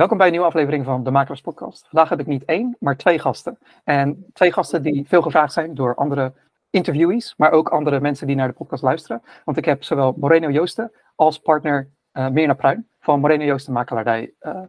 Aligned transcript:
Welkom 0.00 0.18
bij 0.18 0.26
een 0.26 0.32
nieuwe 0.32 0.48
aflevering 0.48 0.84
van 0.84 1.04
de 1.04 1.10
Makelaars 1.10 1.40
Podcast. 1.40 1.86
Vandaag 1.88 2.08
heb 2.08 2.20
ik 2.20 2.26
niet 2.26 2.44
één, 2.44 2.76
maar 2.78 2.96
twee 2.96 3.18
gasten. 3.18 3.58
En 3.84 4.26
twee 4.32 4.52
gasten 4.52 4.82
die 4.82 5.08
veel 5.08 5.22
gevraagd 5.22 5.52
zijn 5.52 5.74
door 5.74 5.94
andere 5.94 6.32
interviewees, 6.70 7.34
maar 7.36 7.50
ook 7.50 7.68
andere 7.68 8.00
mensen 8.00 8.26
die 8.26 8.36
naar 8.36 8.48
de 8.48 8.54
podcast 8.54 8.82
luisteren. 8.82 9.22
Want 9.44 9.56
ik 9.56 9.64
heb 9.64 9.84
zowel 9.84 10.14
Moreno 10.16 10.50
Joosten 10.50 10.92
als 11.14 11.38
partner 11.38 11.90
uh, 12.12 12.28
Mirna 12.28 12.54
Pruin 12.54 12.88
van 13.00 13.20
Moreno 13.20 13.44
Joosten 13.44 13.72
Makelaardij 13.72 14.34
uh, 14.40 14.62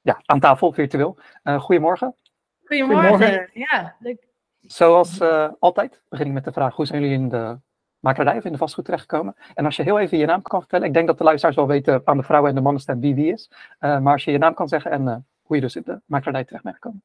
ja, 0.00 0.20
aan 0.24 0.40
tafel, 0.40 0.72
virtueel. 0.72 1.18
Uh, 1.44 1.60
goedemorgen. 1.60 2.14
Goedemorgen. 2.64 3.08
Goedemorgen. 3.08 3.50
Ja, 3.52 3.96
leuk. 3.98 4.26
Zoals 4.60 5.20
altijd 5.58 6.02
begin 6.08 6.26
ik 6.26 6.32
met 6.32 6.44
de 6.44 6.52
vraag, 6.52 6.74
hoe 6.74 6.86
zijn 6.86 7.02
jullie 7.02 7.16
in 7.16 7.28
de 7.28 7.58
makelaardij 8.00 8.38
of 8.38 8.44
in 8.44 8.52
de 8.52 8.58
vastgoed 8.58 8.84
terechtgekomen. 8.84 9.34
En 9.54 9.64
als 9.64 9.76
je 9.76 9.82
heel 9.82 9.98
even 9.98 10.18
je 10.18 10.26
naam 10.26 10.42
kan 10.42 10.60
vertellen, 10.60 10.86
ik 10.86 10.94
denk 10.94 11.06
dat 11.06 11.18
de 11.18 11.24
luisteraars 11.24 11.56
wel 11.56 11.66
weten 11.66 12.02
aan 12.04 12.16
de 12.16 12.22
vrouwen 12.22 12.50
en 12.50 12.56
de 12.56 12.62
mannenstem 12.62 13.00
wie 13.00 13.14
wie 13.14 13.32
is. 13.32 13.50
Uh, 13.80 13.98
maar 13.98 14.12
als 14.12 14.24
je 14.24 14.30
je 14.30 14.38
naam 14.38 14.54
kan 14.54 14.68
zeggen 14.68 14.90
en 14.90 15.02
uh, 15.02 15.16
hoe 15.42 15.56
je 15.56 15.62
dus 15.62 15.76
in 15.76 15.82
de 15.84 16.20
terecht 16.20 16.62
bent 16.62 16.74
gekomen. 16.74 17.02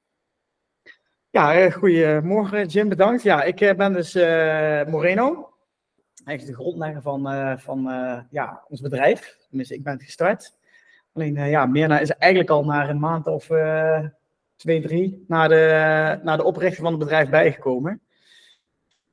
Ja, 1.30 1.59
uh, 1.59 1.71
goedemorgen 1.71 2.66
Jim, 2.66 2.90
bedankt. 2.90 3.23
Ja, 3.23 3.44
ik 3.44 3.73
ben 3.77 3.94
dus 3.94 4.13
Moreno. 4.91 5.52
Eigenlijk 6.26 6.58
de 6.58 6.63
grondlegger 6.63 7.02
van, 7.02 7.21
van 7.60 7.82
ja, 8.30 8.63
ons 8.68 8.82
bedrijf. 8.82 9.38
Tenminste, 9.48 9.76
ik 9.76 9.84
ben 9.84 9.94
het 9.94 10.04
gestart. 10.04 10.57
Alleen, 11.13 11.34
ja, 11.34 11.66
Mirna 11.66 11.99
is 11.99 12.10
eigenlijk 12.10 12.52
al 12.52 12.66
na 12.66 12.90
een 12.90 12.99
maand 12.99 13.27
of 13.27 13.49
twee, 14.55 14.82
drie 14.82 15.26
na 15.27 15.48
de, 15.48 16.20
na 16.23 16.38
de 16.38 16.44
oprichting 16.44 16.82
van 16.82 16.91
het 16.91 16.99
bedrijf 16.99 17.30
bijgekomen. 17.30 18.02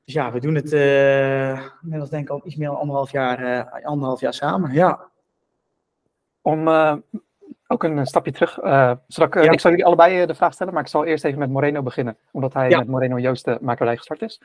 Dus 0.05 0.13
ja, 0.13 0.31
we 0.31 0.39
doen 0.39 0.55
het 0.55 0.73
uh, 0.73 1.65
inmiddels 1.81 2.09
denk 2.09 2.23
ik 2.23 2.29
al 2.29 2.41
iets 2.43 2.55
meer 2.55 2.67
dan 2.67 2.77
anderhalf 2.77 3.11
jaar, 3.11 3.41
uh, 3.41 3.85
anderhalf 3.85 4.19
jaar 4.19 4.33
samen. 4.33 4.73
Ja. 4.73 5.09
Om 6.41 6.67
uh, 6.67 6.95
ook 7.67 7.83
een 7.83 8.05
stapje 8.05 8.31
terug. 8.31 8.53
zodat 9.07 9.35
ik, 9.35 9.43
ja. 9.43 9.51
ik 9.51 9.59
zal 9.59 9.69
jullie 9.69 9.85
allebei 9.85 10.25
de 10.25 10.35
vraag 10.35 10.53
stellen, 10.53 10.73
maar 10.73 10.83
ik 10.83 10.89
zal 10.89 11.05
eerst 11.05 11.23
even 11.23 11.39
met 11.39 11.49
Moreno 11.49 11.81
beginnen, 11.81 12.17
omdat 12.31 12.53
hij 12.53 12.69
ja. 12.69 12.77
met 12.77 12.87
Moreno 12.87 13.19
Joost 13.19 13.45
de 13.45 13.59
gestart 13.77 14.21
is. 14.21 14.41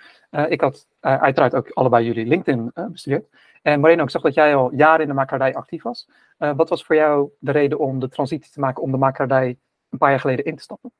ik 0.49 0.61
had 0.61 0.87
uiteraard 1.01 1.55
ook 1.55 1.71
allebei 1.71 2.05
jullie 2.05 2.27
LinkedIn 2.27 2.73
bestudeerd. 2.75 3.27
En 3.63 3.81
Moreno, 3.81 4.03
ik 4.03 4.11
zag 4.11 4.23
dat 4.23 4.35
jij 4.35 4.55
al 4.55 4.75
jaren 4.75 5.01
in 5.01 5.09
de 5.09 5.15
makelaardij 5.15 5.55
actief 5.55 5.83
was. 5.83 6.09
wat 6.39 6.69
was 6.69 6.85
voor 6.85 6.97
jou 6.97 7.31
de 7.39 7.53
reden 7.53 7.79
om 7.79 7.99
de 7.99 8.09
transitie 8.09 8.53
te 8.53 8.61
maken 8.61 8.83
om 8.83 8.91
de 8.91 8.97
makelaardij 8.97 9.59
een 9.91 9.99
paar 9.99 10.11
jaar 10.11 10.21
geleden 10.21 10.45
in 10.45 10.57
te 10.57 10.63
stappen? 10.63 10.93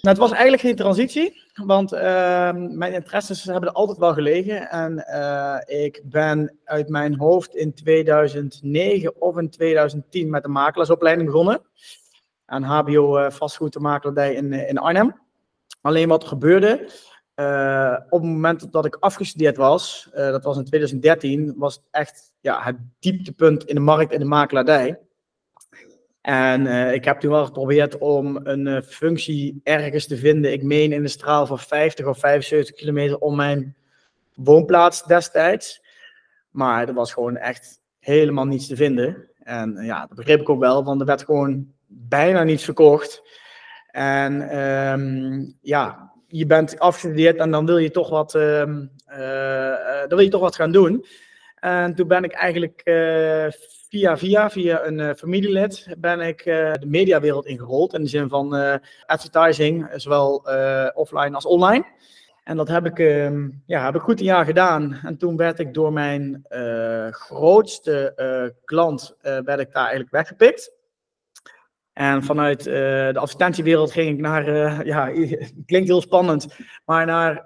Nou, 0.00 0.16
het 0.16 0.18
was 0.18 0.30
eigenlijk 0.30 0.62
geen 0.62 0.76
transitie, 0.76 1.42
want 1.54 1.92
uh, 1.92 2.00
mijn 2.52 2.92
interesses 2.92 3.44
hebben 3.44 3.68
er 3.68 3.74
altijd 3.74 3.98
wel 3.98 4.12
gelegen. 4.12 4.70
En 4.70 5.04
uh, 5.08 5.82
ik 5.84 6.02
ben 6.04 6.58
uit 6.64 6.88
mijn 6.88 7.18
hoofd 7.18 7.54
in 7.54 7.74
2009 7.74 9.20
of 9.20 9.38
in 9.38 9.50
2010 9.50 10.30
met 10.30 10.42
de 10.42 10.48
makelaarsopleiding 10.48 11.28
begonnen. 11.28 11.60
Aan 12.46 12.62
HBO 12.62 13.18
uh, 13.18 13.30
vastgoedmakelaardij 13.30 14.34
in, 14.34 14.52
in 14.52 14.78
Arnhem. 14.78 15.20
Alleen 15.80 16.08
wat 16.08 16.22
er 16.22 16.28
gebeurde, 16.28 16.90
op 18.10 18.20
het 18.20 18.30
moment 18.30 18.72
dat 18.72 18.84
ik 18.84 18.96
afgestudeerd 19.00 19.56
was, 19.56 20.08
dat 20.12 20.44
was 20.44 20.56
in 20.56 20.64
2013, 20.64 21.54
was 21.56 21.74
het 21.74 21.84
echt 21.90 22.32
ja, 22.40 22.62
het 22.62 22.76
dieptepunt 22.98 23.64
in 23.64 23.74
de 23.74 23.80
markt 23.80 24.12
in 24.12 24.18
de 24.18 24.24
makelaardij. 24.24 24.98
En 26.28 26.66
uh, 26.66 26.92
ik 26.92 27.04
heb 27.04 27.20
toen 27.20 27.30
wel 27.30 27.44
geprobeerd 27.44 27.98
om 27.98 28.40
een 28.42 28.66
uh, 28.66 28.80
functie 28.80 29.60
ergens 29.62 30.06
te 30.06 30.16
vinden. 30.16 30.52
Ik 30.52 30.62
meen 30.62 30.92
in 30.92 31.02
de 31.02 31.08
straal 31.08 31.46
van 31.46 31.58
50 31.58 32.06
of 32.06 32.18
75 32.18 32.74
kilometer 32.74 33.18
om 33.18 33.36
mijn 33.36 33.76
woonplaats 34.34 35.04
destijds. 35.04 35.82
Maar 36.50 36.88
er 36.88 36.94
was 36.94 37.12
gewoon 37.12 37.36
echt 37.36 37.80
helemaal 37.98 38.44
niets 38.44 38.66
te 38.66 38.76
vinden. 38.76 39.28
En 39.38 39.76
uh, 39.78 39.86
ja, 39.86 40.00
dat 40.06 40.16
begreep 40.16 40.40
ik 40.40 40.48
ook 40.48 40.60
wel, 40.60 40.84
want 40.84 41.00
er 41.00 41.06
werd 41.06 41.24
gewoon 41.24 41.66
bijna 41.86 42.42
niets 42.42 42.64
verkocht. 42.64 43.22
En 43.90 44.58
um, 44.58 45.56
ja, 45.60 46.12
je 46.26 46.46
bent 46.46 46.78
afgestudeerd 46.78 47.36
en 47.36 47.50
dan 47.50 47.66
wil 47.66 47.78
je 47.78 47.90
toch 47.90 48.10
wat, 48.10 48.34
um, 48.34 48.90
dan 50.08 50.08
wil 50.08 50.20
je 50.20 50.28
toch 50.30 50.40
wat 50.40 50.56
gaan 50.56 50.72
doen. 50.72 51.04
En 51.54 51.94
toen 51.94 52.08
ben 52.08 52.24
ik 52.24 52.32
eigenlijk 52.32 52.82
via 53.88 54.16
via, 54.16 54.50
via 54.50 54.86
een 54.86 54.98
uh, 54.98 55.10
familielid, 55.16 55.86
ben 55.98 56.20
ik 56.20 56.46
uh, 56.46 56.72
de 56.72 56.86
mediawereld 56.86 57.46
ingerold. 57.46 57.94
In 57.94 58.02
de 58.02 58.08
zin 58.08 58.28
van 58.28 58.56
uh, 58.56 58.74
advertising, 59.06 59.88
zowel 59.94 60.36
offline 60.94 61.34
als 61.34 61.46
online. 61.46 61.84
En 62.44 62.56
dat 62.56 62.68
heb 62.68 62.86
ik, 62.86 62.98
ehm, 62.98 63.48
ja, 63.66 63.84
heb 63.84 63.94
ik 63.94 64.00
goed 64.00 64.18
een 64.18 64.26
jaar 64.26 64.44
gedaan. 64.44 65.00
En 65.04 65.16
toen 65.16 65.36
werd 65.36 65.58
ik 65.58 65.74
door 65.74 65.92
mijn 65.92 66.44
grootste 67.10 68.14
klant, 68.64 69.16
werd 69.20 69.60
ik 69.60 69.72
daar 69.72 69.82
eigenlijk 69.82 70.10
weggepikt. 70.10 70.72
En 71.92 72.22
vanuit 72.22 72.64
de 72.64 73.14
advertentiewereld 73.14 73.92
ging 73.92 74.10
ik 74.10 74.18
naar, 74.18 74.46
ja, 74.86 75.10
klinkt 75.66 75.88
heel 75.88 76.00
spannend, 76.00 76.46
maar 76.84 77.06
naar 77.06 77.42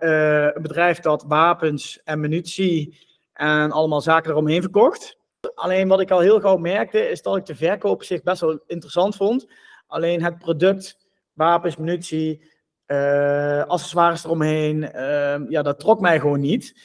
een 0.54 0.62
bedrijf 0.62 1.00
dat 1.00 1.24
wapens 1.28 2.00
en 2.04 2.20
munitie 2.20 2.98
en 3.32 3.70
allemaal 3.70 4.00
zaken 4.00 4.30
eromheen 4.30 4.62
verkocht. 4.62 5.20
Alleen 5.54 5.88
wat 5.88 6.00
ik 6.00 6.10
al 6.10 6.20
heel 6.20 6.40
gauw 6.40 6.56
merkte, 6.56 7.08
is 7.08 7.22
dat 7.22 7.36
ik 7.36 7.46
de 7.46 7.54
verkoop 7.54 8.02
zich 8.02 8.22
best 8.22 8.40
wel 8.40 8.62
interessant 8.66 9.16
vond. 9.16 9.46
Alleen 9.86 10.22
het 10.22 10.38
product, 10.38 11.06
wapens, 11.32 11.76
munitie, 11.76 12.50
uh, 12.86 13.64
accessoires 13.64 14.24
eromheen, 14.24 14.82
uh, 14.82 15.48
ja, 15.48 15.62
dat 15.62 15.80
trok 15.80 16.00
mij 16.00 16.20
gewoon 16.20 16.40
niet. 16.40 16.80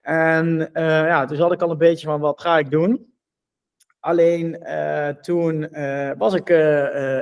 En 0.00 0.70
uh, 0.72 0.82
ja, 0.84 1.24
toen 1.24 1.38
had 1.38 1.52
ik 1.52 1.62
al 1.62 1.70
een 1.70 1.78
beetje 1.78 2.06
van, 2.06 2.20
wat 2.20 2.40
ga 2.40 2.58
ik 2.58 2.70
doen? 2.70 3.10
Alleen 4.00 4.66
toen 5.20 5.68
was 6.18 6.34
ik 6.34 6.48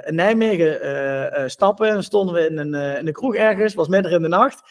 in 0.07 0.15
Nijmegen 0.15 1.51
stappen 1.51 1.89
en 1.89 2.03
stonden 2.03 2.35
we 2.35 2.47
in 2.47 2.59
een, 2.59 2.75
in 2.99 3.07
een 3.07 3.13
kroeg 3.13 3.35
ergens, 3.35 3.75
was 3.75 3.89
midden 3.89 4.13
in 4.13 4.23
de 4.23 4.29
nacht. 4.29 4.63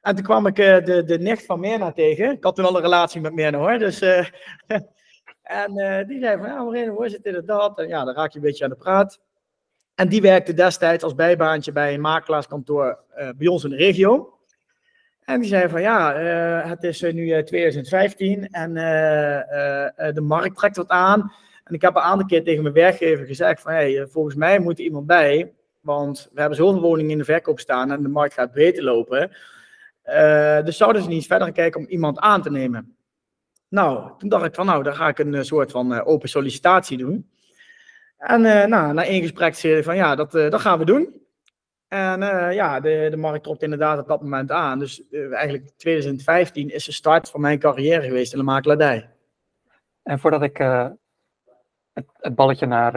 En 0.00 0.14
toen 0.14 0.24
kwam 0.24 0.46
ik 0.46 0.56
de, 0.56 1.02
de 1.06 1.18
nicht 1.18 1.44
van 1.44 1.60
Merna 1.60 1.92
tegen. 1.92 2.30
Ik 2.30 2.44
had 2.44 2.54
toen 2.56 2.64
al 2.64 2.76
een 2.76 2.82
relatie 2.82 3.20
met 3.20 3.34
Merna 3.34 3.58
hoor, 3.58 3.78
dus 3.78 3.98
En 5.46 5.78
uh, 5.78 6.08
die 6.08 6.20
zei 6.20 6.38
van, 6.38 6.46
ja 6.46 6.62
Moreno, 6.62 6.94
hoe 6.94 7.04
is 7.04 7.12
het 7.12 7.24
inderdaad? 7.24 7.78
En 7.78 7.88
ja, 7.88 8.04
dan 8.04 8.14
raak 8.14 8.30
je 8.30 8.38
een 8.38 8.44
beetje 8.44 8.64
aan 8.64 8.70
de 8.70 8.76
praat. 8.76 9.20
En 9.94 10.08
die 10.08 10.20
werkte 10.20 10.54
destijds 10.54 11.04
als 11.04 11.14
bijbaantje 11.14 11.72
bij 11.72 11.94
een 11.94 12.00
makelaarskantoor 12.00 12.98
uh, 13.18 13.28
bij 13.36 13.46
ons 13.46 13.64
in 13.64 13.70
de 13.70 13.76
regio. 13.76 14.38
En 15.24 15.40
die 15.40 15.48
zei 15.48 15.68
van, 15.68 15.80
ja, 15.80 16.20
uh, 16.20 16.70
het 16.70 16.82
is 16.82 17.00
nu 17.02 17.44
2015 17.44 18.48
en 18.50 18.74
de 20.14 20.20
markt 20.20 20.56
trekt 20.56 20.76
wat 20.76 20.88
aan. 20.88 21.32
En 21.64 21.74
ik 21.74 21.82
heb 21.82 21.94
een 21.94 22.02
aantal 22.02 22.26
keer 22.26 22.44
tegen 22.44 22.62
mijn 22.62 22.74
werkgever 22.74 23.26
gezegd 23.26 23.62
van, 23.62 23.72
hey, 23.72 24.06
volgens 24.10 24.34
mij 24.34 24.58
moet 24.58 24.78
er 24.78 24.84
iemand 24.84 25.06
bij. 25.06 25.52
Want 25.80 26.28
we 26.32 26.40
hebben 26.40 26.58
zoveel 26.58 26.80
woningen 26.80 27.10
in 27.10 27.18
de 27.18 27.24
verkoop 27.24 27.60
staan 27.60 27.90
en 27.90 28.02
de 28.02 28.08
markt 28.08 28.34
gaat 28.34 28.52
beter 28.52 28.82
lopen. 28.82 29.30
dus 30.64 30.76
zouden 30.76 31.02
ze 31.02 31.08
niet 31.08 31.26
verder 31.26 31.52
kijken 31.52 31.80
om 31.80 31.86
iemand 31.86 32.18
aan 32.18 32.42
te 32.42 32.50
nemen? 32.50 32.95
Nou, 33.68 34.10
toen 34.18 34.28
dacht 34.28 34.44
ik 34.44 34.54
van 34.54 34.66
nou, 34.66 34.82
dan 34.82 34.94
ga 34.94 35.08
ik 35.08 35.18
een 35.18 35.34
eh, 35.34 35.42
soort 35.42 35.70
van 35.70 35.92
uh, 35.92 36.06
open 36.06 36.28
sollicitatie 36.28 36.98
doen. 36.98 37.30
En 38.18 38.40
uh, 38.40 38.64
nou, 38.64 38.92
na 38.92 39.04
één 39.04 39.22
gesprek 39.22 39.54
zei 39.54 39.82
van 39.82 39.96
ja, 39.96 40.14
dat, 40.14 40.32
dat 40.32 40.60
gaan 40.60 40.78
we 40.78 40.84
doen. 40.84 41.20
En 41.88 42.20
ja, 42.54 42.80
de, 42.80 43.06
de 43.10 43.16
markt 43.16 43.44
tropt 43.44 43.62
inderdaad 43.62 43.98
op 43.98 44.08
dat 44.08 44.22
moment 44.22 44.50
aan. 44.50 44.78
Dus 44.78 45.02
eigenlijk 45.10 45.70
2015 45.76 46.70
is 46.70 46.84
de 46.84 46.92
start 46.92 47.30
van 47.30 47.40
mijn 47.40 47.58
carrière 47.58 48.02
geweest 48.02 48.32
in 48.32 48.38
de 48.38 48.44
makelaardij. 48.44 49.10
En 50.02 50.18
voordat 50.18 50.42
ik 50.42 50.56
het, 50.56 52.06
het, 52.16 52.34
balletje 52.34 52.66
naar, 52.66 52.92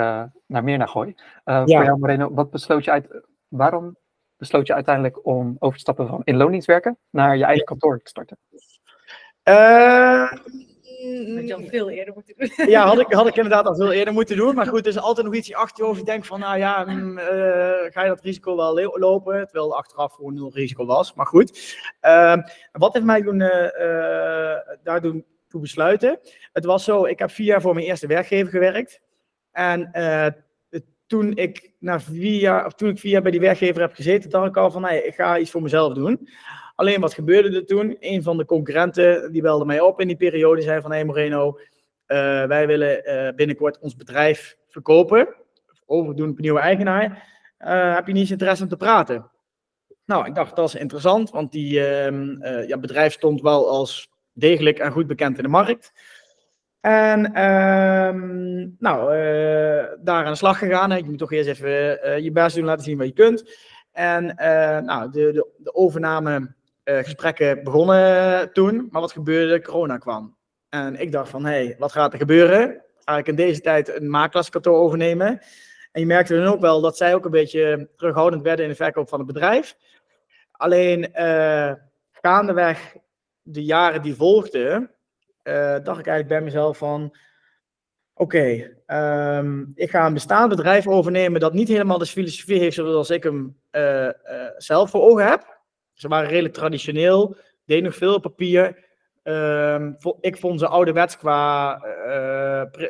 naar 0.46 0.64
Mirna 0.64 0.86
gooi. 0.86 1.16
Ja. 1.46 1.66
Voor 1.66 1.84
jou 1.84 2.00
Moreno, 2.00 2.34
wat 2.34 2.52
besloot 2.52 2.86
je 2.86 2.92
uit, 2.92 3.22
waarom 3.48 3.98
besloot 4.40 4.68
je 4.68 4.74
uiteindelijk 4.74 5.26
om 5.26 5.56
over 5.60 5.76
te 5.76 5.82
stappen 5.82 6.08
van 6.08 6.22
in 6.24 6.38
loondienstwerken 6.38 6.98
naar 7.10 7.38
je 7.38 7.44
eigen 7.44 7.66
kantoor 7.66 8.00
te 8.00 8.10
starten? 8.10 8.38
Uh, 9.44 10.32
had 11.36 11.48
je 11.48 11.56
al 11.56 11.64
veel 11.64 11.90
eerder 11.90 12.14
moeten 12.14 12.34
doen. 12.38 12.68
Ja, 12.76 12.86
had 12.86 13.00
ik, 13.00 13.14
had 13.14 13.28
ik 13.28 13.36
inderdaad 13.42 13.66
al 13.66 13.76
veel 13.76 13.92
eerder 13.92 14.14
moeten 14.14 14.38
doen. 14.38 14.56
Maar 14.56 14.68
goed, 14.68 14.80
er 14.80 14.88
is 14.88 15.00
altijd 15.00 15.26
nog 15.26 15.36
iets 15.36 15.54
achter 15.54 15.78
je 15.78 15.84
hoofd. 15.84 16.00
Je 16.00 16.06
denkt 16.06 16.28
van, 16.28 16.40
nou 16.40 16.58
ja, 16.58 16.84
mm, 16.84 17.18
uh, 17.18 17.26
ga 17.90 18.04
je 18.04 18.08
dat 18.08 18.22
risico 18.22 18.56
wel 18.56 18.98
lopen? 18.98 19.46
Terwijl 19.46 19.78
achteraf 19.78 20.14
gewoon 20.14 20.34
nul 20.34 20.52
risico 20.54 20.86
was. 20.86 21.14
Maar 21.14 21.26
goed. 21.26 21.78
Uh, 22.02 22.38
wat 22.72 22.94
heeft 22.94 23.06
mij 23.06 23.22
toen, 23.22 23.40
uh, 23.40 23.50
daar 24.84 25.02
doen, 25.02 25.26
toe 25.48 25.62
besluiten? 25.62 26.20
Het 26.54 26.66
was 26.66 26.84
zo, 26.84 27.06
ik 27.06 27.20
heb 27.20 27.32
vier 27.32 27.46
jaar 27.46 27.62
voor 27.62 27.74
mijn 27.74 27.86
eerste 27.86 28.08
werkgever 28.08 28.50
gewerkt. 28.50 29.02
En 29.52 29.92
toen 31.08 31.36
ik, 31.36 31.72
na 31.80 32.00
vier 32.00 32.40
jaar, 32.40 32.66
of 32.66 32.74
toen 32.74 32.90
ik 32.90 33.00
vier 33.00 33.12
jaar 33.12 33.22
bij 33.22 33.32
die 33.32 33.40
werkgever 33.40 33.82
heb 33.82 33.94
gezeten, 33.94 34.30
dacht 34.30 34.48
ik 34.48 34.58
al 34.58 34.72
van, 34.72 34.82
nee, 34.82 35.04
ik 35.04 35.16
ga 35.16 35.38
iets 35.38 35.52
voor 35.52 35.62
mezelf 35.62 35.94
doen. 35.94 36.30
Alleen 36.80 37.02
wat 37.02 37.14
gebeurde 37.14 37.58
er 37.58 37.66
toen? 37.66 37.98
Een 38.00 38.24
van 38.24 38.38
de 38.38 38.46
concurrenten 38.46 39.32
die 39.32 39.42
belde 39.42 39.66
mij 39.66 39.80
op 39.80 40.00
in 40.02 40.08
die 40.08 40.16
periode. 40.16 40.62
zei 40.62 40.82
van, 40.82 40.92
hé 40.92 40.98
hey 40.98 41.06
Moreno, 41.06 41.60
uh, 42.08 42.46
wij 42.46 42.68
willen 42.68 43.02
uh, 43.06 43.36
binnenkort 43.36 43.80
ons 43.80 43.96
bedrijf 43.96 44.58
verkopen. 44.68 45.28
Of 45.72 45.82
overdoen 45.86 46.30
op 46.30 46.36
een 46.36 46.42
nieuwe 46.42 46.60
eigenaar. 46.60 47.28
Uh, 47.60 47.96
heb 47.96 48.08
je 48.08 48.14
niet 48.14 48.30
interesse 48.30 48.64
om 48.64 48.70
te 48.70 48.78
praten? 48.78 49.32
Nou, 50.06 50.26
ik 50.26 50.36
dacht 50.36 50.56
dat 50.56 50.68
is 50.68 50.76
interessant, 50.76 51.30
want 51.30 51.52
die 51.52 51.86
ehm, 51.86 52.44
ja, 52.68 52.78
bedrijf 52.78 53.14
stond 53.14 53.42
wel 53.42 53.70
als 53.70 54.10
degelijk 54.34 54.80
en 54.80 54.92
goed 54.92 55.08
bekend 55.08 55.38
in 55.38 55.44
de 55.44 55.50
markt. 55.50 55.94
En 56.82 57.34
ehm, 57.34 58.68
nou, 58.78 59.12
daar 60.04 60.26
aan 60.26 60.32
de 60.32 60.38
slag 60.38 60.58
gegaan. 60.58 60.98
Je 60.98 61.04
moet 61.04 61.18
toch 61.18 61.32
eerst 61.32 61.50
even 61.50 62.24
je 62.24 62.32
best 62.32 62.56
doen, 62.56 62.66
laten 62.66 62.84
zien 62.84 62.98
wat 62.98 63.08
je 63.08 63.14
kunt. 63.14 63.58
En 63.92 64.26
nou, 64.86 65.12
de, 65.12 65.32
de, 65.32 65.48
de 65.58 65.74
overnamegesprekken 66.90 67.64
begonnen 67.64 68.54
toen. 68.54 68.88
Maar 68.92 69.02
wat 69.02 69.12
gebeurde? 69.12 69.62
Corona 69.62 69.98
kwam. 69.98 70.38
En 70.70 71.00
ik 71.00 71.12
dacht 71.12 71.30
van, 71.30 71.46
hé, 71.46 71.66
hey, 71.66 71.76
wat 71.80 71.92
gaat 71.92 72.14
er 72.14 72.20
gebeuren? 72.20 72.84
Ga 72.98 73.18
ik 73.18 73.28
in 73.28 73.36
deze 73.36 73.62
tijd 73.62 73.96
een 73.96 74.10
makelaarskantoor 74.10 74.78
overnemen? 74.78 75.28
En 75.92 76.02
je 76.02 76.06
merkte 76.06 76.36
dan 76.36 76.54
ook 76.54 76.60
wel 76.60 76.82
dat 76.82 76.98
zij 76.98 77.16
ook 77.16 77.26
een 77.26 77.32
beetje 77.32 77.90
terughoudend 77.96 78.44
werden 78.44 78.66
in 78.66 78.72
de 78.72 78.78
verkoop 78.78 79.10
van 79.10 79.20
het 79.20 79.28
bedrijf. 79.28 79.76
Alleen 80.52 81.10
uh, 81.16 81.74
gaandeweg 82.12 82.96
de 83.42 83.64
jaren 83.64 84.02
die 84.02 84.16
volgden, 84.16 84.92
uh, 85.44 85.54
dacht 85.84 86.00
ik 86.00 86.08
eigenlijk 86.08 86.28
bij 86.28 86.42
mezelf 86.42 86.78
van, 86.78 87.16
oké, 88.14 88.76
ehm, 88.86 89.64
ik 89.76 89.90
ga 89.90 90.06
een 90.06 90.14
bestaand 90.14 90.50
bedrijf 90.50 90.88
overnemen 90.88 91.40
dat 91.40 91.54
niet 91.54 91.68
helemaal 91.68 91.98
de 91.98 92.06
filosofie 92.06 92.60
heeft 92.60 92.76
zoals 92.76 93.10
ik 93.10 93.24
hem 93.24 93.58
zelf 94.58 94.90
voor 94.90 95.02
ogen 95.02 95.28
heb. 95.28 95.59
Ze 96.00 96.08
waren 96.08 96.30
redelijk 96.30 96.54
traditioneel, 96.54 97.36
deden 97.66 97.84
nog 97.84 97.96
veel 97.96 98.20
papier. 98.20 98.88
Um, 99.24 99.98
ik 100.22 100.38
vond 100.38 100.60
ze 100.60 100.68
ouderwets 100.68 101.18
qua 101.18 101.82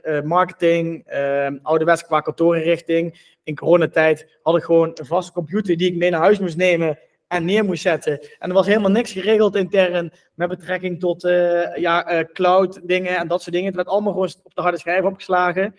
uh, 0.04 0.22
marketing, 0.22 1.14
uh, 1.14 1.48
ouderwets 1.62 2.06
qua 2.06 2.20
kantoorrichting. 2.22 3.36
In 3.44 3.56
coronatijd 3.56 4.40
had 4.42 4.58
ik 4.58 4.64
gewoon 4.64 4.92
een 4.94 5.06
vaste 5.06 5.32
computer 5.32 5.78
die 5.78 5.92
ik 5.92 5.98
mee 5.98 6.10
naar 6.10 6.20
huis 6.20 6.40
moest 6.40 6.58
nemen 6.58 7.00
en 7.28 7.46
neer 7.46 7.66
moest 7.66 7.82
zetten. 7.82 8.20
En 8.40 8.50
er 8.50 8.56
was 8.56 8.68
helemaal 8.68 8.92
niks 8.92 9.12
geregeld 9.12 9.56
intern 9.56 10.12
met 10.34 10.50
betrekking 10.50 11.00
tot 11.00 11.24
uh, 11.24 11.76
ja, 11.76 12.26
cloud 12.34 12.88
dingen 12.88 13.18
en 13.18 13.28
dat 13.28 13.42
soort 13.42 13.54
dingen. 13.54 13.68
Het 13.68 13.76
werd 13.76 13.88
allemaal 13.88 14.14
gewoon 14.14 14.34
op 14.44 14.56
de 14.56 14.62
harde 14.62 14.80
schijf 14.80 15.04
opgeslagen. 15.04 15.76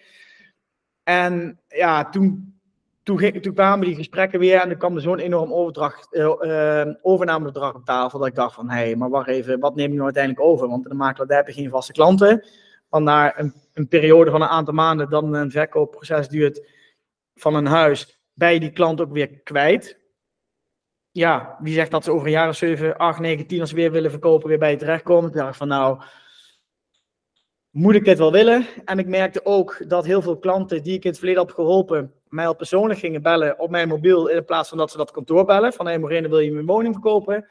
En 1.03 1.61
ja, 1.69 2.09
toen 2.09 2.60
toen, 3.17 3.41
toen 3.41 3.55
kwamen 3.55 3.87
die 3.87 3.95
gesprekken 3.95 4.39
weer 4.39 4.61
en 4.61 4.71
er 4.71 4.77
kwam 4.77 4.95
er 4.95 5.03
zo'n 5.03 5.19
enorm 5.19 5.53
overdracht, 5.53 6.09
uh, 6.15 6.87
overnamebedrag 7.03 7.75
op 7.75 7.85
tafel. 7.85 8.19
Dat 8.19 8.29
ik 8.29 8.35
dacht 8.35 8.55
van, 8.55 8.71
hé, 8.71 8.77
hey, 8.77 8.97
maar 8.97 9.11
wacht 9.11 9.29
even, 9.29 9.61
wat 9.61 9.75
neem 9.75 9.89
je 9.89 9.95
nou 9.95 10.05
uiteindelijk 10.05 10.45
over? 10.45 10.69
Want 10.69 10.85
de 10.85 10.95
makelaar 10.95 11.37
heb 11.37 11.47
je 11.47 11.53
geen 11.53 11.71
vaste 11.71 11.93
klanten. 11.93 12.47
Want 12.89 13.05
na 13.05 13.39
een, 13.39 13.55
een, 13.75 13.89
periode 13.89 14.31
van 14.31 14.43
een 14.43 14.49
aantal 14.49 14.75
maanden, 14.75 15.11
dan 15.11 15.35
een 15.35 15.51
verkoopproces 15.51 16.29
duurt 16.29 16.69
van 17.35 17.55
een 17.55 17.67
huis, 17.67 18.21
je 18.35 18.61
die 18.61 18.73
klant 18.73 19.01
ook 19.01 19.12
weer 19.12 19.29
kwijt. 19.29 19.99
Ja, 21.11 21.57
wie 21.61 21.75
zegt 21.75 21.91
dat 21.91 22.05
ze 22.05 22.12
over 22.12 22.27
een 22.27 22.33
jaar 22.33 22.49
of 22.49 22.57
7, 22.57 22.97
8, 22.97 23.21
9, 23.21 23.47
10 23.47 23.61
als 23.61 23.69
ze 23.69 23.75
weer 23.75 23.93
willen 23.93 24.11
verkopen, 24.11 24.49
weer 24.49 24.59
bij 24.59 24.71
je 24.71 24.77
terechtkomen? 24.77 25.31
Ik 25.31 25.37
dacht 25.37 25.57
van, 25.57 25.69
nou, 25.69 26.03
moet 27.71 27.95
ik 27.95 28.05
dit 28.05 28.19
wel 28.19 28.33
willen? 28.33 28.67
En 28.85 28.99
ik 28.99 29.07
merkte 29.07 29.45
ook 29.45 29.85
dat 29.89 30.05
heel 30.05 30.23
veel 30.23 30.39
klanten 30.39 30.83
die 30.83 30.95
ik 30.95 31.05
in 31.05 31.11
het 31.11 31.19
verleden 31.19 31.43
heb 31.43 31.55
geholpen, 31.55 32.19
mij 32.31 32.47
al 32.47 32.55
persoonlijk 32.55 33.00
gingen 33.00 33.23
bellen 33.23 33.59
op 33.59 33.71
mijn 33.71 33.88
mobiel, 33.88 34.27
in 34.27 34.44
plaats 34.44 34.69
van 34.69 34.79
dat 34.79 34.91
ze 34.91 34.97
dat 34.97 35.11
kantoor 35.11 35.44
bellen. 35.44 35.73
Van, 35.73 35.87
hé 35.87 35.93
hey, 35.93 36.00
Morene, 36.00 36.29
wil 36.29 36.38
je 36.38 36.53
mijn 36.53 36.67
woning 36.67 36.94
verkopen? 36.94 37.49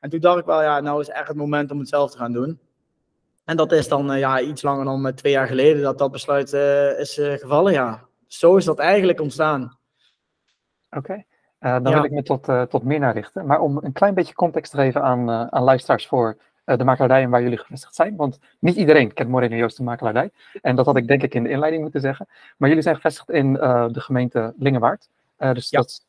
En 0.00 0.10
toen 0.10 0.20
dacht 0.20 0.38
ik 0.38 0.44
wel, 0.44 0.62
ja, 0.62 0.80
nou 0.80 1.00
is 1.00 1.08
echt 1.08 1.28
het 1.28 1.36
moment 1.36 1.70
om 1.70 1.78
het 1.78 1.88
zelf 1.88 2.10
te 2.10 2.18
gaan 2.18 2.32
doen. 2.32 2.60
En 3.44 3.56
dat 3.56 3.72
is 3.72 3.88
dan 3.88 4.12
uh, 4.12 4.18
ja, 4.18 4.40
iets 4.40 4.62
langer 4.62 4.84
dan 4.84 5.06
uh, 5.06 5.12
twee 5.12 5.32
jaar 5.32 5.46
geleden 5.46 5.82
dat 5.82 5.98
dat 5.98 6.10
besluit 6.12 6.52
uh, 6.52 6.98
is 6.98 7.14
gevallen, 7.14 7.72
ja. 7.72 8.06
Zo 8.26 8.56
is 8.56 8.64
dat 8.64 8.78
eigenlijk 8.78 9.20
ontstaan. 9.20 9.78
Oké, 10.90 11.24
dan 11.58 11.82
ja. 11.82 11.92
wil 11.92 12.04
ik 12.04 12.10
me 12.10 12.22
tot, 12.22 12.48
tot 12.70 12.82
Mirna 12.82 13.10
richten. 13.10 13.46
Maar 13.46 13.60
om 13.60 13.78
een 13.82 13.92
klein 13.92 14.14
beetje 14.14 14.34
context 14.34 14.70
te 14.70 14.76
geven 14.76 15.02
aan, 15.02 15.30
aan 15.30 15.62
luisteraars 15.62 16.06
voor 16.06 16.36
de 16.64 16.84
makelarijen 16.84 17.30
waar 17.30 17.42
jullie 17.42 17.58
gevestigd 17.58 17.94
zijn. 17.94 18.16
Want 18.16 18.38
niet 18.58 18.76
iedereen 18.76 19.12
kent 19.12 19.28
Moreno 19.28 19.56
Joost 19.56 19.76
de 19.76 19.82
makelarij. 19.82 20.30
En 20.60 20.76
dat 20.76 20.86
had 20.86 20.96
ik 20.96 21.06
denk 21.06 21.22
ik 21.22 21.34
in 21.34 21.42
de 21.42 21.48
inleiding 21.48 21.82
moeten 21.82 22.00
zeggen. 22.00 22.28
Maar 22.56 22.68
jullie 22.68 22.84
zijn 22.84 22.94
gevestigd 22.94 23.30
in 23.30 23.54
uh, 23.54 23.86
de 23.88 24.00
gemeente 24.00 24.54
Lingewaard. 24.58 25.08
Uh, 25.38 25.52
dus 25.52 25.70
ja. 25.70 25.78
dat 25.78 25.88
is 25.88 26.06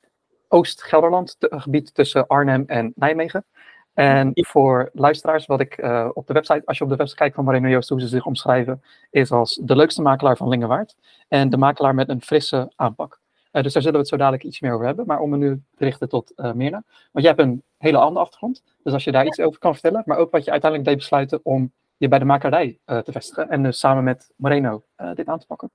Oost-Gelderland, 0.47 1.35
gebied 1.39 1.93
tussen 1.93 2.27
Arnhem 2.27 2.63
en 2.67 2.91
Nijmegen. 2.95 3.45
En 3.93 4.31
voor 4.33 4.89
luisteraars, 4.93 5.45
wat 5.45 5.59
ik 5.59 5.71
op 6.13 6.27
de 6.27 6.33
website, 6.33 6.61
als 6.65 6.77
je 6.77 6.83
op 6.83 6.89
de 6.89 6.95
website 6.95 7.19
kijkt 7.19 7.35
van 7.35 7.43
Moreno 7.43 7.67
Joost, 7.67 7.89
hoe 7.89 8.01
ze 8.01 8.07
zich 8.07 8.25
omschrijven, 8.25 8.83
is 9.09 9.31
als 9.31 9.59
de 9.63 9.75
leukste 9.75 10.01
makelaar 10.01 10.37
van 10.37 10.47
Lingewaard. 10.47 10.95
En 11.27 11.49
de 11.49 11.57
makelaar 11.57 11.95
met 11.95 12.09
een 12.09 12.21
frisse 12.21 12.71
aanpak. 12.75 13.19
Uh, 13.53 13.63
dus 13.63 13.73
daar 13.73 13.81
zullen 13.81 13.91
we 13.91 13.97
het 13.97 14.07
zo 14.07 14.17
dadelijk 14.17 14.43
iets 14.43 14.59
meer 14.59 14.73
over 14.73 14.85
hebben. 14.85 15.05
Maar 15.05 15.19
om 15.19 15.29
me 15.29 15.37
nu 15.37 15.61
te 15.75 15.83
richten 15.83 16.09
tot 16.09 16.31
uh, 16.35 16.51
Mirna. 16.53 16.83
Want 17.11 17.25
jij 17.25 17.33
hebt 17.35 17.39
een 17.39 17.63
hele 17.77 17.97
andere 17.97 18.25
achtergrond. 18.25 18.63
Dus 18.83 18.93
als 18.93 19.03
je 19.03 19.11
daar 19.11 19.25
iets 19.25 19.39
over 19.39 19.59
kan 19.59 19.73
vertellen. 19.73 20.03
Maar 20.05 20.17
ook 20.17 20.31
wat 20.31 20.45
je 20.45 20.51
uiteindelijk 20.51 20.89
deed 20.89 20.99
besluiten 20.99 21.39
om 21.43 21.71
je 21.97 22.07
bij 22.07 22.19
de 22.19 22.25
makerij 22.25 22.79
uh, 22.85 22.97
te 22.97 23.11
vestigen. 23.11 23.49
En 23.49 23.63
dus 23.63 23.79
samen 23.79 24.03
met 24.03 24.31
Moreno 24.35 24.83
dit 25.13 25.27
aan 25.27 25.39
te 25.39 25.45
pakken. 25.45 25.71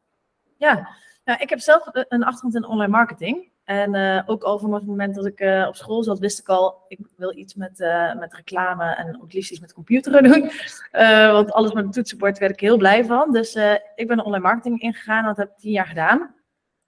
Ja, 0.56 0.88
nou, 1.24 1.40
ik 1.40 1.50
heb 1.50 1.58
zelf 1.58 1.86
een 1.92 2.24
achtergrond 2.24 2.54
in 2.54 2.66
online 2.66 2.92
marketing. 2.92 3.50
En 3.64 4.22
ook 4.26 4.42
al 4.42 4.58
vanaf 4.58 4.78
het 4.78 4.88
moment 4.88 5.14
dat 5.14 5.26
ik 5.26 5.66
op 5.68 5.76
school 5.76 6.02
zat, 6.02 6.18
wist 6.18 6.38
ik 6.38 6.48
al, 6.48 6.84
ik 6.88 6.98
wil 7.16 7.36
iets 7.36 7.54
met, 7.54 7.78
met 8.18 8.34
reclame 8.34 8.84
en 8.84 9.22
ook 9.22 9.32
liefst 9.32 9.50
iets 9.50 9.60
met 9.60 9.72
computeren 9.72 10.22
doen. 10.22 10.50
want 11.36 11.52
alles 11.52 11.72
met 11.72 11.84
een 11.84 11.90
toetsenbord 11.90 12.38
werd 12.38 12.52
ik 12.52 12.60
heel 12.60 12.76
blij 12.76 13.04
van. 13.04 13.32
Dus 13.32 13.58
ik 13.94 14.08
ben 14.08 14.24
online 14.24 14.42
marketing 14.42 14.80
ingegaan, 14.80 15.24
dat 15.24 15.36
heb 15.36 15.48
ik 15.48 15.58
tien 15.58 15.72
jaar 15.72 15.86
gedaan 15.86 16.34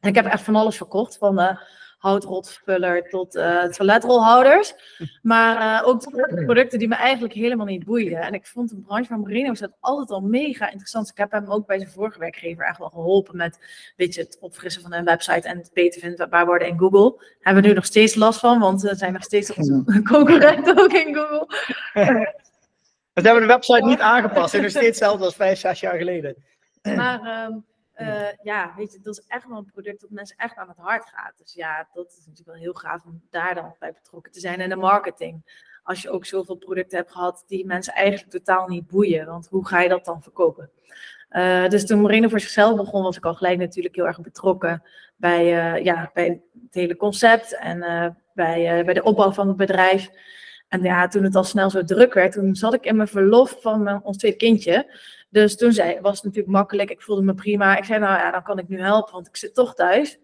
ik 0.01 0.15
heb 0.15 0.27
echt 0.27 0.43
van 0.43 0.57
alles 0.57 0.77
verkocht, 0.77 1.19
van 1.19 1.37
de 1.37 1.59
houtrotvuller 2.01 3.09
tot 3.09 3.37
uh, 3.37 3.65
toiletrolhouders. 3.65 4.75
Maar 5.23 5.83
uh, 5.83 5.89
ook 5.89 6.11
producten 6.45 6.79
die 6.79 6.89
me 6.89 6.95
eigenlijk 6.95 7.35
helemaal 7.35 7.67
niet 7.67 7.85
boeiden. 7.85 8.21
En 8.21 8.35
ik 8.35 8.47
vond 8.47 8.69
de 8.69 8.77
branche 8.77 9.09
van 9.09 9.21
Marino 9.21 9.53
dat 9.53 9.73
altijd 9.81 10.11
al 10.11 10.21
mega 10.21 10.71
interessant. 10.71 11.05
Dus 11.05 11.13
ik 11.13 11.19
heb 11.19 11.31
hem 11.31 11.51
ook 11.51 11.67
bij 11.67 11.79
zijn 11.79 11.91
vorige 11.91 12.19
werkgever 12.19 12.65
echt 12.65 12.79
wel 12.79 12.89
geholpen 12.89 13.37
met 13.37 13.59
weet 13.97 14.15
je, 14.15 14.21
het 14.21 14.39
opfrissen 14.41 14.83
van 14.83 14.93
een 14.93 15.05
website 15.05 15.49
en 15.49 15.59
het 15.59 15.71
beter 15.73 16.01
vindbaar 16.01 16.47
worden 16.47 16.69
in 16.69 16.79
Google. 16.79 17.11
Daar 17.19 17.37
hebben 17.41 17.63
we 17.63 17.69
nu 17.69 17.75
nog 17.75 17.85
steeds 17.85 18.15
last 18.15 18.39
van, 18.39 18.59
want 18.59 18.83
we 18.83 18.95
zijn 18.95 19.13
nog 19.13 19.23
steeds 19.23 19.55
onze 19.55 19.83
concurrenten 20.13 20.79
ook 20.79 20.93
in 20.93 21.15
Google. 21.15 21.47
We 23.13 23.27
hebben 23.27 23.47
de 23.49 23.55
website 23.55 23.87
niet 23.87 24.01
aangepast. 24.01 24.53
Het 24.53 24.55
is 24.55 24.61
nog 24.61 24.71
steeds 24.71 24.87
hetzelfde 24.87 25.25
als 25.25 25.35
vijf, 25.35 25.59
zes 25.59 25.81
jaar 25.81 25.97
geleden. 25.97 26.37
Maar 26.83 27.47
um, 27.49 27.65
uh, 28.01 28.29
ja, 28.43 28.75
weet 28.77 28.93
je, 28.93 29.01
dat 29.03 29.19
is 29.19 29.27
echt 29.27 29.49
wel 29.49 29.59
een 29.59 29.71
product 29.73 30.01
dat 30.01 30.11
mensen 30.11 30.37
echt 30.37 30.57
aan 30.57 30.69
het 30.69 30.77
hart 30.77 31.09
gaat. 31.09 31.33
Dus 31.37 31.55
ja, 31.55 31.89
dat 31.93 32.07
is 32.07 32.27
natuurlijk 32.27 32.47
wel 32.47 32.57
heel 32.57 32.73
gaaf 32.73 33.05
om 33.05 33.23
daar 33.31 33.55
dan 33.55 33.75
bij 33.79 33.93
betrokken 33.93 34.33
te 34.33 34.41
zijn. 34.41 34.61
En 34.61 34.69
de 34.69 34.77
marketing. 34.77 35.69
Als 35.83 36.03
je 36.03 36.11
ook 36.11 36.27
zoveel 36.27 36.55
producten 36.55 36.99
hebt 36.99 37.13
gehad 37.13 37.45
die 37.47 37.67
mensen 37.67 37.95
eigenlijk 37.95 38.31
totaal 38.31 38.69
niet 38.69 38.87
boeien. 38.87 39.27
Want 39.27 39.49
hoe 39.49 39.67
ga 39.67 39.81
je 39.81 39.89
dat 39.89 40.05
dan 40.05 40.23
verkopen? 40.23 40.71
Uh, 41.31 41.69
dus 41.69 41.87
toen 41.87 42.01
Moreno 42.01 42.29
voor 42.29 42.41
zichzelf 42.41 42.77
begon, 42.77 43.03
was 43.03 43.17
ik 43.17 43.25
al 43.25 43.35
gelijk 43.35 43.59
natuurlijk 43.59 43.95
heel 43.95 44.07
erg 44.07 44.21
betrokken 44.21 44.83
bij, 45.17 45.45
uh, 45.45 45.85
ja, 45.85 46.11
bij 46.15 46.27
het 46.27 46.75
hele 46.75 46.97
concept 46.97 47.57
en 47.57 47.79
bij, 48.35 48.85
bij 48.85 48.95
de 48.95 49.03
opbouw 49.03 49.33
van 49.33 49.49
het 49.49 49.57
bedrijf. 49.57 50.11
En 50.69 50.83
ja, 50.83 51.09
toen 51.09 51.23
het 51.23 51.35
al 51.35 51.45
snel 51.45 51.71
zo 51.71 51.85
druk 51.85 52.15
werd, 52.15 52.33
toen 52.33 52.55
zat 52.55 52.75
ik 52.75 52.85
in 52.85 52.97
mijn 52.97 53.09
verlof 53.09 53.57
van 53.61 54.05
ons 54.05 54.17
tweede 54.17 54.37
kindje. 54.37 55.01
Dus 55.31 55.57
toen 55.57 55.73
zei, 55.73 56.01
was 56.01 56.15
het 56.15 56.25
natuurlijk 56.25 56.55
makkelijk. 56.55 56.91
Ik 56.91 57.03
voelde 57.03 57.23
me 57.23 57.35
prima. 57.35 57.77
Ik 57.77 57.85
zei, 57.85 57.99
nou 57.99 58.19
ja, 58.19 58.31
dan 58.31 58.43
kan 58.43 58.59
ik 58.59 58.69
nu 58.69 58.81
helpen, 58.81 59.13
want 59.13 59.27
ik 59.27 59.37
zit 59.37 59.55
toch 59.55 59.75
thuis. 59.75 60.19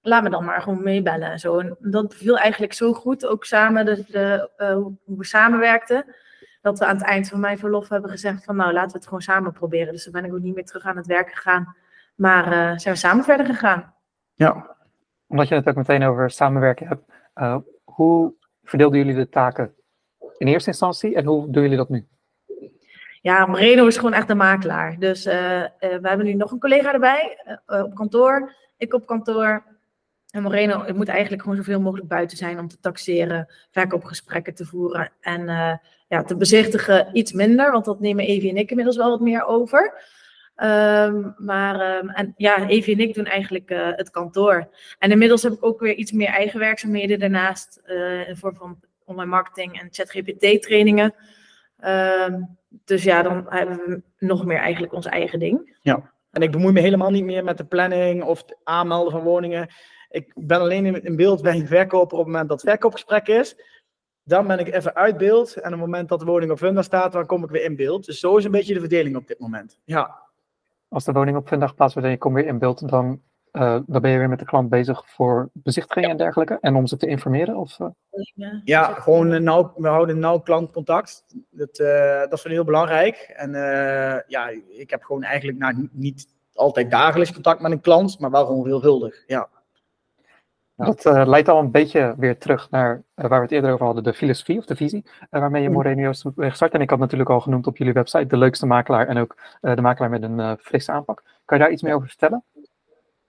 Laat 0.00 0.22
me 0.22 0.30
dan 0.30 0.44
maar 0.44 0.62
gewoon 0.62 0.82
meebellen 0.82 1.30
en 1.30 1.38
zo. 1.38 1.58
En 1.58 1.76
dat 1.80 2.14
viel 2.14 2.38
eigenlijk 2.38 2.72
zo 2.72 2.92
goed, 2.92 3.26
ook 3.26 3.44
samen, 3.44 3.84
de, 3.84 4.04
de, 4.08 4.50
uh, 4.56 4.72
hoe 5.04 5.18
we 5.18 5.24
samenwerkten. 5.24 6.14
Dat 6.62 6.78
we 6.78 6.84
aan 6.84 6.96
het 6.96 7.04
eind 7.04 7.28
van 7.28 7.40
mijn 7.40 7.58
verlof 7.58 7.88
hebben 7.88 8.10
gezegd 8.10 8.44
van, 8.44 8.56
nou, 8.56 8.72
laten 8.72 8.90
we 8.90 8.96
het 8.96 9.04
gewoon 9.04 9.20
samen 9.20 9.52
proberen. 9.52 9.92
Dus 9.92 10.04
dan 10.04 10.12
ben 10.12 10.24
ik 10.24 10.32
ook 10.32 10.40
niet 10.40 10.54
meer 10.54 10.64
terug 10.64 10.84
aan 10.84 10.96
het 10.96 11.06
werk 11.06 11.30
gegaan. 11.30 11.76
Maar 12.14 12.44
uh, 12.46 12.78
zijn 12.78 12.94
we 12.94 13.00
samen 13.00 13.24
verder 13.24 13.46
gegaan. 13.46 13.94
Ja, 14.34 14.76
omdat 15.26 15.48
je 15.48 15.54
het 15.54 15.68
ook 15.68 15.74
meteen 15.74 16.02
over 16.02 16.30
samenwerken 16.30 16.86
hebt. 16.86 17.12
Uh, 17.34 17.56
hoe 17.84 18.34
verdeelden 18.62 18.98
jullie 18.98 19.14
de 19.14 19.28
taken 19.28 19.74
in 20.38 20.46
eerste 20.46 20.70
instantie 20.70 21.14
en 21.14 21.24
hoe 21.24 21.50
doen 21.50 21.62
jullie 21.62 21.76
dat 21.76 21.88
nu? 21.88 22.08
Ja, 23.20 23.46
Moreno 23.46 23.86
is 23.86 23.96
gewoon 23.96 24.12
echt 24.12 24.30
een 24.30 24.36
makelaar. 24.36 24.96
Dus 24.98 25.26
uh, 25.26 25.32
we 25.78 25.98
hebben 26.02 26.26
nu 26.26 26.34
nog 26.34 26.50
een 26.50 26.58
collega 26.58 26.92
erbij 26.92 27.38
uh, 27.66 27.82
op 27.82 27.94
kantoor. 27.94 28.54
Ik 28.76 28.94
op 28.94 29.06
kantoor. 29.06 29.64
En 30.30 30.42
Moreno 30.42 30.84
het 30.84 30.96
moet 30.96 31.08
eigenlijk 31.08 31.42
gewoon 31.42 31.56
zoveel 31.56 31.80
mogelijk 31.80 32.08
buiten 32.08 32.36
zijn 32.36 32.58
om 32.58 32.68
te 32.68 32.80
taxeren, 32.80 33.48
verkoopgesprekken 33.70 34.54
te 34.54 34.64
voeren 34.64 35.12
en 35.20 35.46
ja, 36.08 36.22
te 36.22 36.36
bezichtigen 36.36 37.08
iets 37.12 37.32
minder, 37.32 37.72
want 37.72 37.84
dat 37.84 38.00
nemen 38.00 38.24
Evie 38.24 38.50
en 38.50 38.56
ik 38.56 38.70
inmiddels 38.70 38.96
wel 38.96 39.10
wat 39.10 39.20
meer 39.20 39.44
over. 39.44 39.94
Um, 40.56 41.34
maar 41.38 41.98
um, 41.98 42.08
en, 42.10 42.34
ja, 42.36 42.68
Evie 42.68 42.94
en 42.94 43.00
ik 43.00 43.14
doen 43.14 43.24
eigenlijk 43.24 43.68
het 43.96 44.10
kantoor. 44.10 44.68
En 44.98 45.10
inmiddels 45.10 45.42
heb 45.42 45.52
ik 45.52 45.64
ook 45.64 45.80
weer 45.80 45.94
iets 45.94 46.12
meer 46.12 46.28
eigen 46.28 46.58
werkzaamheden 46.58 47.18
daarnaast 47.18 47.80
in 47.84 48.24
de 48.28 48.36
vorm 48.36 48.56
van 48.56 48.80
online 49.04 49.30
marketing 49.30 49.80
en 49.80 49.88
ChatGPT 49.90 50.62
trainingen. 50.62 51.14
Um, 51.84 52.58
dus 52.84 53.02
ja, 53.02 53.22
dan 53.22 53.46
hebben 53.48 53.76
we 53.76 54.02
nog 54.18 54.44
meer 54.44 54.58
eigenlijk 54.58 54.92
ons 54.92 55.06
eigen 55.06 55.38
ding. 55.38 55.78
Ja, 55.82 56.12
en 56.30 56.42
ik 56.42 56.50
bemoei 56.50 56.72
me 56.72 56.80
helemaal 56.80 57.10
niet 57.10 57.24
meer 57.24 57.44
met 57.44 57.58
de 57.58 57.64
planning 57.64 58.22
of 58.22 58.38
het 58.38 58.56
aanmelden 58.64 59.12
van 59.12 59.22
woningen. 59.22 59.68
Ik 60.10 60.32
ben 60.34 60.60
alleen 60.60 61.02
in 61.04 61.16
beeld 61.16 61.42
bij 61.42 61.54
een 61.54 61.66
verkoper 61.66 62.18
op 62.18 62.24
het 62.24 62.32
moment 62.32 62.48
dat 62.48 62.60
het 62.60 62.70
verkoopgesprek 62.70 63.26
is. 63.26 63.56
Dan 64.22 64.46
ben 64.46 64.58
ik 64.58 64.74
even 64.74 64.94
uit 64.94 65.16
beeld. 65.16 65.54
En 65.54 65.64
op 65.64 65.70
het 65.70 65.80
moment 65.80 66.08
dat 66.08 66.18
de 66.18 66.24
woning 66.24 66.50
op 66.50 66.58
Funda 66.58 66.82
staat, 66.82 67.12
dan 67.12 67.26
kom 67.26 67.44
ik 67.44 67.50
weer 67.50 67.64
in 67.64 67.76
beeld. 67.76 68.06
Dus 68.06 68.20
zo 68.20 68.36
is 68.36 68.44
een 68.44 68.50
beetje 68.50 68.74
de 68.74 68.80
verdeling 68.80 69.16
op 69.16 69.26
dit 69.26 69.38
moment. 69.38 69.78
Ja. 69.84 70.28
als 70.88 71.04
de 71.04 71.12
woning 71.12 71.36
op 71.36 71.48
vindag 71.48 71.68
geplaatst 71.68 71.94
wordt 71.94 72.08
en 72.08 72.14
je 72.14 72.20
komt 72.20 72.34
weer 72.34 72.46
in 72.46 72.58
beeld, 72.58 72.88
dan, 72.88 73.22
uh, 73.52 73.78
dan 73.86 74.02
ben 74.02 74.10
je 74.10 74.18
weer 74.18 74.28
met 74.28 74.38
de 74.38 74.44
klant 74.44 74.68
bezig 74.68 75.02
voor 75.06 75.48
bezichtiging 75.52 76.06
en 76.06 76.16
dergelijke. 76.16 76.58
En 76.60 76.74
om 76.74 76.86
ze 76.86 76.96
te 76.96 77.06
informeren? 77.06 77.56
Of, 77.56 77.78
uh... 77.78 77.88
Ja, 78.64 78.84
gewoon 78.84 79.42
nauw, 79.42 79.72
we 79.76 79.88
houden 79.88 80.18
nauw 80.18 80.38
klantcontact. 80.38 81.24
Dat, 81.50 81.76
dat 82.30 82.32
is 82.32 82.44
heel 82.44 82.64
belangrijk. 82.64 83.32
En 83.36 83.50
ja, 84.26 84.48
ik 84.68 84.90
heb 84.90 85.02
gewoon 85.02 85.22
eigenlijk 85.22 85.58
nou, 85.58 85.88
niet 85.92 86.28
altijd 86.54 86.90
dagelijks 86.90 87.32
contact 87.32 87.60
met 87.60 87.72
een 87.72 87.80
klant, 87.80 88.18
maar 88.18 88.30
wel 88.30 88.46
gewoon 88.46 88.64
veelvuldig. 88.64 89.22
Ja. 89.26 89.48
Dat 90.86 91.04
uh, 91.04 91.26
leidt 91.26 91.48
al 91.48 91.58
een 91.58 91.70
beetje 91.70 92.14
weer 92.18 92.38
terug 92.38 92.70
naar 92.70 92.94
uh, 92.94 93.26
waar 93.26 93.38
we 93.38 93.44
het 93.44 93.52
eerder 93.52 93.72
over 93.72 93.84
hadden, 93.84 94.04
de 94.04 94.14
filosofie 94.14 94.58
of 94.58 94.64
de 94.64 94.76
visie, 94.76 95.04
uh, 95.04 95.40
waarmee 95.40 95.62
je 95.62 95.68
mm. 95.68 95.74
Moreno 95.74 96.10
is 96.10 96.24
gestart. 96.36 96.72
En 96.72 96.80
ik 96.80 96.90
had 96.90 96.98
natuurlijk 96.98 97.30
al 97.30 97.40
genoemd 97.40 97.66
op 97.66 97.76
jullie 97.76 97.92
website 97.92 98.26
de 98.26 98.36
leukste 98.36 98.66
makelaar 98.66 99.08
en 99.08 99.18
ook 99.18 99.36
de 99.60 99.80
makelaar 99.80 100.10
met 100.10 100.22
een 100.22 100.58
frisse 100.58 100.92
aanpak. 100.92 101.22
Kan 101.44 101.58
je 101.58 101.64
daar 101.64 101.72
iets 101.72 101.82
meer 101.82 101.94
over 101.94 102.08
vertellen? 102.08 102.44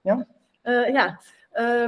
Ja, 0.01 0.27
ja. 0.88 1.20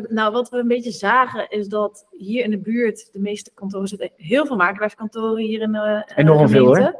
nou 0.07 0.31
wat 0.31 0.49
we 0.49 0.57
een 0.57 0.67
beetje 0.67 0.91
zagen 0.91 1.49
is 1.49 1.67
dat 1.67 2.07
hier 2.11 2.43
in 2.43 2.51
de 2.51 2.59
buurt 2.59 3.09
de 3.11 3.19
meeste 3.19 3.51
kantoren 3.53 3.87
zitten, 3.87 4.11
heel 4.15 4.45
veel 4.45 4.55
makelaarskantoren 4.55 5.43
hier 5.43 5.61
in 5.61 5.71
de 5.71 6.11
Enorm 6.15 6.49
veel 6.49 6.75
hè? 6.75 6.91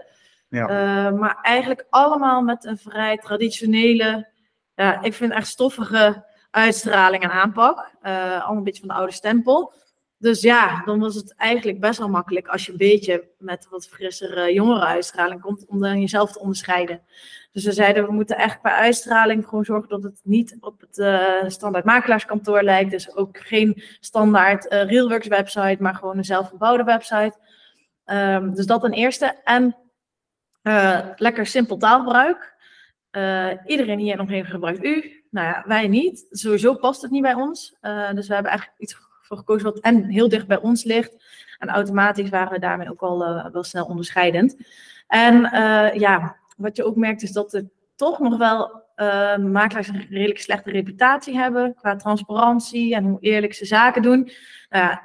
Ja. 0.50 1.10
maar 1.10 1.38
eigenlijk 1.42 1.86
allemaal 1.90 2.42
met 2.42 2.66
een 2.66 2.78
vrij 2.78 3.18
traditionele, 3.18 4.30
ja, 4.76 5.02
ik 5.02 5.14
vind 5.14 5.32
echt 5.32 5.48
stoffige 5.48 6.26
uitstraling 6.54 7.24
en 7.24 7.32
aanpak. 7.32 7.92
Uh, 8.04 8.32
allemaal 8.32 8.58
een 8.58 8.64
beetje 8.64 8.80
van 8.80 8.90
de 8.90 8.96
oude 8.96 9.14
stempel. 9.14 9.74
Dus 10.24 10.42
ja, 10.42 10.82
dan 10.86 11.00
was 11.00 11.16
het 11.16 11.36
eigenlijk 11.36 11.80
best 11.80 12.00
wel 12.00 12.10
makkelijk 12.10 12.48
als 12.48 12.66
je 12.66 12.72
een 12.72 12.78
beetje 12.78 13.28
met 13.38 13.68
wat 13.70 13.88
frissere, 13.88 14.54
jongere 14.54 14.86
uitstraling 14.86 15.42
komt 15.42 15.66
om 15.66 15.80
dan 15.80 16.00
jezelf 16.00 16.32
te 16.32 16.40
onderscheiden. 16.40 17.02
Dus 17.52 17.66
we 17.66 17.72
zeiden, 17.72 18.06
we 18.06 18.12
moeten 18.12 18.38
echt 18.38 18.62
bij 18.62 18.72
uitstraling 18.72 19.48
gewoon 19.48 19.66
zorgen 19.66 19.90
dat 19.90 20.04
het 20.04 20.20
niet 20.24 20.58
op 20.60 20.82
het 20.82 20.98
uh, 20.98 21.50
standaard 21.50 21.86
makelaarskantoor 21.86 22.64
lijkt. 22.64 22.92
Dus 22.92 23.16
ook 23.16 23.38
geen 23.38 23.84
standaard 24.00 24.72
uh, 24.72 24.84
Realworks 24.84 25.28
website, 25.28 25.78
maar 25.80 25.96
gewoon 25.96 26.18
een 26.18 26.26
zelfgebouwde 26.26 26.84
website. 26.84 27.38
Um, 28.06 28.54
dus 28.54 28.66
dat 28.66 28.84
een 28.84 28.94
eerste. 28.94 29.40
En 29.44 29.78
lekker 31.16 31.46
simpel 31.46 31.78
taalgebruik. 31.78 32.56
iedereen 33.66 34.00
hier 34.00 34.12
in 34.12 34.18
de 34.18 34.22
omgeving 34.22 34.50
gebruikt 34.50 34.84
u. 34.84 35.24
Nou 35.30 35.48
ja, 35.48 35.64
wij 35.68 35.88
niet. 35.88 36.26
Sowieso 36.30 36.76
past 36.76 37.02
het 37.02 37.12
niet 37.12 37.22
bij 37.22 37.34
ons. 37.34 37.76
Dus 38.14 38.28
we 38.28 38.34
hebben 38.34 38.52
eigenlijk 38.52 38.80
iets 38.80 39.03
voor 39.34 39.46
gekozen 39.46 39.74
wat 39.74 39.80
en 39.80 40.04
heel 40.04 40.30
dicht 40.30 40.48
bij 40.48 40.60
ons 40.60 40.84
ligt. 40.84 41.24
En 41.60 41.70
automatisch 41.70 42.30
waren 42.30 42.52
we 42.52 42.60
daarmee 42.60 42.90
ook 42.90 43.02
al 43.02 43.22
uh, 43.22 43.46
wel 43.52 43.64
snel 43.64 43.86
onderscheidend. 43.86 44.58
En 45.08 45.36
uh, 45.36 45.94
ja, 45.94 46.36
wat 46.58 46.76
je 46.76 46.86
ook 46.86 46.96
merkt 46.96 47.24
is 47.24 47.32
dat 47.32 47.54
er 47.54 47.70
toch 47.96 48.20
nog 48.20 48.38
wel 48.38 48.82
makelaars 49.38 49.88
een 49.88 50.08
redelijk 50.10 50.40
slechte 50.40 50.72
reputatie 50.72 51.38
hebben 51.38 51.76
qua 51.76 51.96
transparantie 51.96 52.96
en 52.96 53.04
hoe 53.04 53.20
eerlijk 53.20 53.54
ze 53.54 53.66
zaken 53.66 54.02
doen. 54.02 54.30
Nou 54.70 54.98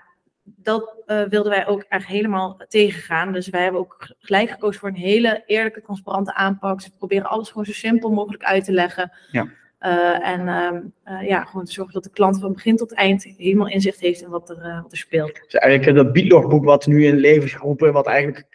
dat 0.45 0.95
wilden 1.05 1.49
wij 1.49 1.67
ook 1.67 1.83
echt 1.89 2.07
helemaal 2.07 2.61
tegengaan. 2.69 3.33
Dus 3.33 3.49
wij 3.49 3.63
hebben 3.63 3.81
ook 3.81 4.15
gelijk 4.19 4.51
gekozen 4.51 4.81
voor 4.81 4.89
een 4.89 4.95
hele 4.95 5.43
eerlijke, 5.47 5.83
transparante 5.83 6.35
aanpak. 6.35 6.81
Ze 6.81 6.97
proberen 6.97 7.31
alles 7.31 7.49
gewoon 7.49 7.65
zo 7.65 7.73
simpel 7.73 8.11
mogelijk 8.11 8.45
uit 8.45 8.65
te 8.65 8.73
leggen. 8.73 9.13
Ja. 9.31 9.49
Uh, 9.81 10.29
en 10.29 10.41
uh, 10.41 11.15
uh, 11.15 11.29
ja, 11.29 11.45
gewoon 11.45 11.65
te 11.65 11.73
zorgen 11.73 11.95
dat 11.95 12.05
de 12.05 12.11
klant 12.11 12.39
van 12.41 12.53
begin 12.53 12.77
tot 12.77 12.93
eind 12.93 13.25
helemaal 13.37 13.69
inzicht 13.69 14.01
heeft 14.01 14.23
in 14.23 14.29
wat 14.29 14.51
er, 14.51 14.81
wat 14.83 14.93
er 14.93 14.99
speelt. 14.99 15.41
Dus 15.43 15.55
eigenlijk 15.55 15.97
dat 15.97 16.13
biedlogboek 16.13 16.65
wat 16.65 16.87
nu 16.87 17.07
in 17.07 17.17
leven 17.17 17.45
is 17.45 17.55
geroepen, 17.55 17.93
wat 17.93 18.07
eigenlijk 18.07 18.47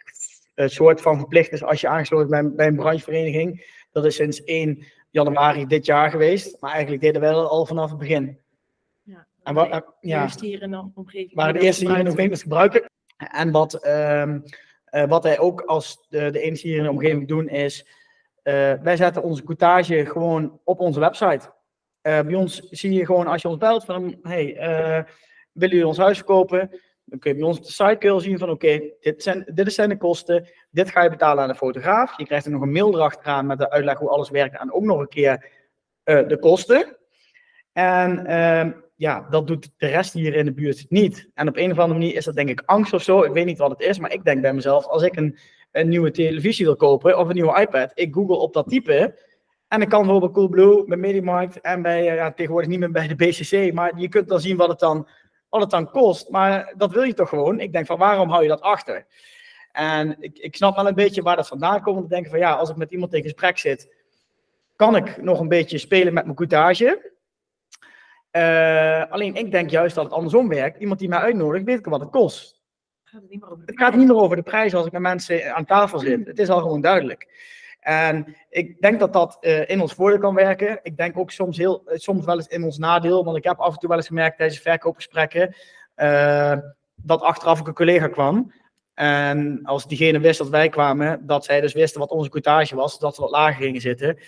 een 0.54 0.70
soort 0.70 1.00
van 1.00 1.18
verplicht 1.18 1.52
is 1.52 1.64
als 1.64 1.80
je 1.80 1.88
aangesloten 1.88 2.30
bent 2.30 2.56
bij 2.56 2.66
een 2.66 2.76
branchevereniging. 2.76 3.72
Dat 3.92 4.04
is 4.04 4.14
sinds 4.14 4.44
1 4.44 4.84
januari 5.10 5.66
dit 5.66 5.86
jaar 5.86 6.10
geweest, 6.10 6.60
maar 6.60 6.72
eigenlijk 6.72 7.02
deden 7.02 7.20
we 7.20 7.26
dat 7.26 7.48
al 7.48 7.66
vanaf 7.66 7.90
het 7.90 7.98
begin. 7.98 8.38
Ja, 9.02 9.26
en 9.42 9.54
wat, 9.54 9.84
ja, 10.00 10.22
eerst 10.22 10.40
hier 10.40 10.62
in 10.62 10.70
de 10.70 10.90
omgeving. 10.94 11.34
Maar 11.34 11.52
de 11.52 11.60
eerste 11.60 11.86
hier 11.86 11.98
in 11.98 12.04
de 12.04 12.10
omgeving 12.10 12.40
gebruiken. 12.40 12.90
En 13.16 13.50
wat, 13.50 13.86
um, 13.86 14.42
wat 15.08 15.22
wij 15.22 15.38
ook 15.38 15.60
als 15.60 16.06
de, 16.08 16.30
de 16.30 16.40
enige 16.40 16.68
hier 16.68 16.76
in 16.76 16.82
de 16.82 16.90
omgeving 16.90 17.28
doen 17.28 17.48
is 17.48 17.86
wij 18.82 18.96
zetten 18.96 19.22
onze 19.22 19.44
coutage 19.44 20.06
gewoon 20.06 20.60
op 20.64 20.80
onze 20.80 21.00
website. 21.00 21.52
Uh, 22.02 22.20
bij 22.20 22.34
ons 22.34 22.60
zie 22.70 22.92
je 22.92 23.06
gewoon 23.06 23.26
als 23.26 23.42
je 23.42 23.48
ons 23.48 23.58
belt 23.58 23.84
van, 23.84 24.18
hey, 24.22 24.54
uh, 24.54 25.04
willen 25.52 25.74
jullie 25.74 25.86
ons 25.86 25.98
huis 25.98 26.16
verkopen? 26.16 26.70
Dan 27.04 27.18
kun 27.18 27.30
je 27.30 27.36
bij 27.36 27.46
ons 27.46 27.58
op 27.58 27.64
de 27.64 27.72
site 27.72 27.96
kun 27.98 28.20
zien 28.20 28.38
van, 28.38 28.50
oké, 28.50 28.80
dit, 29.00 29.22
zijn, 29.22 29.44
dit 29.54 29.72
zijn 29.72 29.88
de 29.88 29.96
kosten, 29.96 30.48
dit 30.70 30.90
ga 30.90 31.02
je 31.02 31.10
betalen 31.10 31.42
aan 31.42 31.48
de 31.48 31.54
fotograaf. 31.54 32.16
Je 32.16 32.26
krijgt 32.26 32.44
er 32.44 32.52
nog 32.52 32.62
een 32.62 32.72
mail 32.72 32.94
erachteraan 32.94 33.46
met 33.46 33.58
de 33.58 33.70
uitleg 33.70 33.98
hoe 33.98 34.08
alles 34.08 34.30
werkt 34.30 34.58
en 34.58 34.72
ook 34.72 34.82
nog 34.82 35.00
een 35.00 35.08
keer 35.08 35.50
de 36.04 36.38
kosten. 36.40 36.96
En 37.72 38.26
ehm, 38.26 38.72
ja, 38.96 39.26
dat 39.30 39.46
doet 39.46 39.70
de 39.76 39.86
rest 39.86 40.12
hier 40.12 40.34
in 40.34 40.44
de 40.44 40.52
buurt 40.52 40.86
niet. 40.88 41.30
En 41.34 41.48
op 41.48 41.56
een 41.56 41.70
of 41.70 41.78
andere 41.78 41.98
manier 41.98 42.16
is 42.16 42.24
dat 42.24 42.34
denk 42.34 42.48
ik 42.48 42.62
angst 42.64 42.92
of 42.92 43.02
zo. 43.02 43.22
Ik 43.22 43.32
weet 43.32 43.44
niet 43.44 43.58
wat 43.58 43.70
het 43.70 43.80
is, 43.80 43.98
maar 43.98 44.12
ik 44.12 44.24
denk 44.24 44.42
bij 44.42 44.54
mezelf, 44.54 44.86
als 44.86 45.02
ik 45.02 45.16
een 45.16 45.38
een 45.74 45.88
nieuwe 45.88 46.10
televisie 46.10 46.64
wil 46.64 46.76
kopen 46.76 47.18
of 47.18 47.28
een 47.28 47.34
nieuwe 47.34 47.60
iPad, 47.60 47.90
ik 47.94 48.14
google 48.14 48.36
op 48.36 48.52
dat 48.52 48.68
type. 48.68 49.18
En 49.68 49.82
ik 49.82 49.88
kan 49.88 50.00
bijvoorbeeld 50.02 50.32
Coolblue 50.32 50.84
bij 50.84 50.96
MediaMarkt 50.96 51.60
en 51.60 51.82
bij, 51.82 52.18
eh, 52.18 52.26
tegenwoordig 52.26 52.70
niet 52.70 52.78
meer 52.78 52.90
bij 52.90 53.08
de 53.08 53.14
BCC, 53.14 53.72
maar 53.72 53.98
je 53.98 54.08
kunt 54.08 54.28
dan 54.28 54.40
zien 54.40 54.56
wat 54.56 54.68
het 54.68 54.78
dan, 54.78 55.08
wat 55.48 55.60
het 55.60 55.70
dan 55.70 55.90
kost. 55.90 56.30
Maar 56.30 56.74
dat 56.76 56.92
wil 56.92 57.02
je 57.02 57.14
toch 57.14 57.28
gewoon? 57.28 57.60
Ik 57.60 57.72
denk 57.72 57.86
van 57.86 57.98
waarom 57.98 58.30
hou 58.30 58.42
je 58.42 58.48
dat 58.48 58.60
achter? 58.60 59.06
En 59.72 60.16
ik, 60.20 60.38
ik 60.38 60.56
snap 60.56 60.76
wel 60.76 60.88
een 60.88 60.94
beetje 60.94 61.22
waar 61.22 61.36
dat 61.36 61.48
vandaan 61.48 61.82
komt. 61.82 61.96
Om 61.96 62.02
te 62.02 62.08
denken 62.08 62.30
van 62.30 62.38
ja, 62.38 62.52
als 62.52 62.70
ik 62.70 62.76
met 62.76 62.90
iemand 62.90 63.14
in 63.14 63.22
gesprek 63.22 63.58
zit, 63.58 63.94
kan 64.76 64.96
ik 64.96 65.22
nog 65.22 65.40
een 65.40 65.48
beetje 65.48 65.78
spelen 65.78 66.14
met 66.14 66.24
mijn 66.24 66.36
coutage. 66.36 67.12
Uh, 68.32 69.10
alleen 69.10 69.34
ik 69.34 69.50
denk 69.50 69.70
juist 69.70 69.94
dat 69.94 70.04
het 70.04 70.12
andersom 70.12 70.48
werkt. 70.48 70.80
Iemand 70.80 70.98
die 70.98 71.08
mij 71.08 71.18
uitnodigt, 71.18 71.64
weet 71.64 71.78
ik 71.78 71.84
wat 71.86 72.00
het 72.00 72.10
kost 72.10 72.53
gaat 73.14 73.22
het 73.22 73.30
niet 73.30 73.40
meer 73.40 73.50
over 73.50 73.66
de 73.66 73.72
Het 73.72 73.80
gaat 73.80 73.94
niet 73.94 74.06
meer 74.06 74.16
over 74.16 74.36
de 74.36 74.42
prijs 74.42 74.74
als 74.74 74.86
ik 74.86 74.92
met 74.92 75.00
mensen 75.00 75.54
aan 75.54 75.64
tafel 75.64 75.98
zit. 75.98 76.26
Het 76.26 76.38
is 76.38 76.48
al 76.48 76.60
gewoon 76.60 76.80
duidelijk. 76.80 77.28
En 77.80 78.36
ik 78.50 78.80
denk 78.80 79.00
dat 79.00 79.12
dat 79.12 79.38
uh, 79.40 79.68
in 79.68 79.80
ons 79.80 79.92
voordeel 79.92 80.18
kan 80.18 80.34
werken. 80.34 80.80
Ik 80.82 80.96
denk 80.96 81.18
ook 81.18 81.30
soms, 81.30 81.56
heel, 81.56 81.82
eh, 81.86 81.98
soms 81.98 82.24
wel 82.24 82.36
eens 82.36 82.46
in 82.46 82.64
ons 82.64 82.78
nadeel. 82.78 83.24
Want 83.24 83.36
ik 83.36 83.44
heb 83.44 83.58
af 83.58 83.72
en 83.72 83.78
toe 83.78 83.88
wel 83.88 83.98
eens 83.98 84.06
gemerkt 84.06 84.36
tijdens 84.36 84.60
verkoopgesprekken. 84.60 85.54
Uh, 85.96 86.56
dat 86.94 87.20
achteraf 87.20 87.60
ook 87.60 87.66
een 87.66 87.74
collega 87.74 88.08
kwam. 88.08 88.52
En 88.94 89.60
als 89.62 89.86
diegene 89.86 90.18
wist 90.20 90.38
dat 90.38 90.48
wij 90.48 90.68
kwamen, 90.68 91.26
dat 91.26 91.44
zij 91.44 91.60
dus 91.60 91.72
wisten 91.72 92.00
wat 92.00 92.10
onze 92.10 92.30
quotage 92.30 92.74
was, 92.74 92.98
dat 92.98 93.14
ze 93.14 93.20
wat 93.20 93.30
lager 93.30 93.62
gingen 93.62 93.80
zitten. 93.80 94.18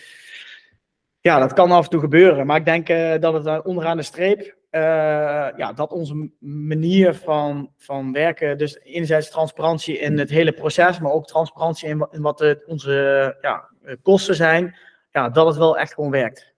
Ja, 1.21 1.39
dat 1.39 1.53
kan 1.53 1.71
af 1.71 1.85
en 1.85 1.91
toe 1.91 2.01
gebeuren. 2.01 2.47
Maar 2.47 2.57
ik 2.57 2.65
denk 2.65 2.89
uh, 2.89 3.15
dat 3.21 3.45
het 3.45 3.65
onderaan 3.65 3.97
de 3.97 4.03
streep 4.03 4.56
ja, 4.71 5.73
dat 5.73 5.93
onze 5.93 6.31
manier 6.41 7.15
van, 7.15 7.73
van 7.77 8.13
werken, 8.13 8.59
dus 8.59 8.81
enerzijds 8.81 9.31
transparantie 9.31 9.99
in 9.99 10.19
het 10.19 10.31
hele 10.31 10.53
proces, 10.53 10.99
maar 10.99 11.13
ook 11.13 11.27
transparantie 11.27 11.89
in, 11.89 12.07
in 12.11 12.23
wat 12.23 12.39
het, 12.39 12.65
onze 12.67 13.37
ja, 13.41 13.69
kosten 14.03 14.35
zijn, 14.35 14.77
ja, 15.11 15.29
dat 15.29 15.47
het 15.47 15.57
wel 15.57 15.79
echt 15.79 15.95
gewoon 15.95 16.11
werkt. 16.11 16.55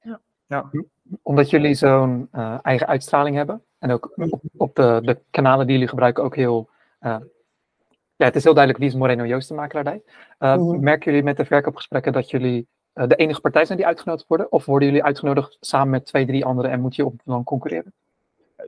Ja. 0.00 0.20
ja. 0.46 0.70
Omdat 1.22 1.50
jullie 1.50 1.74
zo'n 1.74 2.28
uh, 2.32 2.58
eigen 2.62 2.86
uitstraling 2.86 3.36
hebben 3.36 3.62
en 3.78 3.90
ook 3.90 4.12
op, 4.16 4.40
op 4.56 4.74
de, 4.74 5.00
de, 5.02 5.18
kanalen 5.30 5.66
die 5.66 5.74
jullie 5.74 5.88
gebruiken 5.88 6.24
ook 6.24 6.36
heel 6.36 6.68
uh, 7.00 7.16
ja, 8.16 8.24
het 8.24 8.36
is 8.36 8.44
heel 8.44 8.54
duidelijk 8.54 8.84
wie 8.84 8.92
is 8.92 8.98
Moreno 8.98 9.26
Joost 9.26 9.48
de 9.48 9.54
makelaardij. 9.54 10.02
Uh, 10.38 10.56
mm 10.56 10.68
-hmm. 10.68 10.80
Merken 10.80 11.10
jullie 11.10 11.26
met 11.26 11.36
de 11.36 11.44
verkoopgesprekken 11.44 12.12
dat 12.12 12.30
jullie 12.30 12.68
de 12.96 13.16
enige 13.16 13.40
partij 13.40 13.64
zijn 13.64 13.78
die 13.78 13.86
uitgenodigd 13.86 14.28
worden? 14.28 14.52
Of 14.52 14.64
worden 14.64 14.88
jullie 14.88 15.04
uitgenodigd 15.04 15.56
samen 15.60 15.90
met 15.90 16.06
twee, 16.06 16.26
drie 16.26 16.44
anderen 16.44 16.70
en 16.70 16.80
moet 16.80 16.96
je 16.96 17.04
op 17.04 17.20
dan 17.24 17.44
concurreren? 17.44 17.92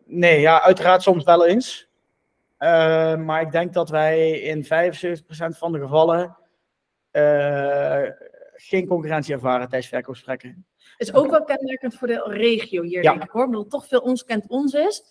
Nee, 0.05 0.41
ja, 0.41 0.63
uiteraard 0.63 1.03
soms 1.03 1.25
wel 1.25 1.47
eens. 1.47 1.89
Uh, 2.59 3.17
maar 3.17 3.41
ik 3.41 3.53
denk 3.53 3.73
dat 3.73 3.91
wij 3.91 4.31
in 4.31 4.65
75% 4.65 4.69
van 5.49 5.73
de 5.73 5.79
gevallen 5.79 6.37
uh, 7.13 8.03
geen 8.55 8.87
concurrentie 8.87 9.35
ervaren 9.35 9.69
tijdens 9.69 9.91
verkoopgesprekken. 9.91 10.67
Is 10.97 11.15
ook 11.15 11.31
wel 11.31 11.45
kenmerkend 11.45 11.95
voor 11.95 12.09
de 12.09 12.25
regio 12.27 12.83
hier, 12.83 13.03
ja. 13.03 13.11
denk 13.11 13.25
ik 13.25 13.31
hoor. 13.31 13.45
Omdat 13.45 13.71
toch 13.71 13.87
veel 13.87 14.01
ons 14.01 14.25
kent 14.25 14.49
ons 14.49 14.73
is. 14.73 15.05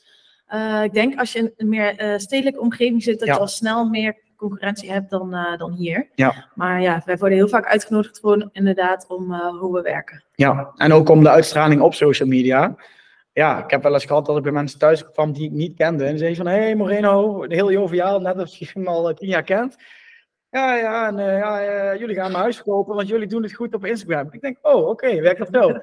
Uh, 0.54 0.84
ik 0.84 0.94
denk 0.94 1.20
als 1.20 1.34
je 1.34 1.40
in 1.40 1.54
een 1.58 1.70
meer 1.70 2.14
stedelijke 2.20 2.60
omgeving 2.60 3.04
zit, 3.04 3.20
dat 3.20 3.28
ja. 3.28 3.34
je 3.34 3.40
al 3.40 3.48
snel 3.48 3.86
meer 3.86 4.18
concurrentie 4.38 4.92
hebt 4.92 5.10
dan, 5.10 5.36
uh, 5.36 5.58
dan 5.58 5.72
hier. 5.72 6.10
Ja. 6.16 6.50
Maar 6.56 6.82
ja, 6.82 7.02
wij 7.06 7.18
worden 7.18 7.38
heel 7.38 7.48
vaak 7.48 7.66
uitgenodigd 7.66 8.20
gewoon 8.20 8.50
inderdaad 8.52 9.06
om 9.08 9.32
uh, 9.32 9.60
hoe 9.60 9.74
we 9.74 9.82
werken. 9.82 10.24
Ja, 10.36 10.72
en 10.76 10.94
ook 10.94 11.10
om 11.10 11.24
de 11.24 11.30
uitstraling 11.30 11.82
op 11.82 11.94
social 11.94 12.28
media. 12.28 12.76
Ja, 13.34 13.64
ik 13.64 13.72
heb 13.72 13.84
wel 13.84 13.94
eens 13.94 14.06
gehad 14.06 14.26
dat 14.26 14.38
ik 14.38 14.44
bij 14.44 14.52
mensen 14.52 14.80
thuis 14.80 15.12
kwam 15.12 15.34
die 15.34 15.46
ik 15.46 15.52
niet 15.52 15.76
kende. 15.76 16.06
En 16.06 16.18
zei 16.18 16.36
van, 16.36 16.48
hé 16.48 16.58
hey 16.58 16.76
Moreno, 16.76 17.44
heel 17.44 17.72
joviaal, 17.72 18.20
net 18.20 18.38
als 18.38 18.58
je 18.58 18.70
hem 18.74 18.88
al 18.88 19.14
tien 19.14 19.28
jaar 19.28 19.44
kent. 19.44 19.76
Ja, 20.50 20.76
ja, 20.76 21.08
en 21.08 21.18
uh, 21.18 21.38
ja, 21.38 21.96
jullie 21.96 22.16
gaan 22.16 22.32
mijn 22.32 22.44
huis 22.44 22.56
verkopen, 22.56 22.96
want 22.96 23.08
jullie 23.08 23.28
doen 23.28 23.44
het 23.44 23.54
goed 23.54 23.74
op 23.74 23.86
Instagram. 23.86 24.28
Ik 24.32 24.42
denk, 24.42 24.58
oh, 24.62 24.76
oké, 24.76 24.90
okay, 24.90 25.22
werkt 25.22 25.40
dat 25.40 25.64
zo? 25.64 25.80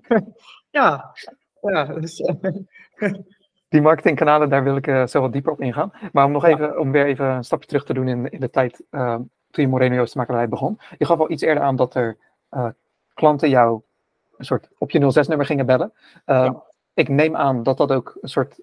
ja, 0.78 1.14
ja 1.60 1.84
dus, 1.84 2.20
die 3.74 3.82
marketingkanalen, 3.82 4.48
daar 4.48 4.64
wil 4.64 4.76
ik 4.76 4.86
uh, 4.86 5.06
zo 5.06 5.20
wat 5.20 5.32
dieper 5.32 5.52
op 5.52 5.60
ingaan. 5.60 5.92
Maar 6.12 6.24
om 6.24 6.32
nog 6.32 6.44
even, 6.44 6.78
om 6.78 6.92
weer 6.92 7.06
even 7.06 7.26
een 7.26 7.44
stapje 7.44 7.66
terug 7.68 7.84
te 7.84 7.94
doen 7.94 8.08
in, 8.08 8.30
in 8.30 8.40
de 8.40 8.50
tijd 8.50 8.82
uh, 8.90 9.14
toen 9.50 9.64
je 9.64 9.68
Moreno 9.68 9.94
Joostenmakerij 9.94 10.48
begon. 10.48 10.78
Je 10.98 11.04
gaf 11.04 11.18
al 11.18 11.30
iets 11.30 11.42
eerder 11.42 11.62
aan 11.62 11.76
dat 11.76 11.94
er 11.94 12.16
uh, 12.50 12.68
klanten 13.14 13.48
jou 13.48 13.82
een 14.36 14.44
soort 14.44 14.68
op 14.78 14.90
je 14.90 15.24
06-nummer 15.24 15.46
gingen 15.46 15.66
bellen. 15.66 15.92
Ehm, 16.24 16.52
ik 16.94 17.08
neem 17.08 17.36
aan 17.36 17.62
dat 17.62 17.76
dat 17.76 17.92
ook 17.92 18.18
een 18.20 18.28
soort, 18.28 18.60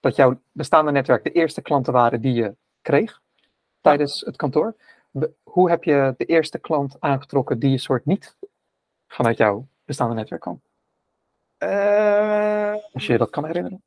dat 0.00 0.16
jouw 0.16 0.40
bestaande 0.52 0.90
netwerk 0.90 1.24
de 1.24 1.32
eerste 1.32 1.62
klanten 1.62 1.92
waren 1.92 2.20
die 2.20 2.34
je 2.34 2.54
kreeg 2.82 3.20
tijdens 3.80 4.20
het 4.20 4.36
kantoor. 4.36 4.74
Hoe 5.42 5.70
heb 5.70 5.84
je 5.84 6.14
de 6.16 6.24
eerste 6.24 6.58
klant 6.58 6.96
aangetrokken 6.98 7.58
die 7.58 7.70
je 7.70 7.78
soort 7.78 8.06
niet 8.06 8.36
vanuit 9.06 9.36
jouw 9.36 9.66
bestaande 9.84 10.14
netwerk 10.14 10.40
kwam? 10.40 10.60
Uh, 11.58 12.74
Als 12.92 13.06
je 13.06 13.18
dat 13.18 13.30
kan 13.30 13.44
herinneren. 13.44 13.82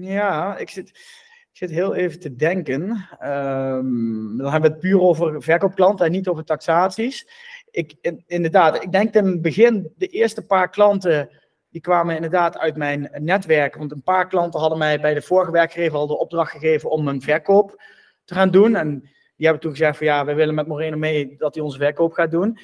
Ja, 0.00 0.56
ik 0.56 0.70
zit, 0.70 0.88
ik 0.88 1.48
zit 1.52 1.70
heel 1.70 1.94
even 1.94 2.20
te 2.20 2.36
denken. 2.36 2.82
Um, 3.22 4.36
dan 4.36 4.52
hebben 4.52 4.70
we 4.70 4.76
het 4.76 4.78
puur 4.78 5.00
over 5.00 5.42
verkoopklanten 5.42 6.06
en 6.06 6.12
niet 6.12 6.28
over 6.28 6.44
taxaties. 6.44 7.28
Ik, 7.70 7.94
in, 8.00 8.24
inderdaad, 8.26 8.82
ik 8.82 8.92
denk 8.92 9.14
in 9.14 9.26
het 9.26 9.42
begin, 9.42 9.92
de 9.96 10.06
eerste 10.06 10.46
paar 10.46 10.70
klanten, 10.70 11.30
die 11.70 11.80
kwamen 11.80 12.14
inderdaad 12.14 12.58
uit 12.58 12.76
mijn 12.76 13.10
netwerk. 13.18 13.76
Want 13.76 13.92
een 13.92 14.02
paar 14.02 14.28
klanten 14.28 14.60
hadden 14.60 14.78
mij 14.78 15.00
bij 15.00 15.14
de 15.14 15.22
vorige 15.22 15.50
werkgever 15.50 15.98
al 15.98 16.06
de 16.06 16.18
opdracht 16.18 16.50
gegeven 16.50 16.90
om 16.90 17.08
een 17.08 17.22
verkoop 17.22 17.82
te 18.24 18.34
gaan 18.34 18.50
doen. 18.50 18.76
En 18.76 19.00
die 19.36 19.46
hebben 19.46 19.60
toen 19.60 19.70
gezegd 19.70 19.96
van 19.96 20.06
ja, 20.06 20.24
we 20.24 20.34
willen 20.34 20.54
met 20.54 20.66
Moreno 20.66 20.96
mee 20.96 21.34
dat 21.38 21.54
hij 21.54 21.64
onze 21.64 21.78
verkoop 21.78 22.12
gaat 22.12 22.30
doen. 22.30 22.58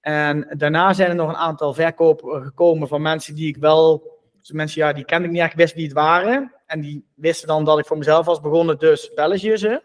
En 0.00 0.54
daarna 0.56 0.92
zijn 0.92 1.08
er 1.08 1.14
nog 1.14 1.28
een 1.28 1.36
aantal 1.36 1.74
verkopen 1.74 2.42
gekomen 2.42 2.88
van 2.88 3.02
mensen 3.02 3.34
die 3.34 3.48
ik 3.48 3.56
wel, 3.56 4.17
mensen 4.42 4.82
ja, 4.82 4.92
die 4.92 5.04
kende 5.04 5.26
ik 5.26 5.32
niet 5.32 5.42
echt, 5.42 5.54
wist 5.54 5.74
wie 5.74 5.84
het 5.84 5.92
waren. 5.92 6.52
En 6.66 6.80
die 6.80 7.04
wisten 7.14 7.48
dan 7.48 7.64
dat 7.64 7.78
ik 7.78 7.86
voor 7.86 7.98
mezelf 7.98 8.26
was 8.26 8.40
begonnen, 8.40 8.78
dus 8.78 9.12
bellen 9.14 9.40
je 9.40 9.58
ze. 9.58 9.82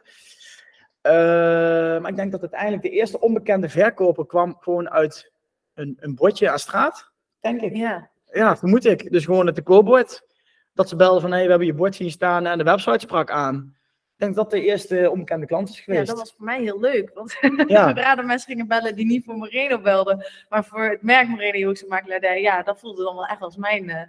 Uh, 1.07 2.01
maar 2.01 2.09
ik 2.09 2.15
denk 2.15 2.31
dat 2.31 2.41
uiteindelijk 2.41 2.81
de 2.81 2.89
eerste 2.89 3.19
onbekende 3.19 3.69
verkoper 3.69 4.25
kwam 4.25 4.57
gewoon 4.59 4.89
uit 4.89 5.31
een, 5.73 5.97
een 5.99 6.15
bordje 6.15 6.49
aan 6.49 6.59
straat, 6.59 7.11
denk 7.39 7.61
ik. 7.61 7.75
Ja. 7.75 8.11
Ja, 8.31 8.57
vermoed 8.57 8.85
ik. 8.85 9.11
Dus 9.11 9.25
gewoon 9.25 9.45
het 9.45 9.63
koopbord. 9.63 10.25
Dat 10.73 10.89
ze 10.89 10.95
belden 10.95 11.21
van, 11.21 11.29
hé, 11.29 11.35
hey, 11.35 11.45
we 11.45 11.49
hebben 11.49 11.67
je 11.67 11.73
bord 11.73 11.95
zien 11.95 12.11
staan 12.11 12.45
en 12.45 12.57
de 12.57 12.63
website 12.63 12.99
sprak 12.99 13.31
aan. 13.31 13.75
Ik 14.13 14.19
denk 14.19 14.35
dat 14.35 14.51
de 14.51 14.61
eerste 14.61 15.09
onbekende 15.11 15.45
klant 15.45 15.69
is 15.69 15.79
geweest. 15.79 16.07
Ja, 16.07 16.13
dat 16.13 16.17
was 16.17 16.33
voor 16.37 16.45
mij 16.45 16.61
heel 16.61 16.79
leuk. 16.79 17.11
Want 17.13 17.37
ja. 17.67 17.87
zodra 17.87 18.15
de 18.15 18.23
mensen 18.23 18.51
gingen 18.51 18.67
bellen 18.67 18.95
die 18.95 19.05
niet 19.05 19.23
voor 19.25 19.35
Moreno 19.35 19.81
belden, 19.81 20.25
maar 20.49 20.65
voor 20.65 20.83
het 20.83 21.01
merk 21.01 21.27
Moreno 21.27 21.57
Joekse 21.57 21.85
Makelaardij, 21.87 22.41
ja, 22.41 22.63
dat 22.63 22.79
voelde 22.79 23.03
dan 23.03 23.15
wel 23.15 23.25
echt 23.25 23.41
als 23.41 23.57
mijn 23.57 23.89
uh, 23.89 24.01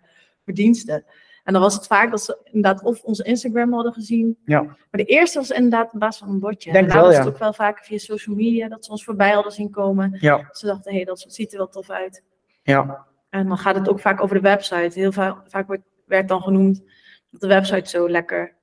verdienste. 0.45 1.05
En 1.45 1.53
dan 1.53 1.63
was 1.63 1.75
het 1.75 1.87
vaak 1.87 2.11
dat 2.11 2.23
ze 2.23 2.39
inderdaad 2.45 2.83
of 2.83 3.03
onze 3.03 3.25
Instagram 3.25 3.73
hadden 3.73 3.93
gezien. 3.93 4.39
Ja. 4.45 4.63
Maar 4.63 4.77
de 4.91 5.05
eerste 5.05 5.39
was 5.39 5.51
inderdaad 5.51 5.95
op 5.95 6.01
basis 6.01 6.23
van 6.23 6.29
een 6.29 6.41
bordje. 6.41 6.73
Denk 6.73 6.89
en 6.89 6.95
wel, 6.95 7.05
was 7.05 7.13
ja. 7.13 7.19
het 7.19 7.29
ook 7.29 7.39
wel 7.39 7.53
vaak 7.53 7.85
via 7.85 7.99
social 7.99 8.37
media 8.37 8.69
dat 8.69 8.85
ze 8.85 8.91
ons 8.91 9.05
voorbij 9.05 9.31
hadden 9.31 9.53
zien 9.53 9.71
komen. 9.71 10.17
Ja. 10.21 10.49
Ze 10.51 10.67
dachten, 10.67 10.91
hé, 10.91 10.97
hey, 10.97 11.07
dat 11.07 11.25
ziet 11.29 11.53
er 11.53 11.59
wel 11.59 11.69
tof 11.69 11.91
uit. 11.91 12.23
Ja. 12.63 13.07
En 13.31 13.49
dan 13.49 13.59
gaat 13.59 13.75
het 13.75 13.89
ook 13.89 14.01
vaak 14.01 14.23
over 14.23 14.37
de 14.37 14.43
website. 14.43 14.99
Heel 14.99 15.13
vaak, 15.13 15.37
vaak 15.47 15.67
wordt, 15.67 15.83
werd 16.07 16.29
dan 16.29 16.43
genoemd 16.43 16.83
dat 17.31 17.41
de 17.41 17.47
website 17.47 17.89
zo 17.89 18.09
lekker, 18.09 18.55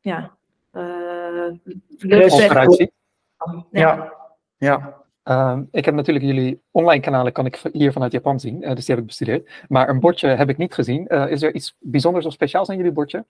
ja, 0.00 0.36
uh, 0.72 1.50
leuk 1.98 2.30
eruit 2.30 2.74
ziet. 2.74 2.92
Ja. 3.70 4.12
ja. 4.56 5.01
Um, 5.24 5.68
ik 5.70 5.84
heb 5.84 5.94
natuurlijk 5.94 6.24
jullie 6.24 6.62
online 6.70 7.02
kanalen 7.02 7.32
kan 7.32 7.46
ik 7.46 7.62
hier 7.72 7.92
vanuit 7.92 8.12
Japan 8.12 8.40
zien, 8.40 8.62
uh, 8.62 8.74
dus 8.74 8.84
die 8.84 8.94
heb 8.94 8.98
ik 8.98 9.06
bestudeerd. 9.06 9.50
Maar 9.68 9.88
een 9.88 10.00
bordje 10.00 10.28
heb 10.28 10.48
ik 10.48 10.56
niet 10.56 10.74
gezien. 10.74 11.06
Uh, 11.08 11.30
is 11.30 11.42
er 11.42 11.54
iets 11.54 11.76
bijzonders 11.78 12.26
of 12.26 12.32
speciaals 12.32 12.68
aan 12.68 12.76
jullie 12.76 12.92
bordje? 12.92 13.24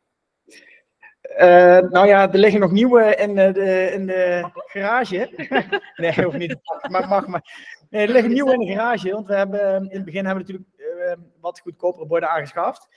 Uh, 1.40 1.78
nou 1.78 2.06
ja, 2.06 2.32
er 2.32 2.38
liggen 2.38 2.61
nog 2.61 2.72
nieuwe 2.72 3.16
in 3.16 3.34
de, 3.34 3.90
in 3.92 4.06
de 4.06 4.50
garage. 4.66 5.30
nee, 5.96 6.25
hoeft 6.25 6.38
niet. 6.38 6.56
Maar 6.90 7.08
mag 7.08 7.26
maar. 7.26 7.42
Nee, 7.90 8.06
er 8.06 8.12
liggen 8.12 8.32
nieuwe 8.32 8.52
in 8.52 8.58
de 8.58 8.72
garage, 8.72 9.12
want 9.12 9.26
we 9.26 9.34
hebben 9.34 9.90
in 9.90 9.96
het 9.96 10.04
begin 10.04 10.26
hebben 10.26 10.46
we 10.46 10.52
natuurlijk 10.52 11.18
wat 11.40 11.61
goedkopere 11.61 12.06
borden 12.06 12.28
aangeschaft. 12.28 12.88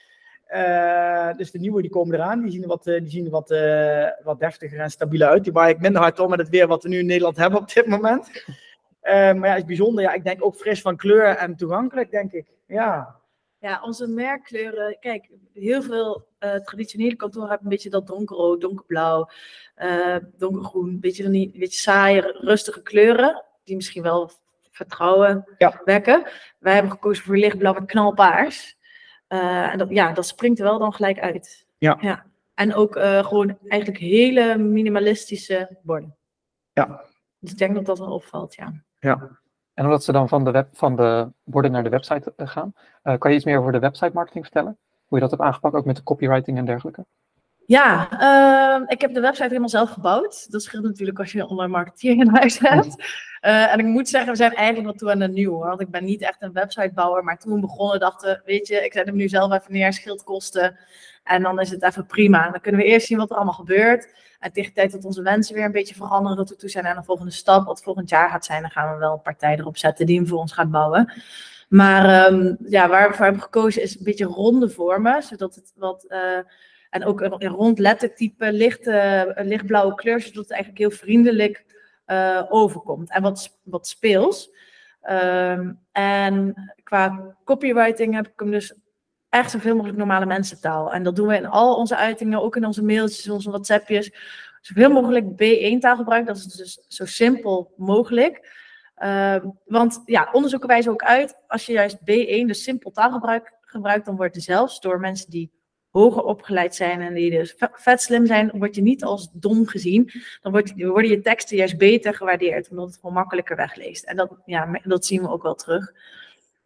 Dus 1.36 1.50
de 1.50 1.58
nieuwe 1.58 1.82
die 1.82 1.90
komen 1.90 2.14
eraan. 2.14 2.42
Die 2.42 2.50
zien 2.50 2.62
er 2.62 2.68
wat, 2.68 2.84
die 2.84 3.08
zien 3.08 3.24
er 3.24 3.30
wat, 3.30 3.48
wat 4.24 4.40
deftiger 4.40 4.80
en 4.80 4.90
stabieler 4.90 5.28
uit. 5.28 5.44
Die 5.44 5.52
waar 5.52 5.68
ik 5.68 5.80
minder 5.80 6.02
hard 6.02 6.20
om 6.20 6.30
met 6.30 6.38
het 6.38 6.48
weer 6.48 6.66
wat 6.66 6.82
we 6.82 6.88
nu 6.88 6.98
in 6.98 7.06
Nederland 7.06 7.36
hebben 7.36 7.60
op 7.60 7.72
dit 7.72 7.86
moment. 7.86 8.30
Uh, 9.06 9.12
maar 9.12 9.48
ja, 9.48 9.48
het 9.48 9.58
is 9.58 9.64
bijzonder. 9.64 10.02
Ja, 10.02 10.12
ik 10.12 10.24
denk 10.24 10.44
ook 10.44 10.56
fris 10.56 10.80
van 10.80 10.96
kleur 10.96 11.36
en 11.36 11.56
toegankelijk, 11.56 12.10
denk 12.10 12.32
ik. 12.32 12.46
Ja. 12.66 13.16
Ja, 13.58 13.82
onze 13.82 14.06
merkkleuren. 14.06 14.96
Kijk, 15.00 15.28
heel 15.52 15.82
veel 15.82 16.26
traditionele 16.64 17.16
kantoren 17.16 17.48
hebben 17.48 17.66
een 17.66 17.72
beetje 17.72 17.90
dat 17.90 18.06
donkerrood, 18.06 18.60
donkerblauw, 18.60 19.28
donkergroen. 20.36 20.88
Een 20.88 21.00
beetje, 21.00 21.24
een 21.24 21.50
beetje 21.52 21.80
saaie, 21.80 22.20
rustige 22.40 22.82
kleuren. 22.82 23.44
Die 23.64 23.76
misschien 23.76 24.02
wel 24.02 24.30
vertrouwen 24.70 25.54
ja. 25.58 25.80
wekken. 25.84 26.22
Wij 26.58 26.72
hebben 26.72 26.92
gekozen 26.92 27.24
voor 27.24 27.36
lichtblauw 27.36 27.72
met 27.72 27.86
knalpaars. 27.86 28.76
Uh, 29.28 29.72
en 29.72 29.78
dat, 29.78 29.88
ja, 29.90 30.12
dat 30.12 30.26
springt 30.26 30.58
er 30.58 30.64
wel 30.64 30.78
dan 30.78 30.92
gelijk 30.92 31.18
uit. 31.18 31.66
Ja. 31.78 31.98
ja. 32.00 32.26
En 32.54 32.74
ook 32.74 32.96
uh, 32.96 33.26
gewoon 33.26 33.58
eigenlijk 33.68 34.00
hele 34.00 34.58
minimalistische 34.58 35.78
borden. 35.82 36.16
Ja. 36.72 37.04
Dus 37.38 37.50
ik 37.50 37.58
denk 37.58 37.74
dat 37.74 37.86
dat 37.86 37.98
wel 37.98 38.12
opvalt, 38.12 38.54
ja. 38.54 38.84
Ja. 38.98 39.38
En 39.74 39.84
omdat 39.84 40.04
ze 40.04 40.12
dan 40.12 40.28
van 40.28 40.44
de, 40.44 40.50
web, 40.50 40.68
van 40.72 40.96
de 40.96 41.28
borden 41.44 41.70
naar 41.70 41.82
de 41.82 41.88
website 41.88 42.32
uh, 42.36 42.48
gaan, 42.48 42.72
kan 43.02 43.30
je 43.30 43.36
iets 43.36 43.44
meer 43.44 43.58
over 43.58 43.72
de 43.72 43.78
website 43.78 44.10
marketing 44.14 44.44
vertellen? 44.44 44.78
Hoe 45.04 45.18
je 45.18 45.20
dat 45.20 45.30
hebt 45.30 45.42
aangepakt, 45.42 45.74
ook 45.74 45.84
met 45.84 45.96
de 45.96 46.02
copywriting 46.02 46.58
en 46.58 46.64
dergelijke? 46.64 47.06
Ja, 47.66 48.08
uh, 48.78 48.82
ik 48.86 49.00
heb 49.00 49.14
de 49.14 49.20
website 49.20 49.48
helemaal 49.48 49.68
zelf 49.68 49.90
gebouwd. 49.90 50.50
Dat 50.50 50.62
scheelt 50.62 50.84
natuurlijk 50.84 51.18
als 51.18 51.32
je 51.32 51.38
een 51.38 51.46
online 51.46 51.72
marketeer 51.72 52.16
in 52.16 52.28
huis 52.28 52.58
hebt. 52.58 52.96
Uh, 53.42 53.72
en 53.72 53.78
ik 53.78 53.84
moet 53.84 54.08
zeggen, 54.08 54.30
we 54.30 54.36
zijn 54.36 54.54
eigenlijk 54.54 54.86
wat 54.86 54.98
toe 54.98 55.10
aan 55.10 55.18
de 55.18 55.28
nieuw. 55.28 55.58
Want 55.58 55.80
ik 55.80 55.90
ben 55.90 56.04
niet 56.04 56.22
echt 56.22 56.42
een 56.42 56.52
websitebouwer. 56.52 57.24
Maar 57.24 57.38
toen 57.38 57.54
we 57.54 57.60
begonnen 57.60 58.00
dachten 58.00 58.42
weet 58.44 58.66
je, 58.66 58.84
ik 58.84 58.92
zet 58.92 59.06
hem 59.06 59.16
nu 59.16 59.28
zelf 59.28 59.52
even 59.52 59.72
neer, 59.72 59.92
scheelt 59.92 60.24
kosten. 60.24 60.78
En 61.24 61.42
dan 61.42 61.60
is 61.60 61.70
het 61.70 61.82
even 61.82 62.06
prima. 62.06 62.50
Dan 62.50 62.60
kunnen 62.60 62.80
we 62.80 62.86
eerst 62.86 63.06
zien 63.06 63.18
wat 63.18 63.30
er 63.30 63.36
allemaal 63.36 63.54
gebeurt. 63.54 64.08
En 64.40 64.52
tegen 64.52 64.70
de 64.70 64.76
tijd 64.76 64.92
dat 64.92 65.04
onze 65.04 65.22
wensen 65.22 65.54
weer 65.54 65.64
een 65.64 65.72
beetje 65.72 65.94
veranderen, 65.94 66.36
dat 66.36 66.48
we 66.48 66.56
toe 66.56 66.68
zijn 66.68 66.86
aan 66.86 66.96
de 66.96 67.02
volgende 67.02 67.32
stap. 67.32 67.66
Wat 67.66 67.82
volgend 67.82 68.08
jaar 68.08 68.30
gaat 68.30 68.44
zijn, 68.44 68.60
dan 68.60 68.70
gaan 68.70 68.92
we 68.92 68.98
wel 68.98 69.12
een 69.12 69.22
partij 69.22 69.58
erop 69.58 69.76
zetten 69.76 70.06
die 70.06 70.16
hem 70.16 70.26
voor 70.26 70.38
ons 70.38 70.52
gaat 70.52 70.70
bouwen. 70.70 71.12
Maar 71.68 72.32
um, 72.32 72.56
ja, 72.68 72.88
waar 72.88 73.08
we 73.08 73.14
voor 73.14 73.24
hebben 73.24 73.42
gekozen 73.42 73.82
is 73.82 73.98
een 73.98 74.04
beetje 74.04 74.24
ronde 74.24 74.68
vormen. 74.70 75.22
Zodat 75.22 75.54
het 75.54 75.72
wat... 75.76 76.04
Uh, 76.08 76.38
en 76.96 77.04
ook 77.04 77.20
een 77.20 77.46
rond 77.46 77.78
lettertype, 77.78 78.52
lichte, 78.52 79.32
lichtblauwe 79.36 79.94
kleur, 79.94 80.20
zodat 80.20 80.42
het 80.42 80.50
eigenlijk 80.52 80.80
heel 80.80 80.98
vriendelijk 80.98 81.64
uh, 82.06 82.42
overkomt. 82.48 83.10
En 83.10 83.22
wat, 83.22 83.58
wat 83.62 83.86
speels. 83.86 84.50
Um, 85.10 85.80
en 85.92 86.54
qua 86.82 87.36
copywriting 87.44 88.14
heb 88.14 88.26
ik 88.26 88.32
hem 88.36 88.50
dus 88.50 88.74
echt 89.28 89.50
zoveel 89.50 89.74
mogelijk 89.74 89.98
normale 89.98 90.26
mensentaal. 90.26 90.92
En 90.92 91.02
dat 91.02 91.16
doen 91.16 91.26
we 91.26 91.36
in 91.36 91.46
al 91.46 91.76
onze 91.76 91.96
uitingen, 91.96 92.42
ook 92.42 92.56
in 92.56 92.66
onze 92.66 92.84
mailtjes, 92.84 93.28
onze 93.28 93.50
WhatsAppjes. 93.50 94.12
Zoveel 94.60 94.90
mogelijk 94.90 95.26
B1-taal 95.26 95.96
gebruiken, 95.96 96.34
dat 96.34 96.36
is 96.36 96.52
dus 96.52 96.84
zo 96.88 97.04
simpel 97.04 97.74
mogelijk. 97.76 98.64
Uh, 98.98 99.36
want 99.64 100.02
ja, 100.04 100.28
onderzoeken 100.32 100.68
wijzen 100.68 100.92
ook 100.92 101.02
uit, 101.02 101.36
als 101.46 101.66
je 101.66 101.72
juist 101.72 101.98
B1, 101.98 102.46
dus 102.46 102.62
simpel 102.62 102.90
taalgebruik 102.90 103.52
gebruikt, 103.60 104.06
dan 104.06 104.16
wordt 104.16 104.36
er 104.36 104.42
zelfs 104.42 104.80
door 104.80 105.00
mensen 105.00 105.30
die 105.30 105.52
hoger 105.98 106.22
opgeleid 106.22 106.74
zijn 106.74 107.00
en 107.00 107.14
die 107.14 107.30
dus 107.30 107.54
vet 107.72 108.02
slim 108.02 108.26
zijn, 108.26 108.50
word 108.54 108.74
je 108.74 108.82
niet 108.82 109.04
als 109.04 109.28
dom 109.32 109.66
gezien. 109.66 110.10
Dan 110.42 110.52
worden 110.76 111.10
je 111.10 111.20
teksten 111.20 111.56
juist 111.56 111.78
beter 111.78 112.14
gewaardeerd, 112.14 112.70
omdat 112.70 112.86
het 112.86 112.96
gewoon 112.96 113.14
makkelijker 113.14 113.56
wegleest. 113.56 114.04
En 114.04 114.16
dat, 114.16 114.30
ja, 114.44 114.80
dat 114.84 115.06
zien 115.06 115.22
we 115.22 115.28
ook 115.28 115.42
wel 115.42 115.54
terug. 115.54 115.92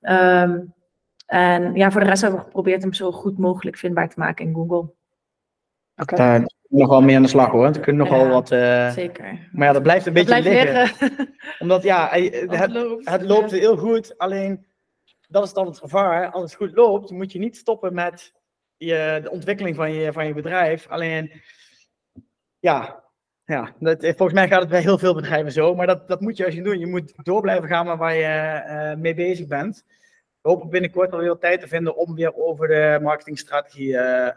Um, 0.00 0.74
en 1.26 1.74
ja, 1.74 1.90
voor 1.90 2.00
de 2.00 2.06
rest 2.06 2.22
hebben 2.22 2.40
we 2.40 2.46
geprobeerd 2.46 2.82
hem 2.82 2.92
zo 2.92 3.12
goed 3.12 3.38
mogelijk 3.38 3.76
vindbaar 3.76 4.08
te 4.08 4.18
maken 4.18 4.46
in 4.46 4.54
Google. 4.54 4.76
Oké. 4.76 4.94
Okay. 5.96 6.18
Daar 6.18 6.50
nog 6.68 6.88
wel 6.88 7.00
mee 7.00 7.16
aan 7.16 7.22
de 7.22 7.28
slag 7.28 7.50
hoor. 7.50 7.66
Er 7.66 7.80
kunnen 7.80 8.06
nog 8.06 8.16
wel 8.16 8.24
Ja, 8.26 8.32
wat. 8.32 8.50
Uh, 8.50 8.90
Zeker. 8.90 9.48
Maar 9.52 9.66
ja, 9.66 9.72
dat 9.72 9.82
blijft 9.82 10.06
een 10.06 10.14
Dat 10.14 10.26
beetje 10.26 10.42
blijft 10.42 10.66
liggen. 10.66 11.08
liggen. 11.08 11.34
Omdat 11.58 11.82
ja, 11.82 12.08
het, 12.10 12.72
loopt. 12.72 13.10
het 13.10 13.22
loopt 13.22 13.50
heel 13.50 13.76
goed. 13.76 14.18
Alleen 14.18 14.66
dat 15.28 15.44
is 15.44 15.52
dan 15.52 15.66
het 15.66 15.78
gevaar. 15.78 16.30
Als 16.30 16.42
het 16.42 16.54
goed 16.54 16.76
loopt, 16.76 17.10
moet 17.10 17.32
je 17.32 17.38
niet 17.38 17.56
stoppen 17.56 17.94
met 17.94 18.32
je, 18.86 19.20
de 19.22 19.30
ontwikkeling 19.30 19.76
van 19.76 19.92
je, 19.92 20.12
van 20.12 20.26
je 20.26 20.34
bedrijf. 20.34 20.88
Alleen, 20.88 21.32
ja, 22.58 23.04
ja 23.44 23.74
dat, 23.78 24.00
volgens 24.00 24.32
mij 24.32 24.48
gaat 24.48 24.60
het 24.60 24.68
bij 24.68 24.80
heel 24.80 24.98
veel 24.98 25.14
bedrijven 25.14 25.52
zo. 25.52 25.74
Maar 25.74 25.86
dat, 25.86 26.08
dat 26.08 26.20
moet 26.20 26.36
je 26.36 26.44
als 26.44 26.54
je 26.54 26.62
doen. 26.62 26.78
Je 26.78 26.86
moet 26.86 27.12
door 27.16 27.40
blijven 27.40 27.68
gaan 27.68 27.86
met 27.86 27.98
waar 27.98 28.14
je 28.14 28.24
eh, 28.24 28.96
mee 28.96 29.14
bezig 29.14 29.46
bent. 29.46 29.84
We 30.40 30.48
hopen 30.48 30.68
binnenkort 30.70 31.12
alweer 31.12 31.28
wat 31.28 31.40
tijd 31.40 31.60
te 31.60 31.68
vinden 31.68 31.96
om 31.96 32.14
weer 32.14 32.34
over 32.36 32.68
de 32.68 32.98
marketingstrategie 33.02 33.96
eh, 33.96 34.36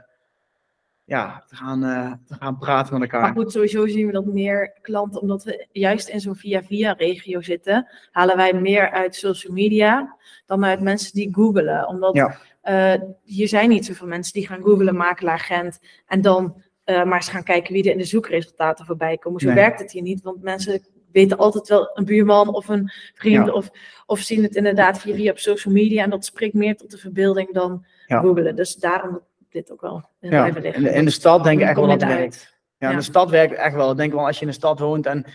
ja, 1.06 1.43
te, 1.47 1.56
gaan, 1.56 1.84
eh, 1.84 2.12
te 2.25 2.34
gaan 2.34 2.58
praten 2.58 2.99
met 2.99 3.12
Maar 3.12 3.21
elkaar. 3.21 3.36
goed, 3.36 3.51
sowieso 3.51 3.88
zien 3.88 4.06
we 4.06 4.12
dat 4.12 4.25
meer 4.25 4.73
klanten, 4.82 5.21
omdat 5.21 5.43
we 5.43 5.67
juist 5.71 6.08
in 6.08 6.19
zo'n 6.19 6.36
via-via-regio 6.36 7.41
zitten, 7.41 7.88
halen 8.12 8.38
wij 8.38 8.53
meer 8.53 8.91
uit 8.91 9.15
social 9.15 9.53
media 9.53 10.17
dan 10.45 10.65
uit 10.65 10.82
mensen 10.82 11.13
die 11.13 11.34
googelen. 11.34 11.88
Omdat 11.88 12.15
Ja. 12.15 12.38
Eh, 12.63 12.93
hier 13.23 13.47
zijn 13.47 13.69
niet 13.69 13.86
zoveel 13.86 14.08
mensen 14.08 14.34
die 14.34 14.47
gaan 14.47 14.62
googelen, 14.62 14.95
makelaar 14.95 15.39
Gent, 15.39 15.80
en 16.08 16.21
dan 16.21 16.62
eh, 16.84 17.04
maar 17.04 17.15
eens 17.15 17.30
gaan 17.30 17.43
kijken 17.43 17.73
wie 17.73 17.84
er 17.84 17.91
in 17.91 17.97
de 17.97 18.04
zoekresultaten 18.04 18.86
voorbij 18.86 19.17
komen. 19.17 19.39
Zo 19.39 19.47
Nee. 19.47 19.56
werkt 19.56 19.80
het 19.80 19.91
hier 19.91 20.02
niet, 20.02 20.21
want 20.21 20.41
mensen 20.41 20.82
weten 21.12 21.38
altijd 21.38 21.67
wel 21.67 21.91
een 21.93 22.06
buurman 22.06 22.56
of 22.56 22.67
een 22.67 22.91
vriend 23.13 23.52
of, 23.52 23.69
of 24.06 24.19
zien 24.19 24.43
het 24.43 24.56
inderdaad 24.56 24.99
via, 24.99 25.15
via 25.15 25.32
op 25.32 25.39
social 25.39 25.73
media 25.73 26.04
en 26.04 26.10
dat 26.10 26.26
spreekt 26.26 26.54
meer 26.54 26.76
tot 26.78 26.91
de 26.91 26.97
verbeelding 26.97 27.54
dan 27.54 27.86
ja. 28.08 28.19
googelen. 28.19 28.56
Dus 28.56 28.76
daarom 28.76 29.21
dit 29.49 29.71
ook 29.71 29.82
wel 29.82 30.10
in 30.19 30.32
ja. 30.32 30.45
In 30.45 30.62
de, 30.62 30.89
in 30.89 31.06
de 31.06 31.12
stad 31.12 31.43
denk 31.43 31.60
ik 31.60 31.67
echt 31.67 31.76
wel 31.76 31.88
dat 31.88 32.02
het 32.02 32.10
werkt. 32.10 32.58
Ja, 32.78 32.89
in 32.89 32.97
de 32.97 33.04
stad 33.04 33.30
werkt 33.30 33.54
echt 33.54 33.76
wel. 33.76 33.91
Ik 33.91 33.97
denk 33.97 34.13
wel 34.13 34.26
als 34.26 34.36
je 34.36 34.41
in 34.41 34.47
de 34.47 34.54
stad 34.54 34.80
woont 34.80 35.06
en 35.06 35.26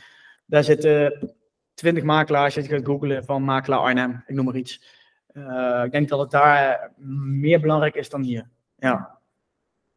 daar 0.47 0.65
zitten 0.65 1.35
twintig 1.75 2.05
makelaars, 2.05 2.55
je 2.55 2.63
gaat 2.63 2.85
googelen 2.85 3.25
van 3.25 3.43
makelaar 3.43 3.79
Arnhem, 3.79 4.25
ik 4.27 4.35
noem 4.35 4.45
maar 4.45 4.57
iets. 4.57 4.98
Uh, 5.33 5.83
ik 5.85 5.93
denk 5.93 6.09
dat 6.09 6.19
het 6.19 6.31
daar 6.31 6.91
meer 7.37 7.61
belangrijk 7.61 7.95
is 7.95 8.11
dan 8.11 8.23
hier. 8.23 8.49
Ja 8.77 9.19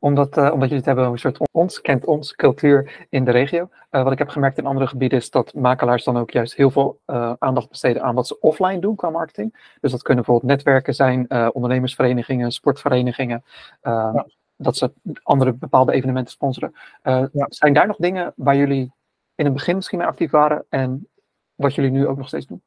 omdat, 0.01 0.37
uh, 0.37 0.43
omdat 0.43 0.61
jullie 0.61 0.75
het 0.75 0.85
hebben 0.85 1.03
over 1.03 1.25
een 1.25 1.35
soort 1.35 1.49
ons, 1.51 1.81
kent 1.81 2.05
ons, 2.05 2.35
cultuur 2.35 3.05
in 3.09 3.25
de 3.25 3.31
regio. 3.31 3.69
Uh, 3.91 4.03
wat 4.03 4.11
ik 4.11 4.17
heb 4.17 4.29
gemerkt 4.29 4.57
in 4.57 4.65
andere 4.65 4.87
gebieden 4.87 5.17
is 5.17 5.29
dat 5.29 5.53
makelaars 5.53 6.03
dan 6.03 6.17
ook 6.17 6.31
juist 6.31 6.55
heel 6.55 6.71
veel 6.71 6.99
aandacht 7.39 7.69
besteden 7.69 8.03
aan 8.03 8.15
wat 8.15 8.27
ze 8.27 8.39
offline 8.39 8.79
doen 8.79 8.95
qua 8.95 9.09
marketing. 9.09 9.75
Dus 9.81 9.91
dat 9.91 10.01
kunnen 10.01 10.23
bijvoorbeeld 10.23 10.53
netwerken 10.53 10.95
zijn, 10.95 11.31
ondernemersverenigingen, 11.53 12.51
sportverenigingen. 12.51 13.43
Ja. 13.81 14.25
Dat 14.55 14.77
ze 14.77 14.91
andere 15.23 15.53
bepaalde 15.53 15.91
evenementen 15.91 16.31
sponsoren. 16.31 16.73
Ja. 17.03 17.45
Zijn 17.49 17.73
daar 17.73 17.87
nog 17.87 17.97
dingen 17.97 18.33
waar 18.35 18.55
jullie 18.55 18.91
in 19.35 19.45
het 19.45 19.53
begin 19.53 19.75
misschien 19.75 19.97
mee 19.97 20.07
actief 20.07 20.31
waren 20.31 20.65
en 20.69 21.07
wat 21.55 21.75
jullie 21.75 21.91
nu 21.91 22.07
ook 22.07 22.17
nog 22.17 22.27
steeds 22.27 22.47
doen? 22.47 22.61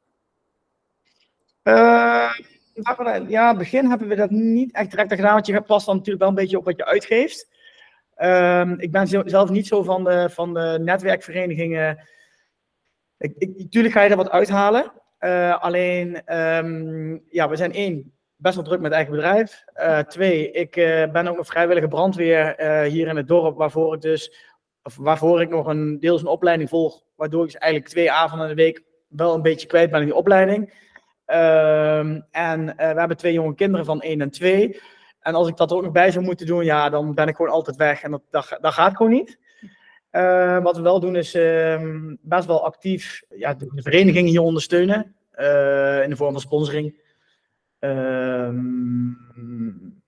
Ja, 3.27 3.55
begin 3.55 3.89
hebben 3.89 4.07
we 4.07 4.15
dat 4.15 4.29
niet 4.29 4.73
echt 4.73 4.91
direct 4.91 5.13
gedaan, 5.13 5.33
want 5.33 5.47
je 5.47 5.61
past 5.61 5.85
dan 5.85 5.95
natuurlijk 5.95 6.23
wel 6.23 6.29
een 6.29 6.41
beetje 6.41 6.57
op 6.57 6.65
wat 6.65 6.77
je 6.77 6.85
uitgeeft. 6.85 7.53
Um, 8.17 8.79
ik 8.79 8.91
ben 8.91 9.07
zelf 9.07 9.49
niet 9.49 9.67
zo 9.67 9.83
van 9.83 10.03
de, 10.03 10.29
van 10.29 10.53
de 10.53 10.77
netwerkverenigingen. 10.81 12.07
Ik, 13.17 13.33
ik, 13.37 13.57
natuurlijk 13.57 13.93
ga 13.93 14.01
je 14.01 14.09
er 14.09 14.15
wat 14.15 14.29
uithalen. 14.29 14.91
Uh, 15.19 15.61
alleen, 15.63 16.37
um, 16.37 17.23
ja, 17.29 17.49
we 17.49 17.55
zijn 17.55 17.73
één, 17.73 18.13
best 18.35 18.55
wel 18.55 18.63
druk 18.63 18.79
met 18.79 18.91
eigen 18.91 19.11
bedrijf. 19.11 19.63
Uh, 19.75 19.99
twee, 19.99 20.51
ik 20.51 20.75
uh, 20.75 21.11
ben 21.11 21.27
ook 21.27 21.37
een 21.37 21.45
vrijwillige 21.45 21.87
brandweer 21.87 22.55
hier 22.83 23.07
in 23.07 23.15
het 23.15 23.27
dorp, 23.27 23.57
waarvoor 23.57 23.95
ik 23.95 24.01
dus, 24.01 24.35
of 24.83 24.95
waarvoor 24.95 25.41
ik 25.41 25.49
nog 25.49 25.67
een 25.67 25.99
deels 25.99 26.21
een 26.21 26.27
opleiding 26.27 26.69
volg, 26.69 27.03
waardoor 27.15 27.43
ik 27.45 27.51
dus 27.51 27.61
eigenlijk 27.61 27.91
twee 27.91 28.11
avonden 28.11 28.49
in 28.49 28.55
de 28.55 28.63
week 28.63 28.83
wel 29.07 29.33
een 29.33 29.41
beetje 29.41 29.67
kwijt 29.67 29.91
ben 29.91 29.99
in 29.99 30.05
die 30.05 30.15
opleiding. 30.15 30.73
Um, 31.27 32.25
en 32.31 32.61
uh, 32.61 32.75
we 32.75 32.99
hebben 32.99 33.17
twee 33.17 33.33
jonge 33.33 33.55
kinderen 33.55 33.85
van 33.85 34.01
1 34.01 34.21
en 34.21 34.29
2. 34.29 34.81
En 35.19 35.35
als 35.35 35.47
ik 35.47 35.57
dat 35.57 35.71
ook 35.71 35.83
nog 35.83 35.91
bij 35.91 36.11
zou 36.11 36.25
moeten 36.25 36.45
doen, 36.45 36.63
ja, 36.63 36.89
dan 36.89 37.13
ben 37.13 37.27
ik 37.27 37.35
gewoon 37.35 37.51
altijd 37.51 37.75
weg. 37.75 38.03
En 38.03 38.11
dat, 38.11 38.21
dat, 38.29 38.57
dat 38.61 38.73
gaat 38.73 38.95
gewoon 38.95 39.11
niet. 39.11 39.39
Uh, 40.11 40.63
wat 40.63 40.75
we 40.75 40.81
wel 40.81 40.99
doen 40.99 41.15
is 41.15 41.35
uh, 41.35 41.81
best 42.21 42.45
wel 42.45 42.65
actief 42.65 43.23
ja, 43.29 43.53
de, 43.53 43.67
de 43.73 43.81
vereniging 43.81 44.27
hier 44.27 44.41
ondersteunen. 44.41 45.15
Uh, 45.39 46.03
in 46.03 46.09
de 46.09 46.15
vorm 46.15 46.31
van 46.31 46.41
sponsoring. 46.41 47.01
Ehm, 47.79 49.09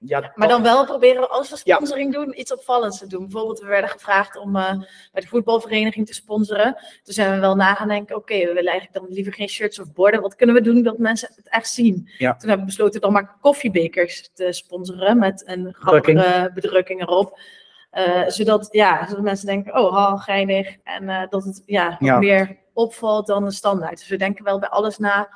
ja, 0.08 0.32
maar 0.36 0.48
dan 0.48 0.64
wel 0.64 0.86
proberen 0.86 1.30
als 1.30 1.50
we 1.50 1.58
sponsoring 1.58 2.14
doen, 2.14 2.40
iets 2.40 2.54
opvallends 2.54 3.00
te 3.00 3.08
doen. 3.08 3.22
Bijvoorbeeld, 3.22 3.60
we 3.60 3.68
werden 3.68 3.90
gevraagd 3.90 4.38
om 4.38 4.56
uh, 4.56 4.72
bij 5.12 5.22
de 5.22 5.28
voetbalvereniging 5.28 6.08
te 6.08 6.14
sponsoren. 6.14 6.74
Toen 7.04 7.14
zijn 7.14 7.34
we 7.34 7.40
wel 7.40 7.56
na 7.56 7.74
gaan 7.74 7.88
denken, 7.88 8.16
oké, 8.16 8.38
we 8.38 8.54
willen 8.54 8.72
eigenlijk 8.72 8.94
dan 8.94 9.08
liever 9.10 9.34
geen 9.34 9.50
shirts 9.50 9.80
of 9.80 9.94
borden. 9.94 10.22
Wat 10.22 10.36
kunnen 10.36 10.56
we 10.56 10.62
doen 10.62 10.84
dat 10.84 10.98
mensen 10.98 11.30
het 11.36 11.50
echt 11.50 11.70
zien? 11.70 12.10
Toen 12.18 12.28
hebben 12.28 12.60
we 12.60 12.66
besloten 12.66 13.02
dan 13.02 13.12
maar 13.12 13.36
koffiebekers 13.42 14.30
te 14.34 14.52
sponsoren 14.52 15.20
met 15.20 15.44
een 15.46 15.74
grappige 15.74 16.52
bedrukking 16.54 17.02
erop. 17.02 17.40
Uh, 17.94 18.28
zodat, 18.28 18.68
ja, 18.72 19.08
zodat 19.08 19.24
mensen 19.24 19.46
denken, 19.46 19.76
oh, 19.76 20.22
geinig. 20.22 20.76
En 20.84 21.04
uh, 21.04 21.22
dat 21.30 21.44
het 21.44 21.64
ja, 21.66 21.96
ja. 22.00 22.18
meer 22.18 22.58
opvalt 22.74 23.28
dan 23.28 23.46
de 23.46 23.52
standaard. 23.52 23.98
Dus 23.98 24.08
we 24.08 24.18
denken 24.18 24.44
wel 24.44 24.60
bij 24.60 24.70
alles 24.70 24.98
na 24.98 25.30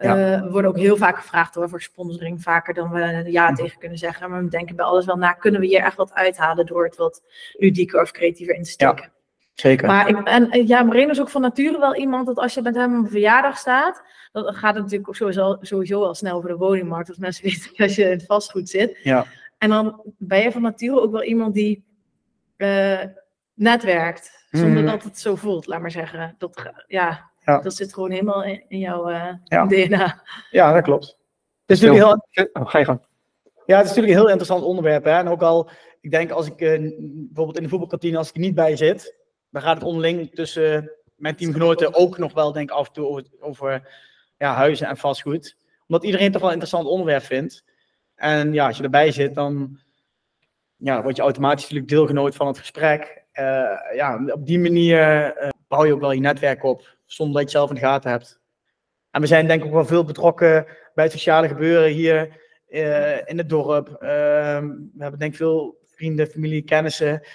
ja. 0.00 0.34
Uh, 0.36 0.42
we 0.42 0.50
worden 0.50 0.70
ook 0.70 0.76
heel 0.76 0.96
vaak 0.96 1.16
gevraagd 1.16 1.54
hoor, 1.54 1.68
voor 1.68 1.80
sponsoring, 1.80 2.42
vaker 2.42 2.74
dan 2.74 2.90
we 2.90 3.24
ja 3.26 3.52
tegen 3.52 3.78
kunnen 3.78 3.98
zeggen. 3.98 4.30
Maar 4.30 4.44
we 4.44 4.48
denken 4.48 4.76
bij 4.76 4.84
alles 4.84 5.04
wel 5.04 5.16
na, 5.16 5.32
kunnen 5.32 5.60
we 5.60 5.66
hier 5.66 5.80
echt 5.80 5.96
wat 5.96 6.14
uithalen 6.14 6.66
door 6.66 6.84
het 6.84 6.96
wat 6.96 7.22
ludieker 7.52 8.00
of 8.00 8.10
creatiever 8.10 8.54
in 8.54 8.62
te 8.62 8.70
steken. 8.70 9.04
Ja, 9.04 9.10
zeker. 9.54 9.86
Maar 9.86 10.08
ik, 10.08 10.28
en 10.28 10.66
ja, 10.66 10.82
Marino 10.82 11.10
is 11.10 11.20
ook 11.20 11.28
van 11.28 11.40
nature 11.40 11.78
wel 11.78 11.96
iemand 11.96 12.26
dat 12.26 12.36
als 12.36 12.54
je 12.54 12.62
met 12.62 12.74
hem 12.74 12.98
op 12.98 13.04
een 13.04 13.10
verjaardag 13.10 13.58
staat, 13.58 14.02
dan 14.32 14.54
gaat 14.54 14.74
het 14.74 14.82
natuurlijk 14.82 15.08
ook 15.08 15.16
sowieso, 15.16 15.56
sowieso 15.60 16.02
al 16.02 16.14
snel 16.14 16.40
voor 16.40 16.50
de 16.50 16.56
woningmarkt, 16.56 17.08
als 17.08 17.18
mensen 17.18 17.44
weten 17.48 17.70
als 17.76 17.94
je 17.94 18.04
in 18.04 18.10
het 18.10 18.26
vastgoed 18.26 18.68
zit. 18.68 18.98
Ja. 19.02 19.26
En 19.58 19.68
dan 19.68 20.02
ben 20.18 20.42
je 20.42 20.52
van 20.52 20.62
nature 20.62 21.00
ook 21.00 21.12
wel 21.12 21.22
iemand 21.22 21.54
die 21.54 21.84
uh, 22.56 23.00
netwerkt, 23.54 24.46
zonder 24.50 24.82
mm. 24.82 24.86
dat 24.86 25.02
het 25.02 25.18
zo 25.18 25.36
voelt, 25.36 25.66
laat 25.66 25.80
maar 25.80 25.90
zeggen. 25.90 26.34
Dat, 26.38 26.72
ja, 26.86 27.30
ja. 27.46 27.60
Dat 27.60 27.74
zit 27.74 27.94
gewoon 27.94 28.10
helemaal 28.10 28.44
in, 28.44 28.64
in 28.68 28.78
jouw 28.78 29.10
uh, 29.10 29.32
ja. 29.44 29.66
DNA. 29.66 30.22
Ja, 30.50 30.72
dat 30.72 30.82
klopt. 30.82 31.06
Het 31.66 31.76
is 31.76 31.80
natuurlijk 31.80 32.24
heel... 32.32 32.48
Oh, 32.52 32.68
ga 32.68 32.78
je 32.78 32.84
gang. 32.84 33.00
Ja, 33.66 33.76
het 33.76 33.84
is 33.84 33.90
natuurlijk 33.90 34.14
een 34.14 34.20
heel 34.20 34.28
interessant 34.28 34.62
onderwerp. 34.62 35.04
Hè? 35.04 35.10
En 35.10 35.28
ook 35.28 35.42
al, 35.42 35.70
ik 36.00 36.10
denk 36.10 36.30
als 36.30 36.46
ik 36.46 36.60
uh, 36.60 36.78
bijvoorbeeld 36.98 37.56
in 37.56 37.62
de 37.62 37.68
voetbalkantine, 37.68 38.18
als 38.18 38.28
ik 38.28 38.34
er 38.34 38.40
niet 38.40 38.54
bij 38.54 38.76
zit, 38.76 39.16
dan 39.50 39.62
gaat 39.62 39.74
het 39.74 39.84
onderling 39.84 40.34
tussen 40.34 40.92
mijn 41.16 41.36
teamgenoten 41.36 41.94
ook 41.94 42.18
nog 42.18 42.32
wel, 42.32 42.52
denk 42.52 42.70
ik, 42.70 42.76
af 42.76 42.86
en 42.86 42.92
toe 42.92 43.06
over, 43.06 43.24
over 43.40 43.88
ja, 44.38 44.54
huizen 44.54 44.86
en 44.86 44.96
vastgoed. 44.96 45.56
Omdat 45.86 46.04
iedereen 46.04 46.32
toch 46.32 46.40
wel 46.40 46.50
een 46.50 46.56
interessant 46.60 46.88
onderwerp 46.88 47.22
vindt. 47.22 47.64
En 48.14 48.52
ja, 48.52 48.66
als 48.66 48.76
je 48.76 48.82
erbij 48.82 49.12
zit, 49.12 49.34
dan 49.34 49.78
ja, 50.76 51.02
word 51.02 51.16
je 51.16 51.22
automatisch 51.22 51.62
natuurlijk 51.62 51.90
deelgenoot 51.90 52.34
van 52.34 52.46
het 52.46 52.58
gesprek. 52.58 53.24
Uh, 53.32 53.94
ja, 53.94 54.24
op 54.26 54.46
die 54.46 54.58
manier 54.58 55.34
bouw 55.68 55.84
je 55.84 55.94
ook 55.94 56.00
wel 56.00 56.12
je 56.12 56.20
netwerk 56.20 56.64
op 56.64 56.95
zonder 57.06 57.34
dat 57.34 57.50
je 57.50 57.58
het 57.58 57.66
zelf 57.66 57.68
in 57.68 57.74
de 57.74 57.80
gaten 57.92 58.10
hebt. 58.10 58.40
En 59.10 59.20
we 59.20 59.26
zijn 59.26 59.46
denk 59.46 59.60
ik 59.60 59.66
ook 59.66 59.74
wel 59.74 59.86
veel 59.86 60.04
betrokken 60.04 60.66
bij 60.94 61.04
het 61.04 61.12
sociale 61.12 61.48
gebeuren 61.48 61.90
hier 61.90 62.40
uh, 62.68 63.28
in 63.28 63.38
het 63.38 63.48
dorp. 63.48 63.88
Uh, 63.88 63.98
we 63.98 64.98
hebben 64.98 65.18
denk 65.18 65.30
ik 65.32 65.36
veel 65.36 65.78
vrienden, 65.86 66.26
familie, 66.26 66.62
kennissen. 66.62 67.26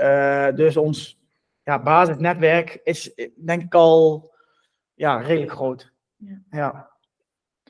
Uh, 0.00 0.48
dus 0.54 0.76
ons 0.76 1.20
ja, 1.62 1.82
basisnetwerk 1.82 2.80
is 2.84 3.14
denk 3.36 3.62
ik 3.62 3.74
al 3.74 4.30
ja, 4.94 5.16
redelijk 5.16 5.52
groot. 5.52 5.92
Ja. 6.16 6.42
Ja, 6.50 6.90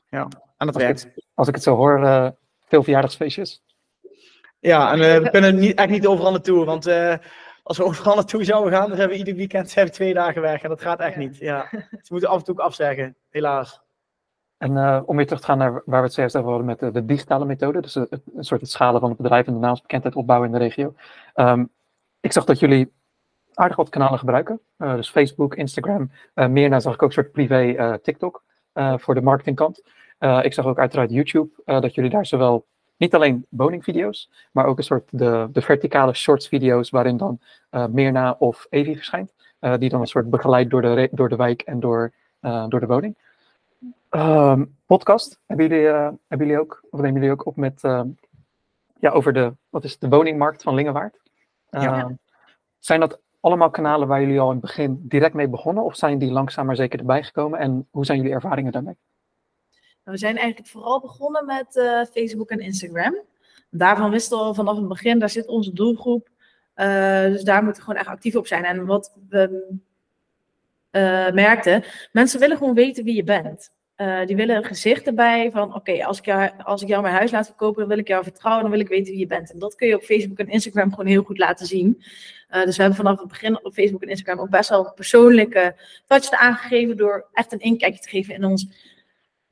ja. 0.08 0.28
en 0.56 0.66
dat 0.66 0.74
als 0.74 0.84
werkt. 0.84 1.04
Ik, 1.04 1.24
als 1.34 1.48
ik 1.48 1.54
het 1.54 1.62
zo 1.62 1.76
hoor, 1.76 2.00
veel 2.60 2.82
verjaardagsfeestjes. 2.82 3.62
Ja, 4.58 4.92
en 4.92 5.22
we 5.22 5.30
kunnen 5.30 5.58
niet, 5.58 5.78
echt 5.78 5.90
niet 5.90 6.06
overal 6.06 6.30
naartoe, 6.30 6.64
want 6.64 6.84
als 7.62 7.78
we 7.78 7.84
overal 7.84 8.14
naartoe 8.14 8.44
zouden 8.44 8.72
gaan, 8.72 8.88
dan 8.88 8.98
hebben 8.98 9.16
we 9.16 9.24
ieder 9.24 9.34
weekend 9.34 9.74
hebben 9.74 9.94
twee 9.94 10.14
dagen 10.14 10.42
weg. 10.42 10.62
En 10.62 10.68
dat 10.68 10.80
gaat 10.80 11.00
echt 11.00 11.16
niet. 11.16 11.36
Ja. 11.36 11.68
Ze 12.02 12.08
moeten 12.08 12.28
af 12.28 12.38
en 12.38 12.44
toe 12.44 12.54
ook 12.54 12.60
afzeggen, 12.60 13.16
helaas. 13.30 13.80
En 14.56 14.72
uh, 14.72 15.02
om 15.04 15.16
weer 15.16 15.26
terug 15.26 15.40
te 15.40 15.46
gaan 15.46 15.58
naar 15.58 15.72
waar 15.72 16.00
we 16.00 16.06
het 16.06 16.12
zojuist 16.12 16.36
over 16.36 16.48
hadden 16.48 16.66
met 16.66 16.78
de, 16.78 16.90
de 16.90 17.04
digitale 17.04 17.44
methode, 17.44 17.80
dus 17.80 17.94
een, 17.94 18.06
een 18.34 18.44
soort 18.44 18.60
het 18.60 18.70
schalen 18.70 19.00
van 19.00 19.08
het 19.08 19.18
bedrijf 19.18 19.46
en 19.46 19.52
de 19.52 19.58
naamsbekendheid 19.58 20.14
opbouwen 20.14 20.48
in 20.48 20.58
de 20.58 20.64
regio. 20.64 20.94
Um, 21.34 21.70
ik 22.20 22.32
zag 22.32 22.44
dat 22.44 22.58
jullie 22.58 22.92
aardig 23.54 23.76
wat 23.76 23.88
kanalen 23.88 24.18
gebruiken, 24.18 24.60
uh, 24.78 24.94
dus 24.94 25.10
Facebook, 25.10 25.54
Instagram, 25.54 26.10
uh, 26.34 26.46
meer 26.46 26.68
naar 26.68 26.80
zag 26.80 26.94
ik 26.94 27.02
ook 27.02 27.08
een 27.08 27.14
soort 27.14 27.32
privé 27.32 27.98
TikTok 28.02 28.42
voor 28.96 29.14
de 29.14 29.22
marketingkant. 29.22 29.82
ik 30.42 30.52
zag 30.52 30.66
ook 30.66 30.78
uiteraard 30.78 31.10
YouTube 31.10 31.50
dat 31.64 31.94
jullie 31.94 32.10
daar 32.10 32.26
zowel 32.26 32.66
niet 32.96 33.14
alleen 33.14 33.46
woningvideo's, 33.48 34.30
maar 34.52 34.66
ook 34.66 34.78
een 34.78 34.84
soort 34.84 35.08
de, 35.10 35.48
de 35.52 35.62
verticale 35.62 36.14
shorts 36.14 36.48
video's 36.48 36.90
waarin 36.90 37.16
dan 37.16 37.40
uh, 37.70 37.86
Mirna 37.86 38.36
of 38.38 38.66
Evi 38.70 38.94
verschijnt. 38.94 39.32
Uh, 39.60 39.74
die 39.78 39.88
dan 39.88 40.00
een 40.00 40.06
soort 40.06 40.30
begeleid 40.30 40.70
door 40.70 40.82
de, 40.82 41.08
door 41.12 41.28
de 41.28 41.36
wijk 41.36 41.62
en 41.62 41.80
door, 41.80 42.12
uh, 42.40 42.68
door 42.68 42.80
de 42.80 42.86
woning. 42.86 43.16
Um, 44.10 44.76
podcast 44.86 45.40
hebben 45.46 45.68
jullie, 45.68 45.86
hebben 45.86 46.18
jullie 46.46 46.60
ook, 46.60 46.84
of 46.90 47.00
nemen 47.00 47.20
jullie 47.20 47.30
ook 47.30 47.46
op 47.46 47.56
met, 47.56 47.84
ehm, 47.84 48.08
ja, 49.00 49.10
over 49.10 49.32
de, 49.32 49.54
wat 49.68 49.84
is 49.84 49.90
het, 49.92 50.00
de 50.00 50.08
woningmarkt 50.08 50.62
van 50.62 50.74
Lingewaard? 50.74 51.20
Ja. 51.70 51.98
Ehm, 51.98 52.12
zijn 52.78 53.00
dat 53.00 53.20
allemaal 53.40 53.70
kanalen 53.70 54.08
waar 54.08 54.20
jullie 54.20 54.40
al 54.40 54.46
in 54.46 54.56
het 54.56 54.60
begin 54.60 55.00
direct 55.02 55.34
mee 55.34 55.48
begonnen? 55.48 55.84
Of 55.84 55.96
zijn 55.96 56.18
die 56.18 56.32
langzaam 56.32 56.66
maar 56.66 56.76
zeker 56.76 56.98
erbij 56.98 57.22
gekomen? 57.22 57.58
En 57.58 57.88
hoe 57.90 58.04
zijn 58.04 58.18
jullie 58.18 58.32
ervaringen 58.32 58.72
daarmee? 58.72 58.96
We 60.04 60.18
zijn 60.18 60.36
eigenlijk 60.36 60.68
vooral 60.68 61.00
begonnen 61.00 61.46
met 61.46 61.76
uh, 61.76 62.04
Facebook 62.04 62.50
en 62.50 62.60
Instagram. 62.60 63.16
Daarvan 63.70 64.10
wisten 64.10 64.46
we 64.46 64.54
vanaf 64.54 64.76
het 64.76 64.88
begin, 64.88 65.18
daar 65.18 65.30
zit 65.30 65.46
onze 65.46 65.72
doelgroep. 65.72 66.28
Uh, 66.76 67.22
dus 67.22 67.42
daar 67.42 67.64
moeten 67.64 67.82
we 67.82 67.88
gewoon 67.88 68.04
echt 68.04 68.14
actief 68.14 68.36
op 68.36 68.46
zijn. 68.46 68.64
En 68.64 68.86
wat 68.86 69.12
we 69.28 69.74
uh, 70.90 71.30
merkten, 71.30 71.84
mensen 72.12 72.40
willen 72.40 72.56
gewoon 72.56 72.74
weten 72.74 73.04
wie 73.04 73.14
je 73.14 73.24
bent. 73.24 73.70
die 74.26 74.36
willen 74.36 74.56
een 74.56 74.64
gezicht 74.64 75.06
erbij 75.06 75.50
van, 75.50 75.74
oké, 75.74 76.04
als, 76.04 76.18
ik 76.18 76.24
jou, 76.24 76.50
als 76.64 76.82
ik 76.82 76.88
jou 76.88 77.02
mijn 77.02 77.14
huis 77.14 77.30
laat 77.30 77.46
verkopen, 77.46 77.80
dan 77.80 77.88
wil 77.88 77.98
ik 77.98 78.08
jou 78.08 78.22
vertrouwen, 78.22 78.62
dan 78.62 78.72
wil 78.72 78.80
ik 78.80 78.88
weten 78.88 79.10
wie 79.10 79.20
je 79.20 79.26
bent. 79.26 79.52
En 79.52 79.58
dat 79.58 79.74
kun 79.74 79.88
je 79.88 79.96
op 79.96 80.02
Facebook 80.02 80.38
en 80.38 80.48
Instagram 80.48 80.90
gewoon 80.90 81.06
heel 81.06 81.22
goed 81.22 81.38
laten 81.38 81.66
zien. 81.66 82.02
dus 82.48 82.76
we 82.76 82.82
hebben 82.82 83.00
vanaf 83.00 83.18
het 83.18 83.28
begin 83.28 83.64
op 83.64 83.72
Facebook 83.72 84.02
en 84.02 84.08
Instagram 84.08 84.40
ook 84.40 84.50
best 84.50 84.68
wel 84.68 84.92
persoonlijke 84.92 85.74
touch 86.06 86.30
aangegeven 86.30 86.96
door 86.96 87.26
echt 87.32 87.52
een 87.52 87.60
inkijkje 87.60 88.00
te 88.00 88.08
geven 88.08 88.34
in 88.34 88.44
ons 88.44 88.66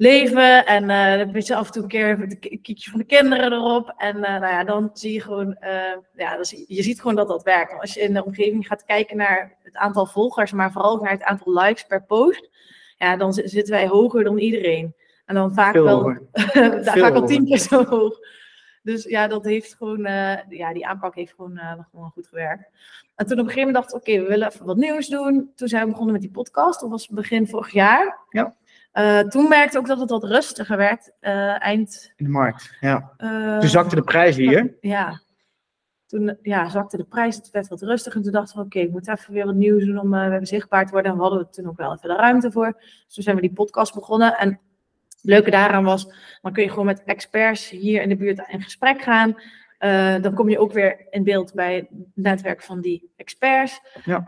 leven. 0.00 0.66
En 0.66 0.82
uh, 0.82 1.32
dan 1.32 1.42
je 1.44 1.54
af 1.54 1.66
en 1.66 1.72
toe 1.72 1.82
een 1.82 1.88
keer 1.88 2.20
een 2.20 2.60
kiekje 2.62 2.90
van 2.90 2.98
de 2.98 3.06
kinderen 3.06 3.52
erop. 3.52 3.94
En 3.96 4.16
uh, 4.16 4.22
nou 4.22 4.46
ja, 4.46 4.64
dan 4.64 4.90
zie 4.92 5.12
je 5.12 5.20
gewoon, 5.20 5.56
uh, 5.60 5.96
ja, 6.16 6.38
je 6.66 6.82
ziet 6.82 7.00
gewoon 7.00 7.16
dat 7.16 7.28
dat 7.28 7.42
werkt. 7.42 7.80
Als 7.80 7.94
je 7.94 8.00
in 8.00 8.14
de 8.14 8.24
omgeving 8.24 8.66
gaat 8.66 8.84
kijken 8.84 9.16
naar 9.16 9.56
het 9.62 9.76
aantal 9.76 10.06
volgers, 10.06 10.52
maar 10.52 10.72
vooral 10.72 10.96
naar 10.96 11.10
het 11.10 11.22
aantal 11.22 11.52
likes 11.52 11.84
per 11.84 12.04
post, 12.04 12.50
ja, 12.96 13.16
dan 13.16 13.32
zitten 13.32 13.74
wij 13.74 13.86
hoger 13.88 14.24
dan 14.24 14.38
iedereen. 14.38 14.94
En 15.24 15.34
dan 15.34 15.54
vaak 15.54 15.72
Veel 15.72 15.84
wel, 15.84 16.16
vaak 16.84 17.14
al 17.14 17.26
tien 17.26 17.44
keer 17.44 17.58
zo 17.58 17.84
hoog. 17.84 18.18
Dus 18.82 19.04
ja, 19.04 19.26
dat 19.26 19.44
heeft 19.44 19.74
gewoon, 19.74 20.02
ja, 20.48 20.72
die 20.72 20.86
aanpak 20.86 21.14
heeft 21.14 21.34
gewoon, 21.36 21.60
gewoon 21.90 22.10
goed 22.10 22.26
gewerkt. 22.26 22.70
En 23.14 23.26
toen 23.26 23.38
op 23.38 23.44
een 23.44 23.50
gegeven 23.50 23.72
moment 23.72 23.74
dacht 23.74 23.88
ik, 23.88 24.00
oké, 24.00 24.22
we 24.22 24.28
willen 24.28 24.48
even 24.48 24.66
wat 24.66 24.76
nieuws 24.76 25.08
doen. 25.08 25.52
Toen 25.54 25.68
zijn 25.68 25.84
we 25.84 25.90
begonnen 25.90 26.12
met 26.12 26.22
die 26.22 26.30
podcast. 26.30 26.80
Dat 26.80 26.90
was 26.90 27.08
begin 27.08 27.46
vorig 27.46 27.72
jaar. 27.72 28.18
Ja. 28.30 28.54
Uh, 28.92 29.20
toen 29.20 29.48
merkte 29.48 29.76
ik 29.76 29.82
ook 29.82 29.88
dat 29.88 30.00
het 30.00 30.10
wat 30.10 30.24
rustiger 30.24 30.76
werd. 30.76 31.12
Uh, 31.20 31.62
eind. 31.62 32.12
In 32.16 32.24
de 32.24 32.30
markt, 32.30 32.76
ja. 32.80 33.12
Uh, 33.18 33.58
toen 33.58 33.68
zakte 33.68 33.94
de 33.94 34.02
prijs 34.02 34.36
hier. 34.36 34.76
Ja. 34.80 35.20
Toen 36.06 36.38
ja, 36.42 36.68
zakte 36.68 36.96
de 36.96 37.04
prijs, 37.04 37.36
het 37.36 37.50
werd 37.50 37.68
wat 37.68 37.82
rustiger. 37.82 38.18
En 38.18 38.22
toen 38.22 38.32
dachten 38.32 38.58
we, 38.58 38.64
oké, 38.64 38.78
ik 38.78 38.90
moet 38.90 39.08
even 39.08 39.32
weer 39.32 39.46
wat 39.46 39.54
nieuws 39.54 39.84
doen 39.84 39.98
om 39.98 40.14
uh, 40.14 40.36
zichtbaar 40.40 40.86
te 40.86 40.92
worden. 40.92 41.10
En 41.10 41.16
we 41.16 41.22
hadden 41.22 41.50
toen 41.50 41.68
ook 41.68 41.76
wel 41.76 41.92
even 41.92 42.08
de 42.08 42.14
ruimte 42.14 42.52
voor. 42.52 42.72
Dus 42.76 43.14
toen 43.14 43.24
zijn 43.24 43.36
we 43.36 43.42
die 43.42 43.52
podcast 43.52 43.94
begonnen. 43.94 44.36
En 44.36 44.48
het 44.48 45.20
leuke 45.22 45.50
daaraan 45.50 45.84
was, 45.84 46.12
dan 46.42 46.52
kun 46.52 46.62
je 46.62 46.68
gewoon 46.68 46.86
met 46.86 47.02
experts 47.04 47.70
hier 47.70 48.02
in 48.02 48.08
de 48.08 48.16
buurt 48.16 48.48
in 48.48 48.62
gesprek 48.62 49.02
gaan. 49.02 49.36
dan 50.22 50.34
kom 50.34 50.48
je 50.48 50.58
ook 50.58 50.72
weer 50.72 51.06
in 51.10 51.24
beeld 51.24 51.54
bij 51.54 51.74
het 51.74 51.88
netwerk 52.14 52.62
van 52.62 52.80
die 52.80 53.12
experts. 53.16 53.80
Ja. 54.04 54.22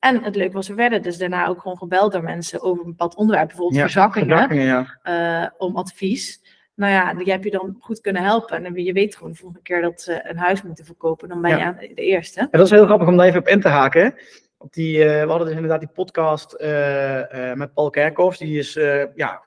En 0.00 0.22
het 0.22 0.36
leuke 0.36 0.52
was, 0.52 0.68
we 0.68 0.74
werden 0.74 1.02
dus 1.02 1.18
daarna 1.18 1.46
ook 1.46 1.60
gewoon 1.60 1.76
gebeld 1.76 2.12
door 2.12 2.22
mensen 2.22 2.62
over 2.62 2.84
een 2.84 2.90
bepaald 2.90 3.14
onderwerp, 3.14 3.46
bijvoorbeeld 3.48 3.76
ja, 3.76 3.82
verzakkingen, 3.82 4.54
ja. 4.54 4.98
uh, 5.04 5.50
om 5.58 5.76
advies. 5.76 6.40
Nou 6.74 6.92
ja, 6.92 7.14
die 7.14 7.30
heb 7.30 7.44
je 7.44 7.50
dan 7.50 7.76
goed 7.80 8.00
kunnen 8.00 8.22
helpen. 8.22 8.64
En 8.64 8.74
je 8.74 8.92
weet 8.92 9.16
gewoon 9.16 9.30
de 9.30 9.38
volgende 9.38 9.62
keer 9.62 9.82
dat 9.82 10.00
ze 10.00 10.20
een 10.28 10.36
huis 10.36 10.62
moeten 10.62 10.84
verkopen, 10.84 11.28
dan 11.28 11.40
ben 11.40 11.58
je 11.58 11.94
de 11.94 12.02
eerste. 12.02 12.40
En 12.40 12.48
dat 12.50 12.60
is 12.60 12.70
heel 12.70 12.84
grappig 12.84 13.08
om 13.08 13.16
daar 13.16 13.26
even 13.26 13.40
op 13.40 13.48
in 13.48 13.60
te 13.60 13.68
haken. 13.68 14.14
Op 14.58 14.72
die, 14.72 14.98
uh, 14.98 15.22
we 15.22 15.28
hadden 15.28 15.46
dus 15.46 15.54
inderdaad 15.56 15.80
die 15.80 15.88
podcast 15.88 16.54
uh, 16.60 17.52
met 17.52 17.74
Paul 17.74 17.90
Kerkhoffs. 17.90 18.38
Die 18.38 18.58
is, 18.58 18.72
ja, 19.14 19.44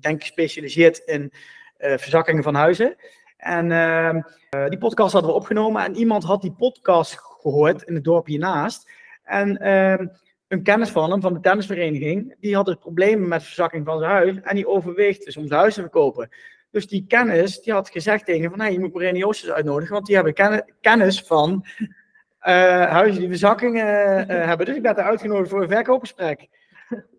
denk 0.00 0.16
ik, 0.16 0.20
gespecialiseerd 0.20 0.98
in 0.98 1.32
verzakkingen 1.78 2.42
van 2.42 2.54
huizen. 2.54 2.96
En 3.36 3.72
ehm, 3.72 4.20
die 4.68 4.78
podcast 4.78 5.12
hadden 5.12 5.30
we 5.30 5.36
opgenomen. 5.36 5.84
En 5.84 5.96
iemand 5.96 6.24
had 6.24 6.42
die 6.42 6.52
podcast 6.52 7.18
gehoord 7.18 7.82
in 7.82 7.94
het 7.94 8.04
dorp 8.04 8.26
hiernaast. 8.26 8.90
En 9.22 9.58
ehm, 9.58 10.06
een 10.48 10.62
kennis 10.62 10.90
van 10.90 11.10
hem, 11.10 11.20
van 11.20 11.34
de 11.34 11.40
tennisvereniging, 11.40 12.36
die 12.40 12.54
had 12.54 12.66
dus 12.66 12.74
problemen 12.74 13.28
met 13.28 13.42
verzakking 13.42 13.86
van 13.86 13.98
zijn 13.98 14.10
huis. 14.10 14.36
En 14.42 14.54
die 14.54 14.68
overweegt 14.68 15.24
dus 15.24 15.36
om 15.36 15.46
zijn 15.46 15.60
huis 15.60 15.74
te 15.74 15.80
verkopen. 15.80 16.28
Dus 16.70 16.86
die 16.86 17.04
kennis, 17.08 17.60
die 17.60 17.72
had 17.72 17.90
gezegd 17.90 18.24
tegen 18.24 18.40
hem 18.40 18.50
van, 18.50 18.60
hey, 18.60 18.72
je 18.72 18.80
moet 18.80 19.16
Joostjes 19.16 19.50
uitnodigen, 19.50 19.94
want 19.94 20.06
die 20.06 20.14
hebben 20.14 20.64
kennis 20.80 21.20
van 21.20 21.64
uh, 21.78 22.86
huizen 22.86 23.20
die 23.20 23.28
verzakkingen 23.28 23.86
uh, 24.30 24.44
hebben. 24.48 24.66
Dus 24.66 24.76
ik 24.76 24.82
werd 24.82 24.98
er 24.98 25.04
uitgenodigd 25.04 25.50
voor 25.50 25.62
een 25.62 25.68
verkoopgesprek. 25.68 26.48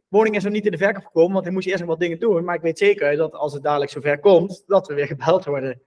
Woning 0.07 0.35
is 0.35 0.43
nog 0.43 0.53
niet 0.53 0.65
in 0.65 0.71
de 0.71 0.77
verkoop 0.77 1.05
gekomen, 1.05 1.33
want 1.33 1.43
hij 1.43 1.53
moest 1.53 1.67
eerst 1.67 1.79
nog 1.79 1.89
wat 1.89 1.99
dingen 1.99 2.19
doen. 2.19 2.43
Maar 2.43 2.55
ik 2.55 2.61
weet 2.61 2.77
zeker 2.77 3.15
dat 3.15 3.33
als 3.33 3.53
het 3.53 3.63
dadelijk 3.63 3.91
zover 3.91 4.19
komt, 4.19 4.63
dat 4.67 4.87
we 4.87 4.93
weer 4.93 5.07
gebeld 5.07 5.45
worden. 5.45 5.81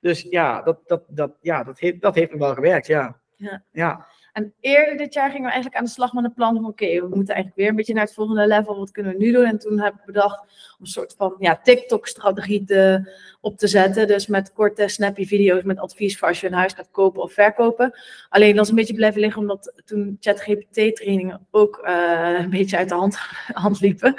Dus 0.00 0.22
ja, 0.22 0.62
dat, 0.62 0.78
dat, 0.86 1.02
dat, 1.08 1.32
ja, 1.40 1.64
dat, 1.64 1.78
heeft, 1.78 2.00
dat 2.00 2.14
heeft 2.14 2.30
nog 2.30 2.40
wel 2.40 2.54
gewerkt, 2.54 2.86
ja. 2.86 3.20
Ja. 3.36 3.62
ja. 3.72 4.06
En 4.38 4.52
eerder 4.60 4.96
dit 4.96 5.14
jaar 5.14 5.30
gingen 5.30 5.44
we 5.46 5.52
eigenlijk 5.52 5.76
aan 5.76 5.84
de 5.84 5.90
slag 5.90 6.12
met 6.12 6.24
een 6.24 6.34
plan 6.34 6.54
van 6.54 6.66
oké, 6.66 6.86
we 6.86 7.16
moeten 7.16 7.34
eigenlijk 7.34 7.56
weer 7.56 7.68
een 7.68 7.76
beetje 7.76 7.94
naar 7.94 8.04
het 8.04 8.14
volgende 8.14 8.46
level. 8.46 8.78
Wat 8.78 8.90
kunnen 8.90 9.12
we 9.12 9.18
nu 9.18 9.32
doen? 9.32 9.44
En 9.44 9.58
toen 9.58 9.80
heb 9.80 9.94
ik 9.94 10.04
bedacht 10.04 10.40
om 10.40 10.48
een 10.80 10.86
soort 10.86 11.14
van 11.16 11.34
ja, 11.38 11.60
TikTok-strategie 11.62 12.64
te, 12.64 13.12
op 13.40 13.58
te 13.58 13.66
zetten. 13.66 14.06
Dus 14.06 14.26
met 14.26 14.52
korte, 14.52 14.88
snappy 14.88 15.26
video's 15.26 15.62
met 15.62 15.78
advies 15.78 16.18
voor 16.18 16.28
als 16.28 16.40
je 16.40 16.46
een 16.46 16.52
huis 16.52 16.72
gaat 16.72 16.90
kopen 16.90 17.22
of 17.22 17.32
verkopen. 17.32 17.98
Alleen 18.28 18.54
dat 18.54 18.64
is 18.64 18.70
een 18.70 18.76
beetje 18.76 18.94
blijven 18.94 19.20
liggen 19.20 19.40
omdat 19.40 19.82
toen 19.84 20.16
ChatGPT-trainingen 20.20 21.46
ook 21.50 21.80
uh, 21.84 22.38
een 22.38 22.50
beetje 22.50 22.76
uit 22.76 22.88
de 22.88 22.94
hand, 22.94 23.16
hand 23.64 23.80
liepen. 23.80 24.14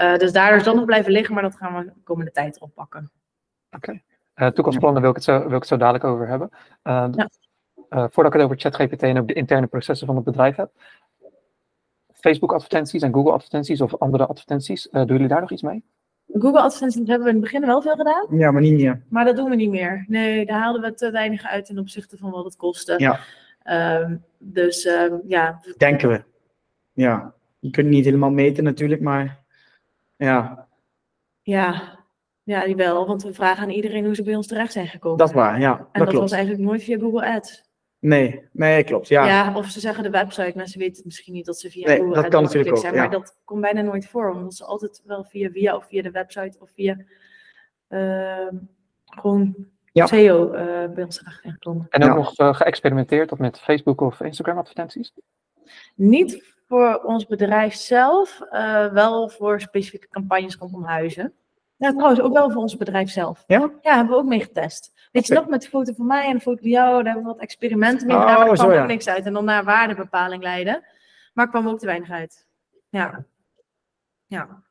Uh, 0.00 0.16
dus 0.16 0.32
daardoor 0.32 0.58
is 0.58 0.64
dat 0.64 0.74
nog 0.74 0.84
blijven 0.84 1.12
liggen, 1.12 1.34
maar 1.34 1.42
dat 1.42 1.56
gaan 1.56 1.76
we 1.76 1.84
de 1.84 1.92
komende 2.04 2.30
tijd 2.30 2.56
erop 2.56 2.74
pakken. 2.74 3.10
Oké. 3.70 3.76
Okay. 3.76 4.02
Uh, 4.48 4.54
toekomstplannen 4.54 5.00
wil 5.00 5.10
ik, 5.10 5.16
het 5.16 5.24
zo, 5.24 5.38
wil 5.38 5.46
ik 5.46 5.52
het 5.52 5.66
zo 5.66 5.76
dadelijk 5.76 6.04
over 6.04 6.28
hebben. 6.28 6.50
Ja 6.82 7.28
uh, 7.90 8.04
voordat 8.10 8.34
ik 8.34 8.40
het 8.40 8.42
over 8.42 8.60
ChatGPT 8.60 9.02
en 9.02 9.18
ook 9.18 9.28
de 9.28 9.34
interne 9.34 9.66
processen 9.66 10.06
van 10.06 10.16
het 10.16 10.24
bedrijf 10.24 10.56
heb. 10.56 10.70
Facebook 12.12 12.52
advertenties 12.52 13.02
en 13.02 13.12
Google 13.12 13.32
advertenties 13.32 13.80
of 13.80 13.98
andere 13.98 14.26
advertenties, 14.26 14.86
uh, 14.86 14.92
doen 14.92 15.06
jullie 15.06 15.28
daar 15.28 15.40
nog 15.40 15.50
iets 15.50 15.62
mee? 15.62 15.84
Google 16.32 16.60
advertenties 16.60 17.08
hebben 17.08 17.22
we 17.22 17.28
in 17.28 17.40
het 17.40 17.44
begin 17.44 17.66
wel 17.66 17.82
veel 17.82 17.96
gedaan. 17.96 18.26
Ja, 18.30 18.50
maar 18.50 18.62
niet 18.62 18.80
meer. 18.80 19.02
Maar 19.08 19.24
dat 19.24 19.36
doen 19.36 19.50
we 19.50 19.56
niet 19.56 19.70
meer. 19.70 20.04
Nee, 20.08 20.46
daar 20.46 20.60
haalden 20.60 20.82
we 20.82 20.94
te 20.94 21.10
weinig 21.10 21.44
uit 21.44 21.64
ten 21.64 21.78
opzichte 21.78 22.16
van 22.16 22.30
wat 22.30 22.44
het 22.44 22.56
kostte. 22.56 22.94
Ja. 22.96 23.20
Um, 24.00 24.24
dus 24.38 24.84
um, 24.84 25.20
ja. 25.26 25.60
Denken 25.76 26.08
we. 26.08 26.22
Ja. 26.92 27.34
Je 27.58 27.70
kunt 27.70 27.88
niet 27.88 28.04
helemaal 28.04 28.30
meten 28.30 28.64
natuurlijk, 28.64 29.00
maar 29.00 29.42
ja. 30.16 30.66
Ja, 31.42 31.98
ja, 32.42 32.74
wel, 32.74 33.06
want 33.06 33.22
we 33.22 33.34
vragen 33.34 33.62
aan 33.62 33.70
iedereen 33.70 34.04
hoe 34.04 34.14
ze 34.14 34.22
bij 34.22 34.36
ons 34.36 34.46
terecht 34.46 34.72
zijn 34.72 34.86
gekomen. 34.86 35.18
Dat 35.18 35.28
is 35.28 35.34
waar, 35.34 35.60
ja. 35.60 35.88
En 35.92 36.00
dat, 36.00 36.10
dat 36.10 36.20
was 36.20 36.32
eigenlijk 36.32 36.62
nooit 36.62 36.82
via 36.82 36.98
Google 36.98 37.34
Ads. 37.34 37.69
Nee, 38.00 38.48
nee, 38.52 38.84
klopt. 38.84 39.08
Ja. 39.08 39.26
ja, 39.26 39.56
of 39.56 39.66
ze 39.66 39.80
zeggen 39.80 40.02
de 40.02 40.10
website, 40.10 40.52
maar 40.54 40.66
ze 40.66 40.78
weten 40.78 41.02
misschien 41.04 41.34
niet 41.34 41.46
dat 41.46 41.58
ze 41.58 41.70
via 41.70 41.86
nee, 41.86 41.98
Google 41.98 42.14
dat 42.14 42.28
kan 42.28 42.42
natuurlijk 42.42 42.76
ook, 42.76 42.82
zijn. 42.82 42.94
Ja. 42.94 43.00
Maar 43.00 43.10
dat 43.10 43.36
komt 43.44 43.60
bijna 43.60 43.80
nooit 43.80 44.08
voor, 44.08 44.30
omdat 44.30 44.54
ze 44.54 44.64
altijd 44.64 45.02
wel 45.04 45.24
via 45.24 45.50
via 45.50 45.76
of 45.76 45.86
via 45.86 46.02
de 46.02 46.10
website 46.10 46.58
of 46.60 46.70
via 46.70 46.96
uh, 47.88 48.48
gewoon 49.04 49.66
ja. 49.92 50.06
SEO 50.06 50.46
uh, 50.46 50.94
bij 50.94 51.04
ons 51.04 51.16
terecht 51.18 51.40
zijn 51.40 51.52
gekomen. 51.52 51.86
En 51.90 52.10
ook 52.10 52.16
nog 52.16 52.38
uh, 52.38 52.54
geëxperimenteerd 52.54 53.32
of 53.32 53.38
met 53.38 53.58
Facebook 53.58 54.00
of 54.00 54.20
Instagram 54.20 54.58
advertenties? 54.58 55.12
Niet 55.94 56.56
voor 56.68 56.94
ons 57.04 57.26
bedrijf 57.26 57.74
zelf, 57.74 58.40
eh, 58.50 58.92
wel 58.92 59.28
voor 59.28 59.60
specifieke 59.60 60.08
campagnes 60.08 60.56
rondom 60.56 60.84
huizen. 60.84 61.34
Ja, 61.80 61.90
trouwens, 61.90 62.20
ook 62.20 62.32
wel 62.32 62.50
voor 62.50 62.62
ons 62.62 62.76
bedrijf 62.76 63.10
zelf. 63.10 63.44
Ja? 63.46 63.70
Ja, 63.82 63.94
hebben 63.94 64.14
we 64.14 64.20
ook 64.20 64.28
mee 64.28 64.40
getest. 64.40 64.92
Weet 65.12 65.26
je 65.26 65.34
nog, 65.34 65.46
met 65.46 65.62
de 65.62 65.68
foto 65.68 65.92
van 65.92 66.06
mij 66.06 66.26
en 66.26 66.34
de 66.34 66.40
foto 66.40 66.60
van 66.60 66.70
jou, 66.70 66.94
daar 66.94 67.04
hebben 67.04 67.22
we 67.22 67.28
wat 67.28 67.38
experimenten 67.38 68.06
mee 68.06 68.16
gedaan, 68.16 68.36
oh, 68.36 68.46
maar 68.46 68.54
kwam 68.56 68.72
ook 68.72 68.86
niks 68.86 69.08
uit. 69.08 69.26
En 69.26 69.32
dan 69.32 69.44
naar 69.44 69.64
waardebepaling 69.64 70.42
leiden. 70.42 70.84
Maar 71.34 71.48
kwam 71.48 71.68
ook 71.68 71.78
te 71.78 71.86
weinig 71.86 72.10
uit. 72.10 72.46
Ja. 72.88 73.24
Ja. 74.26 74.62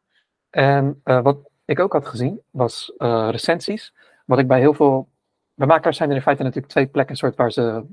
En 0.49 1.01
uh, 1.05 1.21
wat 1.21 1.37
ik 1.65 1.79
ook 1.79 1.93
had 1.93 2.07
gezien, 2.07 2.41
was 2.49 2.93
uh, 2.97 3.27
recensies. 3.31 3.93
Wat 4.25 4.39
ik 4.39 4.47
bij 4.47 4.59
heel 4.59 4.73
veel... 4.73 5.07
Bij 5.53 5.67
makelaars 5.67 5.97
zijn 5.97 6.09
er 6.09 6.15
in 6.15 6.21
feite 6.21 6.43
natuurlijk 6.43 6.71
twee 6.71 6.87
plekken, 6.87 7.15
soort 7.15 7.35
waar 7.35 7.51
ze... 7.51 7.85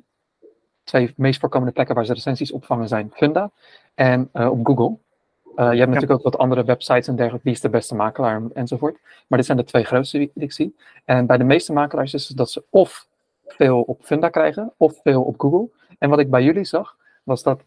Twee 0.84 1.14
meest 1.16 1.40
voorkomende 1.40 1.72
plekken 1.72 1.94
waar 1.94 2.04
ze 2.04 2.12
recensies 2.12 2.52
opvangen 2.52 2.88
zijn 2.88 3.10
Funda 3.14 3.50
en 3.94 4.30
uh, 4.32 4.50
op 4.50 4.66
Google. 4.66 4.98
Uh, 5.56 5.72
je 5.72 5.78
hebt 5.78 5.92
natuurlijk 5.92 6.12
ook 6.12 6.22
wat 6.22 6.38
andere 6.38 6.64
websites 6.64 7.08
en 7.08 7.16
dergelijke, 7.16 7.44
wie 7.44 7.54
is 7.54 7.60
de 7.60 7.68
beste 7.68 7.94
makelaar 7.94 8.42
enzovoort. 8.54 8.98
Maar 9.26 9.38
dit 9.38 9.46
zijn 9.46 9.58
de 9.58 9.64
twee 9.64 9.84
grootste 9.84 10.18
die, 10.18 10.30
ik 10.34 10.52
zie. 10.52 10.76
En 11.04 11.26
bij 11.26 11.36
de 11.36 11.44
meeste 11.44 11.72
makelaars 11.72 12.14
is 12.14 12.28
het 12.28 12.36
dat 12.36 12.50
ze 12.50 12.64
of 12.70 13.06
veel 13.46 13.80
op 13.80 14.04
Funda 14.04 14.28
krijgen, 14.28 14.72
of 14.76 15.00
veel 15.02 15.22
op 15.22 15.40
Google. 15.40 15.68
En 15.98 16.10
wat 16.10 16.18
ik 16.18 16.30
bij 16.30 16.42
jullie 16.42 16.64
zag, 16.64 16.96
was 17.22 17.42
dat 17.42 17.60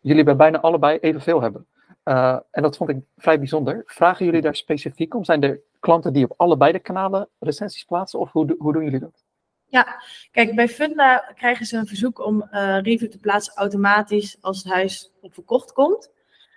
jullie 0.00 0.24
bij 0.24 0.36
bijna 0.36 0.60
allebei 0.60 0.98
evenveel 0.98 1.42
hebben. 1.42 1.66
Uh, 2.04 2.38
en 2.50 2.62
dat 2.62 2.76
vond 2.76 2.90
ik 2.90 2.96
vrij 3.16 3.38
bijzonder. 3.38 3.82
Vragen 3.86 4.24
jullie 4.24 4.40
daar 4.40 4.56
specifiek 4.56 5.14
om? 5.14 5.24
Zijn 5.24 5.42
er 5.42 5.60
klanten 5.80 6.12
die 6.12 6.24
op 6.24 6.34
allebei 6.36 6.72
de 6.72 6.78
kanalen 6.78 7.28
recensies 7.38 7.84
plaatsen? 7.84 8.18
Of 8.18 8.32
hoe, 8.32 8.54
hoe 8.58 8.72
doen 8.72 8.84
jullie 8.84 9.00
dat? 9.00 9.24
Ja, 9.66 10.02
kijk, 10.30 10.54
bij 10.54 10.68
Funda 10.68 11.32
krijgen 11.34 11.66
ze 11.66 11.76
een 11.76 11.86
verzoek 11.86 12.26
om 12.26 12.48
uh, 12.52 12.80
review 12.80 13.10
te 13.10 13.18
plaatsen 13.18 13.54
automatisch 13.56 14.36
als 14.40 14.62
het 14.62 14.72
huis 14.72 15.12
op 15.20 15.34
verkocht 15.34 15.72
komt. 15.72 16.10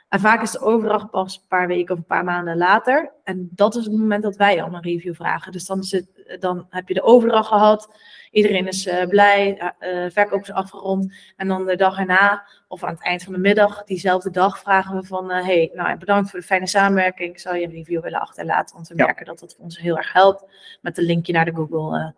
En 0.10 0.20
vaak 0.20 0.42
is 0.42 0.52
de 0.52 0.60
overdracht 0.60 1.10
pas 1.10 1.36
een 1.36 1.48
paar 1.48 1.68
weken 1.68 1.94
of 1.94 2.00
een 2.00 2.06
paar 2.06 2.24
maanden 2.24 2.58
later. 2.58 3.12
En 3.24 3.50
dat 3.52 3.76
is 3.76 3.84
het 3.84 3.94
moment 3.94 4.24
dat 4.24 4.36
wij 4.36 4.64
al 4.64 4.74
een 4.74 4.82
review 4.82 5.16
vragen. 5.16 5.52
Dus 5.52 5.66
dan, 5.66 5.84
zit, 5.84 6.08
dan 6.40 6.68
heb 6.70 6.88
je 6.88 6.94
de 6.94 7.04
overdracht 7.04 7.48
gehad. 7.48 7.90
Iedereen 8.32 8.68
is 8.68 8.88
uh, 8.88 9.06
blij. 9.06 9.74
Uh, 9.80 10.10
verkoop 10.10 10.42
is 10.42 10.52
afgerond. 10.52 11.14
En 11.36 11.48
dan 11.48 11.66
de 11.66 11.76
dag 11.76 12.00
erna, 12.00 12.46
of 12.68 12.84
aan 12.84 12.94
het 12.94 13.04
eind 13.04 13.24
van 13.24 13.34
de 13.34 13.40
middag, 13.40 13.84
diezelfde 13.84 14.30
dag, 14.30 14.60
vragen 14.60 14.96
we 14.96 15.04
van... 15.04 15.32
Uh, 15.32 15.44
hey, 15.44 15.72
nou, 15.74 15.98
bedankt 15.98 16.30
voor 16.30 16.40
de 16.40 16.46
fijne 16.46 16.68
samenwerking. 16.68 17.40
Zou 17.40 17.58
je 17.58 17.66
een 17.66 17.72
review 17.72 18.02
willen 18.02 18.20
achterlaten? 18.20 18.76
Want 18.76 18.88
we 18.88 18.98
ja. 18.98 19.06
merken 19.06 19.26
dat 19.26 19.40
dat 19.40 19.56
ons 19.60 19.80
heel 19.80 19.98
erg 19.98 20.14
helpt. 20.14 20.46
Met 20.82 20.98
een 20.98 21.06
linkje 21.06 21.34
naar 21.34 21.46
de 21.46 21.54
Google 21.54 22.14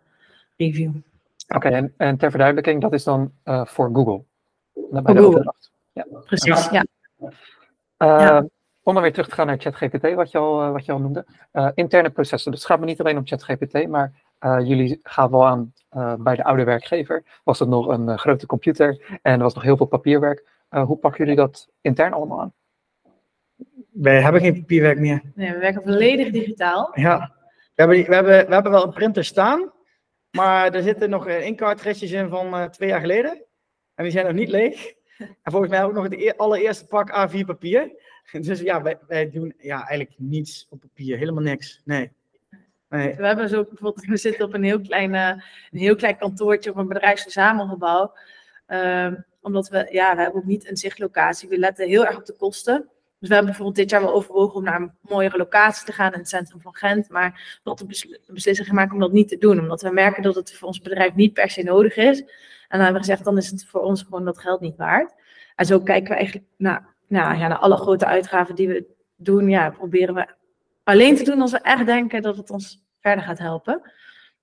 review. 0.58 0.90
Oké, 0.90 1.56
okay, 1.56 1.72
en, 1.72 1.94
en, 1.98 2.18
ter 2.18 2.30
verduidelijking, 2.30 2.82
dat 2.82 2.94
is 2.94 3.04
dan 3.04 3.32
voor 3.44 3.90
Google? 3.94 4.24
Bij 4.74 5.02
de 5.02 5.08
Google. 5.08 5.26
overdracht. 5.26 5.72
Ja. 5.94 6.06
Precies, 6.26 6.70
ja. 6.70 6.86
ja. 7.18 7.32
Uh, 7.98 8.40
Om 8.82 8.94
dan 8.94 9.02
weer 9.02 9.12
terug 9.12 9.28
te 9.28 9.36
gaan 9.36 9.48
naar 9.48 9.60
ChatGPT, 9.60 10.14
wat 10.14 10.32
je 10.32 10.38
al, 10.38 10.64
uh, 10.64 10.72
wat 10.72 10.86
je 10.86 10.92
al 10.92 11.00
noemde. 11.00 11.26
Uh, 11.54 11.70
interne 11.74 12.10
processen. 12.10 12.52
Dus 12.52 12.60
het 12.60 12.70
gaat 12.70 12.80
me 12.80 12.86
niet 12.86 13.00
alleen 13.00 13.18
om 13.18 13.28
ChatGPT, 13.28 13.88
maar 13.88 14.26
jullie 14.40 15.00
gaan 15.04 15.32
wel 15.32 15.48
aan 15.48 15.74
bij 16.20 16.36
de 16.36 16.44
oude 16.44 16.64
werkgever. 16.64 17.24
Was 17.44 17.60
het 17.60 17.70
nog 17.70 17.88
een 17.88 18.20
grote 18.20 18.46
computer 18.46 19.20
en 19.22 19.34
er 19.34 19.44
was 19.44 19.54
nog 19.54 19.64
heel 19.64 19.78
veel 19.78 19.86
papierwerk. 19.86 20.48
hoe 20.70 20.98
pakken 20.98 21.20
jullie 21.24 21.40
dat 21.40 21.68
intern 21.82 22.14
allemaal 22.14 22.42
aan? 22.42 22.54
wij 23.92 24.22
hebben 24.22 24.42
geen 24.42 24.60
papierwerk 24.60 25.00
meer. 25.00 25.22
Nee, 25.36 25.52
we 25.52 25.58
werken 25.58 25.84
volledig 25.84 26.32
digitaal. 26.32 26.92
Ja, 26.94 27.36
we 27.76 27.82
hebben, 27.82 28.06
we 28.06 28.14
hebben, 28.14 28.48
we 28.48 28.54
hebben 28.54 28.72
wel 28.72 28.84
een 28.84 28.94
printer 28.94 29.26
staan, 29.26 29.72
maar 30.32 30.74
er 30.74 30.82
zitten 30.82 31.10
nog 31.10 31.28
inkaartretjes 31.28 32.12
in 32.12 32.30
van 32.30 32.48
uh, 32.48 32.64
twee 32.64 32.90
jaar 32.90 33.00
geleden. 33.00 33.46
En 33.96 34.04
die 34.04 34.12
zijn 34.12 34.26
nog 34.26 34.36
niet 34.36 34.50
leeg. 34.50 34.94
En 35.18 35.52
volgens 35.52 35.72
mij 35.72 35.84
ook 35.84 35.94
nog 35.94 36.04
het 36.04 36.14
e-, 36.14 36.34
allereerste 36.38 36.86
pak 36.86 37.30
A4 37.30 37.46
papier. 37.46 37.92
Dus 38.42 38.60
ja, 38.60 38.98
wij, 39.08 39.30
doen 39.30 39.54
ja, 39.58 39.88
eigenlijk 39.88 40.16
niets 40.18 40.68
op 40.70 40.80
papier, 40.80 41.18
helemaal 41.18 41.44
niks. 41.44 41.82
Nee. 41.86 42.12
nee. 42.90 43.16
We 43.16 43.26
hebben 43.26 43.50
zo 43.50 43.64
bijvoorbeeld, 43.64 44.06
we 44.06 44.18
zitten 44.18 44.46
op 44.46 44.54
een 44.54 44.64
heel 44.64 44.82
klein, 44.82 45.14
uh, 45.14 45.28
een 45.72 45.80
heel 45.80 45.96
klein 45.96 46.18
kantoortje 46.18 46.70
op 46.70 46.76
een 46.76 46.88
bedrijfsverzamelgebouw. 46.88 48.14
Uh, 48.68 49.14
omdat 49.42 49.70
we, 49.70 49.88
ja, 49.92 50.16
we 50.16 50.22
hebben 50.22 50.42
ook 50.42 50.48
niet 50.48 50.70
een 50.70 50.78
zichtlocatie. 50.78 51.50
We 51.50 51.58
letten 51.58 51.88
heel 51.88 52.06
erg 52.06 52.18
op 52.18 52.26
de 52.26 52.36
kosten. 52.36 52.90
Dus 53.20 53.30
we 53.30 53.36
hebben 53.36 53.46
bijvoorbeeld 53.46 53.76
dit 53.76 53.90
jaar 53.90 54.02
wel 54.02 54.14
overwogen 54.14 54.56
om 54.56 54.64
naar 54.64 54.82
een 54.82 54.92
mooiere 55.02 55.38
locatie 55.38 55.86
te 55.86 55.92
gaan 55.92 56.14
in 56.14 56.20
het 56.20 56.30
centrum 56.30 56.62
van 56.62 56.76
Gent. 56.76 57.10
Maar 57.10 57.60
tot 57.64 57.78
de 57.78 57.86
beslissing 58.34 58.68
gemaakt 58.68 58.94
om 58.94 59.00
dat 59.00 59.12
niet 59.12 59.28
te 59.28 59.38
doen. 59.38 59.60
Omdat 59.60 59.82
we 59.82 59.90
merken 59.90 60.24
dat 60.24 60.36
het 60.36 60.54
voor 60.54 60.68
ons 60.68 60.82
bedrijf 60.82 61.16
niet 61.16 61.34
per 61.34 61.50
se 61.50 61.64
nodig 61.64 61.96
is. 61.96 62.20
En 62.22 62.28
dan 62.78 62.80
hebben 62.80 63.02
we 63.02 63.08
gezegd, 63.08 63.24
dan 63.24 63.38
is 63.38 63.50
het 63.50 63.66
voor 63.66 63.82
ons 63.82 64.02
gewoon 64.02 64.26
dat 64.26 64.40
geld 64.40 64.62
niet 64.62 64.76
waard. 64.76 65.14
En 65.56 65.66
zo 65.66 65.80
kijken 65.80 66.10
we 66.10 66.16
eigenlijk 66.16 66.48
naar, 66.58 66.96
nou, 67.08 67.38
ja, 67.38 67.48
naar 67.48 67.58
alle 67.58 67.78
grote 67.78 68.06
uitgaven 68.06 68.56
die 68.56 68.68
we 68.68 68.86
doen. 69.16 69.50
Ja, 69.50 69.70
proberen 69.70 70.16
we 70.16 70.28
alleen 70.84 71.16
te 71.16 71.24
doen 71.24 71.42
als 71.42 71.52
we 71.52 71.60
echt 71.60 71.86
denken 71.86 72.22
dat 72.22 72.38
het 72.38 72.50
ons 72.50 72.86
verder 73.02 73.24
gaat 73.24 73.40
helpen. 73.40 73.92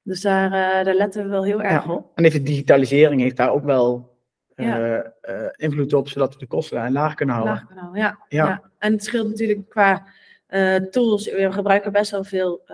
Dus 0.03 0.21
daar, 0.21 0.47
uh, 0.47 0.85
daar 0.85 0.95
letten 0.95 1.23
we 1.23 1.29
wel 1.29 1.45
heel 1.45 1.63
erg 1.63 1.89
op. 1.89 2.11
En 2.15 2.25
even 2.25 2.45
digitalisering 2.45 3.21
heeft 3.21 3.37
daar 3.37 3.53
ook 3.53 3.65
wel 3.65 4.14
ja. 4.57 5.05
uh, 5.23 5.47
invloed 5.57 5.93
op, 5.93 6.09
zodat 6.09 6.33
we 6.33 6.39
de 6.39 6.47
kosten 6.47 6.93
laag 6.93 7.15
kunnen 7.15 7.35
houden. 7.35 7.55
Laag 7.55 7.67
kunnen 7.67 7.85
houden, 7.85 8.03
ja. 8.03 8.19
ja. 8.29 8.63
En 8.79 8.93
het 8.93 9.05
scheelt 9.05 9.29
natuurlijk 9.29 9.69
qua 9.69 10.07
uh, 10.49 10.77
tools. 10.77 11.31
We 11.31 11.53
gebruiken 11.53 11.93
best 11.93 12.11
wel 12.11 12.25
veel 12.25 12.65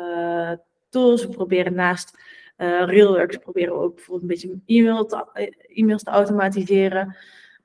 tools. 0.88 1.26
We 1.26 1.32
proberen 1.32 1.74
naast 1.74 2.18
Railworks 2.56 3.36
proberen 3.36 3.74
we 3.74 3.80
ook 3.80 3.94
bijvoorbeeld 3.94 4.30
een 4.30 4.36
beetje 4.36 4.78
e-mail 4.78 5.06
te, 5.06 5.52
e-mails 5.74 6.02
te 6.02 6.10
automatiseren. 6.10 7.16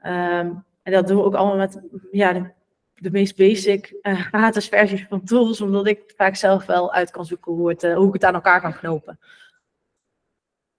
Um, 0.06 0.64
en 0.84 0.92
dat 0.92 1.08
doen 1.08 1.18
we 1.18 1.24
ook 1.24 1.36
allemaal 1.36 1.58
met 1.58 1.82
ja, 2.12 2.34
de, 2.34 2.52
de 2.94 3.12
meest 3.12 3.38
basic 3.38 3.98
gratis 4.02 4.68
versies 4.68 5.06
van 5.10 5.24
tools, 5.24 5.62
omdat 5.62 5.88
ik 5.88 6.14
vaak 6.18 6.36
zelf 6.36 6.66
wel 6.66 6.94
uit 6.94 7.12
kan 7.12 7.26
zoeken 7.26 7.52
hoe, 7.52 7.70
het, 7.70 7.82
hoe 7.82 8.08
ik 8.08 8.14
het 8.14 8.24
aan 8.24 8.34
elkaar 8.34 8.62
kan 8.62 8.74
knopen. 8.74 9.20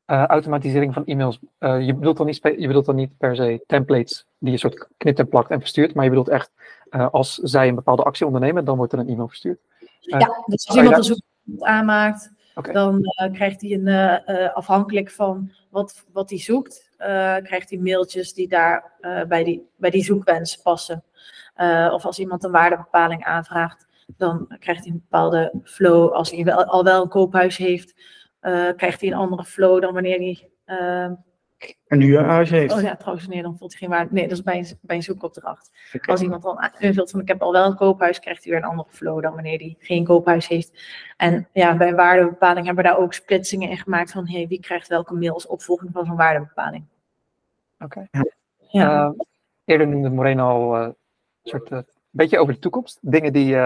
Uh, 0.07 0.25
automatisering 0.25 0.95
van 0.95 1.05
e-mails. 1.05 1.39
Uh, 1.59 1.87
je, 1.87 1.95
bedoelt 1.95 2.17
dan 2.17 2.27
niet 2.27 2.41
je 2.43 2.67
bedoelt 2.67 2.87
dan 2.87 2.95
niet 2.95 3.17
per 3.19 3.37
se 3.37 3.63
templates 3.67 4.27
die 4.39 4.53
je 4.53 4.59
soort 4.59 4.89
knipt 4.97 5.19
en 5.19 5.29
plakt 5.29 5.51
en 5.51 5.61
verstuurt, 5.61 5.95
maar 5.95 6.05
je 6.05 6.11
bedoelt 6.11 6.29
echt 6.29 6.51
uh, 6.91 7.09
als 7.11 7.35
zij 7.35 7.69
een 7.69 7.75
bepaalde 7.75 8.03
actie 8.03 8.27
ondernemen, 8.27 8.65
dan 8.65 8.77
wordt 8.77 8.93
er 8.93 8.99
een 8.99 9.09
e-mail 9.09 9.29
verstuurd. 9.29 9.59
ja, 10.01 10.43
dus 10.47 10.69
als 10.69 10.77
iemand 10.77 10.97
een 10.97 11.05
zoekwoord 11.05 11.63
aanmaakt, 11.63 12.33
okay. 12.55 12.73
dan 12.73 13.03
krijgt 13.33 13.61
hij 13.61 13.71
een, 13.71 14.55
afhankelijk 14.55 15.11
van 15.11 15.53
wat, 15.71 16.05
wat 16.13 16.31
hij 16.31 16.39
zoekt, 16.39 16.91
krijgt 17.43 17.71
hij 17.71 17.79
mailtjes 17.79 18.33
die 18.33 18.49
daar 18.49 18.93
bij, 19.29 19.45
die, 19.45 19.69
bij 19.77 19.91
die 19.91 20.05
zoekwens 20.05 20.57
passen. 20.57 21.05
of 21.93 22.05
als 22.05 22.19
iemand 22.19 22.45
een 22.45 22.51
waardebepaling 22.51 23.25
aanvraagt, 23.25 23.87
dan 24.17 24.47
krijgt 24.59 24.85
hij 24.85 24.93
een 24.93 25.05
bepaalde 25.09 25.53
flow. 25.65 26.13
Als 26.13 26.31
hij 26.31 26.45
wel, 26.45 26.65
al 26.65 26.85
wel 26.85 27.03
een 27.03 27.09
koophuis 27.09 27.57
heeft, 27.57 27.95
krijgt 28.77 29.01
hij 29.01 29.11
een 29.11 29.17
andere 29.17 29.45
flow 29.45 29.81
dan 29.81 29.93
wanneer 29.93 30.19
hij. 30.19 30.51
Uh, 30.67 31.13
een 31.89 32.01
huurhuis 32.01 32.51
heeft. 32.51 32.75
Oh 32.75 32.81
ja, 32.81 32.97
trouwens, 32.97 33.27
nee, 33.27 33.43
dan 33.43 33.57
voelt 33.57 33.71
hij 33.71 33.81
geen 33.81 33.89
waarde. 33.89 34.13
Nee, 34.13 34.29
dat 34.29 34.39
is 34.39 34.43
bij 34.43 34.59
een, 34.59 34.79
bij 34.81 34.97
een 34.97 35.03
zoekopdracht. 35.03 35.71
Okay. 35.87 36.15
Als 36.15 36.23
iemand 36.23 36.43
dan 36.43 36.71
invult 36.79 37.11
van 37.11 37.21
ik 37.21 37.29
heb 37.29 37.43
al 37.43 37.53
wel 37.53 37.67
een 37.67 37.77
koophuis, 37.77 38.21
krijgt 38.21 38.45
hij 38.45 38.53
weer 38.53 38.63
een 38.63 38.69
andere 38.69 38.89
flow 38.91 39.23
dan 39.23 39.35
wanneer 39.35 39.59
hij 39.59 39.77
geen 39.79 40.05
koophuis 40.05 40.49
heeft. 40.49 40.73
En 41.17 41.49
ja, 41.53 41.77
bij 41.77 41.89
een 41.89 41.97
waardebepaling 41.97 42.67
hebben 42.67 42.85
we 42.85 42.91
daar 42.91 42.99
ook 42.99 43.13
splitsingen 43.13 43.71
in 43.71 43.77
gemaakt 43.77 44.13
van 44.13 44.29
hey, 44.29 44.49
wie 44.49 44.61
krijgt 44.61 44.89
welke 44.89 45.15
mail 45.15 45.33
als 45.33 45.47
opvolging 45.47 45.91
van 45.93 46.07
zo'n 46.07 46.17
waardebepaling. 46.17 46.85
Oké. 47.79 47.99
Okay. 47.99 48.25
Ja. 48.69 49.07
Uh, 49.07 49.11
eerder 49.65 49.89
noemde 49.89 50.11
Moreno 50.11 50.49
al 50.49 50.83
een 50.83 50.95
soort 51.43 51.71
een 51.71 51.87
beetje 52.11 52.39
over 52.39 52.55
de 52.55 52.61
toekomst. 52.61 52.99
Dingen 53.01 53.33
die 53.33 53.57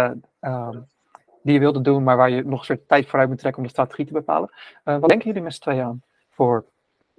die 1.42 1.54
je 1.54 1.60
wilde 1.60 1.80
doen, 1.80 2.02
maar 2.02 2.16
waar 2.16 2.30
je 2.30 2.42
nog 2.44 2.58
een 2.58 2.64
soort 2.64 2.88
tijd 2.88 3.06
vooruit 3.06 3.28
moet 3.28 3.38
trekken 3.38 3.60
om 3.60 3.66
de 3.66 3.72
strategie 3.72 4.06
te 4.06 4.12
bepalen. 4.12 4.50
Uh, 4.84 4.98
wat 4.98 5.08
denken 5.08 5.26
jullie 5.26 5.42
met 5.42 5.54
z'n 5.54 5.60
tweeën 5.60 5.82
aan? 5.82 6.02
Voor 6.30 6.64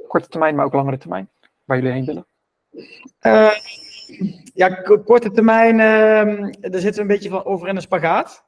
korte 0.07 0.27
termijn, 0.27 0.55
maar 0.55 0.65
ook 0.65 0.73
langere 0.73 0.97
termijn, 0.97 1.29
waar 1.65 1.77
jullie 1.77 1.93
heen 1.93 2.05
willen? 2.05 2.25
Uh, 3.21 3.51
ja, 4.53 4.69
korte 5.05 5.31
termijn, 5.31 5.73
uh, 5.73 6.51
daar 6.71 6.81
zitten 6.81 6.93
we 6.93 7.01
een 7.01 7.07
beetje 7.07 7.29
van 7.29 7.45
over 7.45 7.67
in 7.67 7.75
een 7.75 7.81
spagaat. 7.81 8.43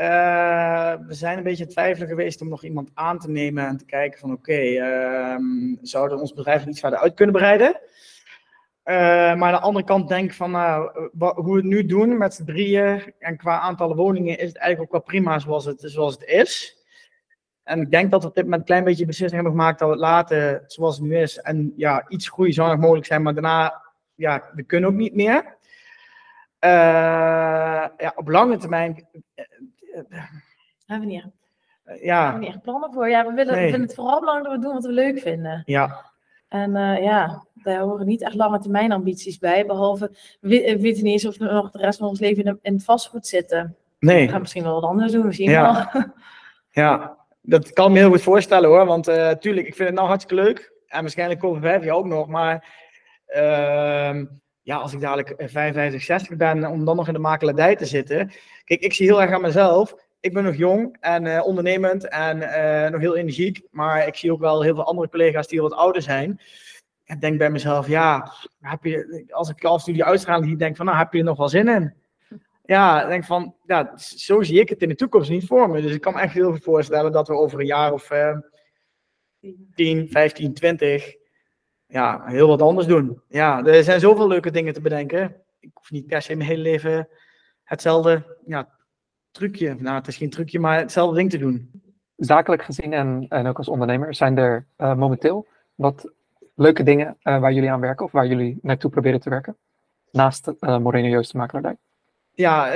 Uh, 0.00 0.94
we 1.06 1.14
zijn 1.14 1.38
een 1.38 1.44
beetje 1.44 1.66
twijfelen 1.66 2.08
geweest 2.08 2.40
om 2.40 2.48
nog 2.48 2.64
iemand 2.64 2.90
aan 2.94 3.18
te 3.18 3.30
nemen 3.30 3.66
en 3.66 3.76
te 3.76 3.84
kijken 3.84 4.18
van 4.18 4.32
oké, 4.32 4.52
ehm, 4.52 5.74
zouden 5.80 6.18
ons 6.18 6.32
bedrijf 6.32 6.66
iets 6.66 6.80
verder 6.80 6.98
uit 6.98 7.14
kunnen 7.14 7.34
breiden? 7.34 7.80
Uh, 8.88 8.94
maar 9.34 9.52
aan 9.52 9.52
de 9.52 9.60
andere 9.60 9.84
kant 9.84 10.08
denk 10.08 10.32
van 10.32 10.50
nou, 10.50 10.90
hoe 11.18 11.52
we 11.52 11.56
het 11.56 11.64
nu 11.64 11.86
doen 11.86 12.18
met 12.18 12.34
z'n 12.34 12.44
drieën 12.44 13.14
en 13.18 13.36
qua 13.36 13.58
aantallen 13.58 13.96
woningen 13.96 14.38
is 14.38 14.48
het 14.48 14.56
eigenlijk 14.56 14.94
ook 14.94 15.00
wel 15.00 15.10
prima 15.12 15.38
zoals 15.38 15.64
het, 15.64 15.80
zoals 15.80 16.14
het 16.14 16.24
is. 16.24 16.76
En 17.62 17.80
ik 17.80 17.90
denk 17.90 18.10
dat 18.10 18.22
we 18.22 18.28
op 18.28 18.34
dit 18.34 18.44
moment 18.44 18.60
een 18.60 18.66
klein 18.66 18.84
beetje 18.84 19.06
beslissing 19.06 19.42
hebben 19.42 19.60
gemaakt 19.60 19.78
dat 19.78 19.88
we 19.88 19.94
het 19.94 20.04
laten 20.04 20.64
zoals 20.66 20.96
het 20.96 21.06
nu 21.06 21.16
is. 21.16 21.38
En 21.38 21.72
ja, 21.76 22.04
iets 22.08 22.28
groei 22.28 22.52
zou 22.52 22.68
nog 22.70 22.78
mogelijk 22.78 23.06
zijn, 23.06 23.22
maar 23.22 23.34
daarna, 23.34 23.82
ja, 24.14 24.50
we 24.54 24.62
kunnen 24.62 24.90
ook 24.90 24.96
niet 24.96 25.14
meer. 25.14 25.56
Uh, 26.60 27.86
ja, 27.96 28.12
op 28.14 28.28
lange 28.28 28.56
termijn. 28.56 29.06
hebben 30.86 31.06
we 31.08 31.12
niet 31.12 31.22
echt. 31.22 32.02
Ja. 32.02 32.22
Hebben 32.22 32.40
we 32.40 32.46
niet 32.46 32.54
echt 32.54 32.62
plannen 32.62 32.92
voor. 32.92 33.08
Ja, 33.08 33.26
we, 33.26 33.32
willen, 33.32 33.54
nee. 33.54 33.64
we 33.64 33.70
vinden 33.70 33.86
het 33.88 33.96
vooral 33.96 34.20
belangrijk 34.20 34.48
dat 34.48 34.56
we 34.56 34.64
doen 34.64 34.74
wat 34.74 34.84
we 34.84 34.92
leuk 34.92 35.18
vinden. 35.18 35.62
Ja. 35.64 36.06
En 36.48 36.72
ja, 37.02 37.46
daar 37.68 37.82
horen 37.82 38.06
niet 38.06 38.22
echt 38.22 38.34
lange 38.34 38.58
termijn 38.58 38.92
ambities 38.92 39.38
bij. 39.38 39.66
Behalve, 39.66 40.10
we, 40.40 40.48
we 40.48 40.80
weten 40.80 41.04
niet 41.04 41.12
eens 41.12 41.26
of 41.26 41.38
we 41.38 41.44
nog 41.44 41.70
de 41.70 41.78
rest 41.78 41.98
van 41.98 42.08
ons 42.08 42.20
leven 42.20 42.44
in, 42.44 42.58
in 42.62 42.72
het 42.72 42.84
vastgoed 42.84 43.26
zitten. 43.26 43.76
Nee. 43.98 44.26
We 44.26 44.32
gaan 44.32 44.40
misschien 44.40 44.62
wel 44.62 44.80
wat 44.80 44.90
anders 44.90 45.12
doen, 45.12 45.32
ja. 45.32 45.90
wel. 45.92 46.04
Ja, 46.70 47.16
dat 47.42 47.72
kan 47.72 47.86
ik 47.86 47.92
me 47.92 47.98
heel 47.98 48.10
goed 48.10 48.22
voorstellen 48.22 48.68
hoor. 48.68 48.86
Want 48.86 49.08
uh, 49.08 49.30
tuurlijk, 49.30 49.66
ik 49.66 49.74
vind 49.74 49.88
het 49.88 49.96
nou 49.96 50.08
hartstikke 50.08 50.42
leuk. 50.42 50.72
En 50.86 51.00
waarschijnlijk 51.00 51.44
over 51.44 51.60
vijf 51.60 51.84
jaar 51.84 51.94
ook 51.94 52.06
nog. 52.06 52.26
Maar 52.26 52.74
uh, 53.36 54.22
ja, 54.62 54.76
als 54.76 54.92
ik 54.92 55.00
dadelijk 55.00 55.34
55, 55.36 56.02
60 56.02 56.36
ben, 56.36 56.66
om 56.66 56.84
dan 56.84 56.96
nog 56.96 57.06
in 57.06 57.12
de 57.12 57.18
makelaardij 57.18 57.76
te 57.76 57.86
zitten. 57.86 58.32
Kijk, 58.64 58.80
ik 58.80 58.92
zie 58.92 59.06
heel 59.06 59.22
erg 59.22 59.32
aan 59.32 59.40
mezelf. 59.40 59.94
Ik 60.20 60.32
ben 60.32 60.44
nog 60.44 60.56
jong 60.56 60.96
en 61.00 61.24
uh, 61.24 61.40
ondernemend 61.44 62.08
en 62.08 62.38
nog 62.92 63.00
heel 63.00 63.16
energiek. 63.16 63.62
Maar 63.70 64.06
ik 64.06 64.14
zie 64.14 64.32
ook 64.32 64.40
wel 64.40 64.62
heel 64.62 64.74
veel 64.74 64.84
andere 64.84 65.08
collega's 65.08 65.46
die 65.46 65.60
wat 65.60 65.74
ouder 65.74 66.02
zijn 66.02 66.40
ik 67.08 67.20
denk 67.20 67.38
bij 67.38 67.50
mezelf, 67.50 67.88
ja, 67.88 68.32
heb 68.60 68.84
je, 68.84 69.24
als 69.30 69.48
ik 69.48 69.64
als 69.64 69.82
studie 69.82 70.04
uitstraling 70.04 70.58
denk 70.58 70.76
van, 70.76 70.86
nou, 70.86 70.98
heb 70.98 71.12
je 71.12 71.18
er 71.18 71.24
nog 71.24 71.38
wel 71.38 71.48
zin 71.48 71.68
in? 71.68 71.94
Ja, 72.64 73.06
denk 73.06 73.24
van, 73.24 73.54
ja, 73.66 73.96
zo 73.96 74.42
zie 74.42 74.60
ik 74.60 74.68
het 74.68 74.82
in 74.82 74.88
de 74.88 74.94
toekomst 74.94 75.30
niet 75.30 75.46
voor 75.46 75.70
me. 75.70 75.80
Dus 75.80 75.92
ik 75.92 76.00
kan 76.00 76.14
me 76.14 76.20
echt 76.20 76.34
heel 76.34 76.50
goed 76.50 76.62
voorstellen 76.62 77.12
dat 77.12 77.28
we 77.28 77.34
over 77.34 77.60
een 77.60 77.66
jaar 77.66 77.92
of 77.92 78.10
uh, 78.10 78.38
10, 79.74 80.08
15, 80.08 80.54
20, 80.54 81.14
ja, 81.86 82.22
heel 82.26 82.48
wat 82.48 82.62
anders 82.62 82.86
doen. 82.86 83.22
Ja, 83.28 83.64
er 83.64 83.84
zijn 83.84 84.00
zoveel 84.00 84.28
leuke 84.28 84.50
dingen 84.50 84.72
te 84.72 84.80
bedenken. 84.80 85.36
Ik 85.60 85.70
hoef 85.72 85.90
niet 85.90 86.06
per 86.06 86.22
se 86.22 86.34
mijn 86.34 86.48
hele 86.48 86.62
leven 86.62 87.08
hetzelfde, 87.62 88.36
ja, 88.46 88.68
trucje, 89.30 89.74
nou, 89.78 89.96
het 89.96 90.06
is 90.06 90.16
geen 90.16 90.30
trucje, 90.30 90.58
maar 90.58 90.78
hetzelfde 90.78 91.16
ding 91.16 91.30
te 91.30 91.38
doen. 91.38 91.70
Zakelijk 92.16 92.62
gezien 92.62 92.92
en, 92.92 93.26
en 93.28 93.46
ook 93.46 93.58
als 93.58 93.68
ondernemer, 93.68 94.14
zijn 94.14 94.38
er 94.38 94.66
uh, 94.78 94.94
momenteel 94.94 95.46
wat 95.74 96.12
leuke 96.58 96.82
dingen 96.82 97.16
uh, 97.22 97.40
waar 97.40 97.52
jullie 97.52 97.70
aan 97.70 97.80
werken 97.80 98.04
of 98.04 98.12
waar 98.12 98.26
jullie 98.26 98.58
naartoe 98.62 98.90
proberen 98.90 99.20
te 99.20 99.30
werken? 99.30 99.56
Naast 100.12 100.52
uh, 100.60 100.78
Moreno 100.78 101.08
Joost 101.08 101.32
de 101.32 101.38
makelaardij. 101.38 101.76
Ja, 102.32 102.66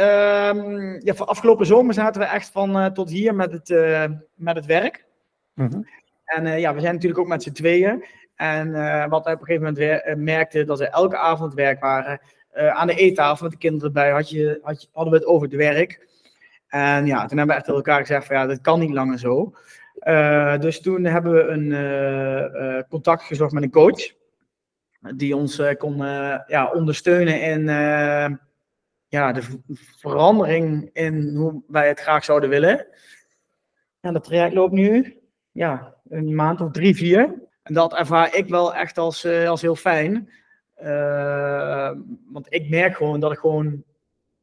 um, 0.49 1.01
ja, 1.05 1.15
voor 1.15 1.27
afgelopen 1.27 1.67
zomer 1.67 1.95
zaten 1.95 2.21
we 2.21 2.27
echt 2.27 2.51
van 2.51 2.77
uh, 2.77 2.87
tot 2.87 3.11
hier 3.11 3.35
met 3.35 3.53
het, 3.53 3.69
met 4.35 4.57
het 4.57 4.67
werk. 4.67 5.05
Mm 5.55 5.69
-hmm. 5.71 5.87
En 6.25 6.61
ja, 6.61 6.75
we 6.75 6.81
zijn 6.81 6.95
natuurlijk 6.95 7.21
ook 7.21 7.29
met 7.29 7.43
z'n 7.43 7.53
tweeën. 7.53 8.05
En 8.37 8.73
wat 9.09 9.25
wij 9.25 9.35
op 9.35 9.41
een 9.41 9.47
gegeven 9.47 9.75
moment 9.75 10.19
merkten, 10.25 10.67
dat 10.67 10.79
we 10.79 10.89
elke 10.89 11.17
avond 11.17 11.55
werk 11.55 11.81
waren. 11.81 12.21
aan 12.53 12.87
de 12.87 12.95
eettafel 12.95 13.43
met 13.43 13.53
de 13.53 13.59
kinderen 13.59 13.87
erbij 13.87 14.11
had 14.11 14.31
je, 14.31 14.59
had 14.63 14.83
je, 14.83 14.89
hadden 14.93 15.13
we 15.13 15.19
het 15.19 15.29
over 15.29 15.49
het 15.49 15.57
werk. 15.57 16.07
En 16.69 17.07
ja, 17.07 17.27
toen 17.27 17.39
hebben 17.39 17.47
we 17.47 17.53
echt 17.53 17.65
tegen 17.65 17.75
elkaar 17.75 18.01
gezegd 18.01 18.27
van 18.27 18.37
ja, 18.37 18.47
dat 18.47 18.61
kan 18.61 18.81
niet 18.81 18.91
langer 18.91 19.19
zo. 19.19 19.53
Uh, 20.05 20.59
dus 20.59 20.81
toen 20.81 21.05
hebben 21.05 21.33
we 21.33 21.41
een 21.41 21.71
uh, 21.71 22.77
uh, 22.77 22.83
contact 22.89 23.23
gezocht 23.23 23.53
met 23.53 23.63
een 23.63 23.71
coach. 23.71 24.13
Die 25.17 25.37
ons 25.37 25.63
kon 25.79 25.97
ja, 26.47 26.71
ondersteunen 26.75 27.43
in 27.43 27.65
ja, 29.09 29.33
de 29.33 29.43
verandering 29.97 30.91
in 30.93 31.35
hoe 31.37 31.63
wij 31.67 31.89
het 31.89 32.01
graag 32.01 32.25
zouden 32.25 32.49
willen. 32.49 32.87
En 34.01 34.13
dat 34.13 34.25
traject 34.25 34.55
loopt 34.55 34.73
nu 34.73 35.19
ja, 35.53 35.95
een 36.09 36.35
maand 36.35 36.61
of 36.61 36.71
drie, 36.71 36.97
vier. 36.97 37.35
En 37.63 37.75
dat 37.75 37.95
ervaar 37.95 38.35
ik 38.35 38.49
wel 38.49 38.75
echt 38.75 38.99
als, 38.99 39.27
als 39.27 39.63
heel 39.63 39.77
fijn. 39.77 40.33
want 42.33 42.47
ik 42.49 42.71
merk 42.71 42.97
gewoon 42.97 43.21
dat 43.21 43.33
ik 43.33 43.39
gewoon 43.39 43.85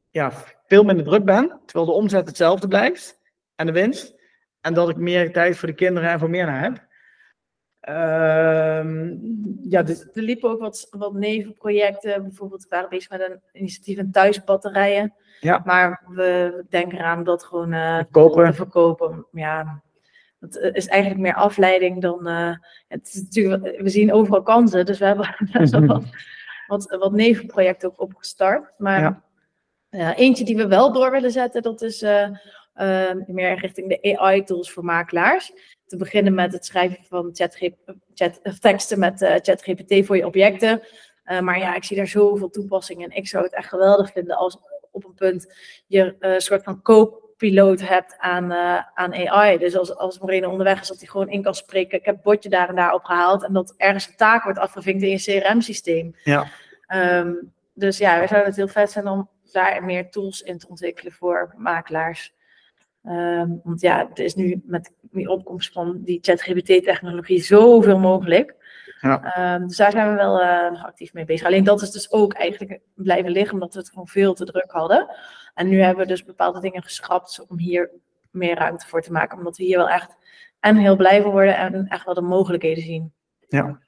ja, 0.09 0.31
veel 0.67 0.83
minder 0.83 1.05
druk 1.05 1.25
ben, 1.25 1.59
terwijl 1.65 1.85
de 1.85 1.97
omzet 1.97 2.27
hetzelfde 2.27 2.67
blijft 2.67 3.19
en 3.55 3.65
de 3.65 3.71
winst. 3.71 4.18
En 4.61 4.73
dat 4.73 4.89
ik 4.89 4.97
meer 4.97 5.33
tijd 5.33 5.57
voor 5.57 5.67
de 5.67 5.73
kinderen 5.73 6.09
en 6.09 6.19
voor 6.19 6.29
meer 6.29 6.45
naar 6.45 6.61
heb. 6.61 6.87
Ehm, 7.79 9.15
ja, 9.69 9.83
dus... 9.83 10.01
Er 10.13 10.21
liepen 10.21 10.49
ook 10.49 10.59
wat, 10.59 10.87
wat 10.91 11.13
nevenprojecten. 11.13 12.23
Bijvoorbeeld, 12.23 12.61
we 12.61 12.69
waren 12.69 12.89
bezig 12.89 13.09
met 13.09 13.21
een 13.21 13.41
initiatief 13.51 13.97
in 13.97 14.11
thuisbatterijen. 14.11 15.13
Ja. 15.39 15.61
Maar 15.65 16.03
we 16.07 16.63
denken 16.69 16.97
eraan 16.97 17.23
dat 17.23 17.43
gewoon 17.43 17.73
uh, 17.73 17.95
verkopen. 17.95 18.45
te 18.45 18.53
verkopen. 18.53 19.25
Ja, 19.31 19.81
dat 20.39 20.55
eh, 20.55 20.73
is 20.73 20.87
eigenlijk 20.87 21.21
meer 21.21 21.33
afleiding 21.33 22.01
dan. 22.01 22.27
Uh, 22.27 22.55
het 22.87 23.07
is 23.07 23.21
natuurlijk, 23.21 23.81
we 23.81 23.89
zien 23.89 24.13
overal 24.13 24.43
kansen, 24.43 24.85
dus 24.85 24.99
we 24.99 25.05
hebben 25.05 25.35
wat, 25.87 26.03
wat, 26.67 26.97
wat 26.99 27.11
nevenprojecten 27.11 27.89
ook 27.89 28.01
opgestart. 28.01 28.73
Maar 28.77 29.23
ja. 29.89 30.15
eentje 30.15 30.45
die 30.45 30.55
we 30.55 30.67
wel 30.67 30.93
door 30.93 31.11
willen 31.11 31.31
zetten, 31.31 31.61
dat 31.61 31.81
is 31.81 32.05
meer 33.27 33.59
richting 33.59 33.89
de 33.89 34.17
AI-tools 34.17 34.71
voor 34.71 34.85
makelaars 34.85 35.53
te 35.85 35.97
beginnen 35.97 36.33
met 36.33 36.53
het 36.53 36.65
schrijven 36.65 37.05
van 37.07 37.29
chat, 37.33 37.57
chat, 38.13 38.61
teksten 38.61 38.99
met 38.99 39.21
uh, 39.21 39.29
ChatGPT 39.29 40.05
voor 40.05 40.17
je 40.17 40.25
objecten. 40.25 40.81
Uh, 41.25 41.39
maar 41.39 41.59
ja, 41.59 41.75
ik 41.75 41.83
zie 41.83 41.97
daar 41.97 42.07
zoveel 42.07 42.49
toepassingen. 42.49 43.09
En 43.09 43.17
ik 43.17 43.27
zou 43.27 43.43
het 43.43 43.53
echt 43.53 43.69
geweldig 43.69 44.11
vinden 44.11 44.37
als 44.37 44.57
op 44.91 45.05
een 45.05 45.13
punt 45.13 45.53
je 45.87 46.15
een 46.19 46.31
uh, 46.31 46.37
soort 46.37 46.63
van 46.63 46.81
co-piloot 46.81 47.81
hebt 47.81 48.15
aan, 48.17 48.51
aan 48.93 49.13
AI. 49.13 49.57
Dus 49.57 49.77
als, 49.77 49.95
als 49.95 50.19
Moreno 50.19 50.49
onderweg 50.49 50.81
is, 50.81 50.87
dat 50.87 50.97
hij 50.99 51.07
gewoon 51.07 51.29
in 51.29 51.43
kan 51.43 51.55
spreken. 51.55 51.99
Ik 51.99 52.05
heb 52.05 52.23
bordje 52.23 52.49
daar 52.49 52.69
en 52.69 52.75
daar 52.75 52.93
opgehaald. 52.93 53.43
En 53.43 53.53
dat 53.53 53.73
ergens 53.77 54.07
een 54.07 54.15
taak 54.15 54.43
wordt 54.43 54.59
afgevinkt 54.59 55.03
in 55.03 55.09
je 55.09 55.41
CRM-systeem. 55.41 56.15
Ja. 56.23 56.47
Um, 57.19 57.53
dus 57.73 57.97
ja, 57.97 58.19
we 58.19 58.27
zouden 58.27 58.49
het 58.49 58.55
heel 58.55 58.67
vet 58.67 58.91
zijn 58.91 59.07
om 59.07 59.29
daar 59.51 59.83
meer 59.83 60.09
tools 60.09 60.41
in 60.41 60.57
te 60.57 60.67
ontwikkelen 60.67 61.11
voor 61.11 61.53
makelaars. 61.57 62.33
Um, 63.03 63.61
want 63.63 63.81
ja, 63.81 64.09
er 64.13 64.23
is 64.23 64.35
nu 64.35 64.61
met 64.65 64.93
die 65.01 65.29
opkomst 65.29 65.73
van 65.73 66.01
die 66.03 66.19
ChatGPT-technologie 66.21 67.41
zoveel 67.41 67.99
mogelijk. 67.99 68.55
Ja. 69.01 69.55
Um, 69.55 69.67
dus 69.67 69.77
daar 69.77 69.91
zijn 69.91 70.09
we 70.09 70.15
wel 70.15 70.41
uh, 70.41 70.83
actief 70.83 71.13
mee 71.13 71.25
bezig. 71.25 71.47
Alleen 71.47 71.63
dat 71.63 71.81
is 71.81 71.91
dus 71.91 72.11
ook 72.11 72.33
eigenlijk 72.33 72.79
blijven 72.95 73.31
liggen, 73.31 73.53
omdat 73.53 73.73
we 73.73 73.79
het 73.79 73.89
gewoon 73.89 74.07
veel 74.07 74.33
te 74.33 74.45
druk 74.45 74.71
hadden. 74.71 75.07
En 75.53 75.69
nu 75.69 75.81
hebben 75.81 76.03
we 76.03 76.09
dus 76.11 76.23
bepaalde 76.23 76.59
dingen 76.59 76.83
geschrapt 76.83 77.45
om 77.47 77.57
hier 77.57 77.91
meer 78.31 78.55
ruimte 78.55 78.87
voor 78.87 79.01
te 79.01 79.11
maken. 79.11 79.37
Omdat 79.37 79.57
we 79.57 79.63
hier 79.63 79.77
wel 79.77 79.89
echt 79.89 80.17
en 80.59 80.75
heel 80.75 80.95
blij 80.95 81.21
van 81.21 81.31
worden 81.31 81.57
en 81.57 81.87
echt 81.87 82.05
wel 82.05 82.13
de 82.13 82.21
mogelijkheden 82.21 82.83
zien. 82.83 83.13
Ja. 83.47 83.79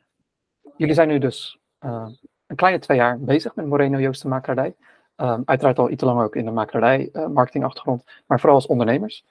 Jullie 0.77 0.95
zijn 0.95 1.07
nu 1.07 1.17
dus 1.17 1.59
uh, 1.81 2.07
een 2.47 2.55
kleine 2.55 2.79
twee 2.79 2.97
jaar 2.97 3.19
bezig 3.19 3.55
met 3.55 3.65
Moreno 3.65 3.99
Joost 3.99 4.21
de 4.21 4.27
makelaardij. 4.27 4.75
Um, 5.21 5.41
uiteraard 5.45 5.79
al 5.79 5.89
iets 5.89 6.03
langer 6.03 6.25
ook 6.25 6.35
in 6.35 6.45
de 6.45 6.51
makelaardij, 6.51 7.09
uh, 7.13 7.27
marketingachtergrond, 7.27 8.03
maar 8.25 8.39
vooral 8.39 8.57
als 8.57 8.67
ondernemers. 8.67 9.25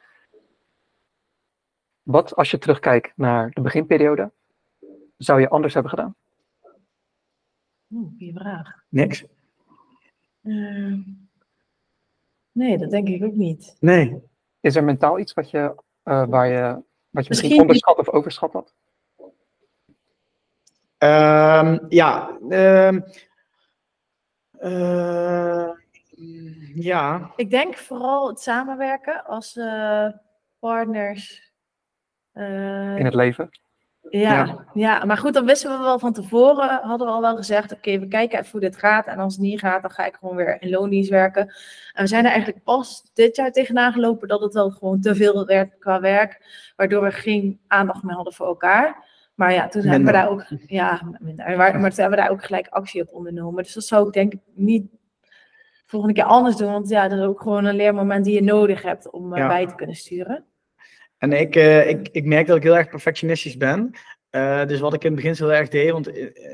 Wat 2.02 2.36
als 2.36 2.50
je 2.50 2.58
terugkijkt 2.58 3.12
naar 3.16 3.50
de 3.50 3.60
beginperiode, 3.60 4.32
zou 5.16 5.40
je 5.40 5.48
anders 5.48 5.74
hebben 5.74 5.90
gedaan? 5.90 6.14
Oeh, 7.90 8.08
goede 8.08 8.32
vraag. 8.32 8.84
Niks? 8.88 9.24
Uh, 10.42 10.98
nee, 12.52 12.78
dat 12.78 12.90
denk 12.90 13.08
ik 13.08 13.24
ook 13.24 13.34
niet. 13.34 13.76
Nee. 13.80 14.22
Is 14.60 14.76
er 14.76 14.84
mentaal 14.84 15.18
iets 15.18 15.32
wat 15.32 15.50
je, 15.50 15.74
uh, 16.04 16.26
waar 16.26 16.46
je, 16.46 16.72
wat 16.72 16.82
je 16.82 16.84
misschien, 17.10 17.28
misschien 17.28 17.60
onderschat 17.60 17.98
of 17.98 18.08
overschat 18.08 18.52
had? 18.52 18.74
Um, 20.98 21.86
ja, 21.88 22.38
um, 22.48 23.04
uh, 24.60 25.78
ja. 26.74 27.32
Ik 27.36 27.50
denk 27.50 27.76
vooral 27.76 28.28
het 28.28 28.40
samenwerken 28.40 29.24
als 29.24 29.56
uh, 29.56 30.06
partners. 30.58 31.52
Uh, 32.34 32.96
In 32.96 33.04
het 33.04 33.14
leven? 33.14 33.48
Ja, 34.10 34.64
ja, 34.74 35.04
maar 35.04 35.16
goed, 35.16 35.34
dan 35.34 35.44
wisten 35.44 35.70
we 35.70 35.84
wel 35.84 35.98
van 35.98 36.12
tevoren, 36.12 36.80
hadden 36.82 37.06
we 37.06 37.12
al 37.12 37.20
wel 37.20 37.36
gezegd, 37.36 37.72
oké, 37.72 37.98
we 37.98 38.08
kijken 38.08 38.38
even 38.38 38.50
hoe 38.50 38.60
dit 38.60 38.76
gaat. 38.76 39.06
En 39.06 39.18
als 39.18 39.32
het 39.32 39.42
niet 39.42 39.60
gaat, 39.60 39.82
dan 39.82 39.90
ga 39.90 40.06
ik 40.06 40.14
gewoon 40.14 40.36
weer 40.36 40.62
in 40.62 40.70
loondienst 40.70 41.10
werken. 41.10 41.42
En 41.92 42.02
we 42.02 42.06
zijn 42.06 42.24
er 42.24 42.30
eigenlijk 42.30 42.64
pas 42.64 43.10
dit 43.14 43.36
jaar 43.36 43.52
tegenaan 43.52 43.92
gelopen 43.92 44.28
dat 44.28 44.40
het 44.40 44.54
wel 44.54 44.70
gewoon 44.70 45.00
te 45.00 45.14
veel 45.14 45.46
werd 45.46 45.78
qua 45.78 46.00
werk, 46.00 46.44
waardoor 46.76 47.02
we 47.02 47.10
geen 47.10 47.60
aandacht 47.66 48.02
meer 48.02 48.14
hadden 48.14 48.32
voor 48.32 48.46
elkaar. 48.46 49.08
Maar 49.34 49.52
ja, 49.52 49.68
toen 49.68 49.82
hebben 49.82 50.06
we 50.06 50.12
daar 50.12 50.28
ook, 50.28 50.44
ja, 50.66 51.00
minder. 51.18 51.56
Maar, 51.56 51.56
maar 51.56 51.90
toen 51.90 52.00
hebben 52.00 52.18
we 52.18 52.24
daar 52.24 52.30
ook 52.30 52.44
gelijk 52.44 52.68
actie 52.68 53.02
op 53.02 53.12
ondernomen. 53.12 53.62
Dus 53.62 53.74
dat 53.74 53.84
zou 53.84 54.06
ik 54.06 54.12
denk 54.12 54.32
ik 54.32 54.40
niet 54.54 54.86
volgende 55.90 56.14
keer 56.14 56.24
anders 56.24 56.56
doen. 56.56 56.72
Want 56.72 56.88
ja, 56.88 57.08
dat 57.08 57.18
is 57.18 57.24
ook 57.24 57.40
gewoon 57.40 57.64
een 57.64 57.76
leermoment 57.76 58.24
die 58.24 58.34
je 58.34 58.42
nodig 58.42 58.82
hebt 58.82 59.10
om 59.10 59.34
uh, 59.34 59.48
bij 59.48 59.66
te 59.66 59.74
kunnen 59.74 59.96
sturen. 59.96 60.44
En 61.18 61.32
ik, 61.32 61.56
uh, 61.56 61.88
ik, 61.88 62.08
ik 62.12 62.24
merk 62.24 62.46
dat 62.46 62.56
ik 62.56 62.62
heel 62.62 62.76
erg 62.76 62.88
perfectionistisch 62.88 63.56
ben. 63.56 63.90
Uh, 64.30 64.66
dus 64.66 64.80
wat 64.80 64.94
ik 64.94 65.04
in 65.04 65.12
het 65.12 65.22
begin 65.22 65.46
heel 65.46 65.52
erg 65.52 65.68
deed, 65.68 65.90
want 65.90 66.06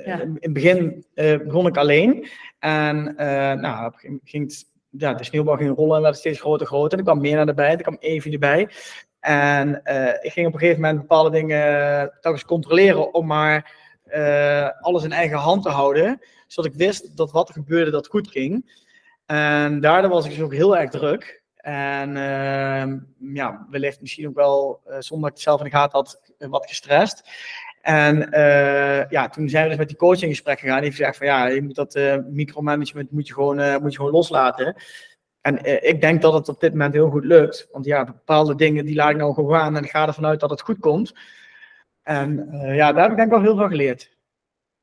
ja. 0.04 0.20
in 0.20 0.36
het 0.40 0.52
begin 0.52 1.04
begon 1.14 1.66
ik 1.66 1.76
alleen. 1.76 2.28
En 2.58 3.14
nou, 3.60 3.92
ging 4.24 4.44
het, 4.44 4.64
ja, 4.90 5.14
de 5.14 5.24
sneeuwbal 5.24 5.56
ging 5.56 5.76
rollen 5.76 5.96
en 5.96 6.02
werd 6.02 6.16
steeds 6.16 6.40
groter 6.40 6.66
groter. 6.66 6.92
En 6.92 6.98
er 6.98 7.10
kwam 7.10 7.20
meer 7.20 7.36
naar 7.36 7.48
erbij, 7.48 7.70
er 7.70 7.82
kwam 7.82 7.96
Evie 8.00 8.32
erbij. 8.32 8.68
En 9.20 9.80
ik 10.20 10.32
ging 10.32 10.46
op 10.46 10.52
een 10.52 10.58
gegeven 10.58 10.80
moment 10.80 11.00
bepaalde 11.00 11.30
dingen 11.30 12.12
telkens 12.20 12.44
controleren 12.44 13.14
om 13.14 13.26
maar 13.26 13.72
alles 14.80 15.04
in 15.04 15.12
eigen 15.12 15.38
hand 15.38 15.62
te 15.62 15.68
houden. 15.68 16.20
Zodat 16.46 16.72
ik 16.72 16.78
wist 16.78 17.16
dat 17.16 17.32
wat 17.32 17.48
er 17.48 17.54
gebeurde, 17.54 17.90
dat 17.90 18.06
goed 18.06 18.30
ging. 18.30 18.84
En 19.26 19.80
daardoor 19.80 20.10
was 20.10 20.24
ik 20.24 20.30
dus 20.30 20.40
ook 20.40 20.54
heel 20.54 20.76
erg 20.76 20.90
druk. 20.90 21.44
En 21.56 22.08
uh, 22.10 23.34
ja, 23.34 23.66
wellicht 23.70 24.00
misschien 24.00 24.28
ook 24.28 24.34
wel, 24.34 24.80
uh, 24.86 24.96
zonder 24.98 25.28
dat 25.28 25.28
ik 25.28 25.34
het 25.34 25.40
zelf 25.40 25.58
in 25.58 25.64
de 25.64 25.76
gaten 25.76 25.98
had, 25.98 26.32
uh, 26.38 26.48
wat 26.48 26.68
gestrest. 26.68 27.30
En 27.82 28.16
uh, 28.16 29.08
ja, 29.10 29.28
toen 29.28 29.48
zijn 29.48 29.62
we 29.62 29.68
dus 29.68 29.78
met 29.78 29.88
die 29.88 29.96
coach 29.96 30.22
in 30.22 30.28
gesprek 30.28 30.58
gegaan. 30.58 30.76
Die 30.76 30.84
heeft 30.84 30.96
gezegd 30.96 31.16
van 31.16 31.26
ja, 31.26 31.46
je 31.46 31.62
moet 31.62 31.74
dat 31.74 31.98
micromanagement 32.30 33.10
moet 33.10 33.26
je 33.26 33.34
gewoon, 33.34 33.82
moet 33.82 33.92
je 33.92 33.96
gewoon 33.96 34.12
loslaten. 34.12 34.74
En 35.40 35.84
ik 35.88 36.00
denk 36.00 36.22
dat 36.22 36.32
het 36.32 36.48
op 36.48 36.60
dit 36.60 36.72
moment 36.72 36.94
heel 36.94 37.10
goed 37.10 37.24
lukt. 37.24 37.68
Want 37.72 37.84
ja, 37.84 38.04
bepaalde 38.04 38.54
dingen 38.54 38.84
die 38.84 38.94
laat 38.94 39.10
ik 39.10 39.16
nou 39.16 39.34
gewoon 39.34 39.56
aan 39.56 39.76
en 39.76 39.84
ik 39.84 39.90
ga 39.90 40.06
ervan 40.06 40.26
uit 40.26 40.40
dat 40.40 40.50
het 40.50 40.60
goed 40.60 40.78
komt. 40.78 41.14
En 42.02 42.48
ja, 42.74 42.92
daar 42.92 43.02
heb 43.02 43.10
ik 43.10 43.16
denk 43.16 43.28
ik 43.28 43.34
wel 43.34 43.44
heel 43.44 43.56
veel 43.56 43.68
geleerd. 43.68 44.02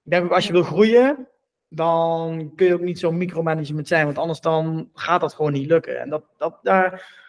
Ik 0.03 0.11
denk 0.11 0.25
ook 0.25 0.31
als 0.31 0.47
je 0.47 0.53
wil 0.53 0.63
groeien, 0.63 1.27
dan 1.75 2.51
kun 2.55 2.67
je 2.67 2.73
ook 2.73 2.81
niet 2.81 2.99
zo'n 2.99 3.17
micromanagement 3.17 3.87
zijn, 3.87 4.05
want 4.05 4.17
anders 4.17 4.41
dan 4.41 4.89
gaat 4.93 5.21
dat 5.21 5.33
gewoon 5.33 5.51
niet 5.51 5.67
lukken. 5.67 5.99
En 5.99 6.09
dat, 6.09 6.23
dat, 6.37 6.59
daar, 6.61 7.21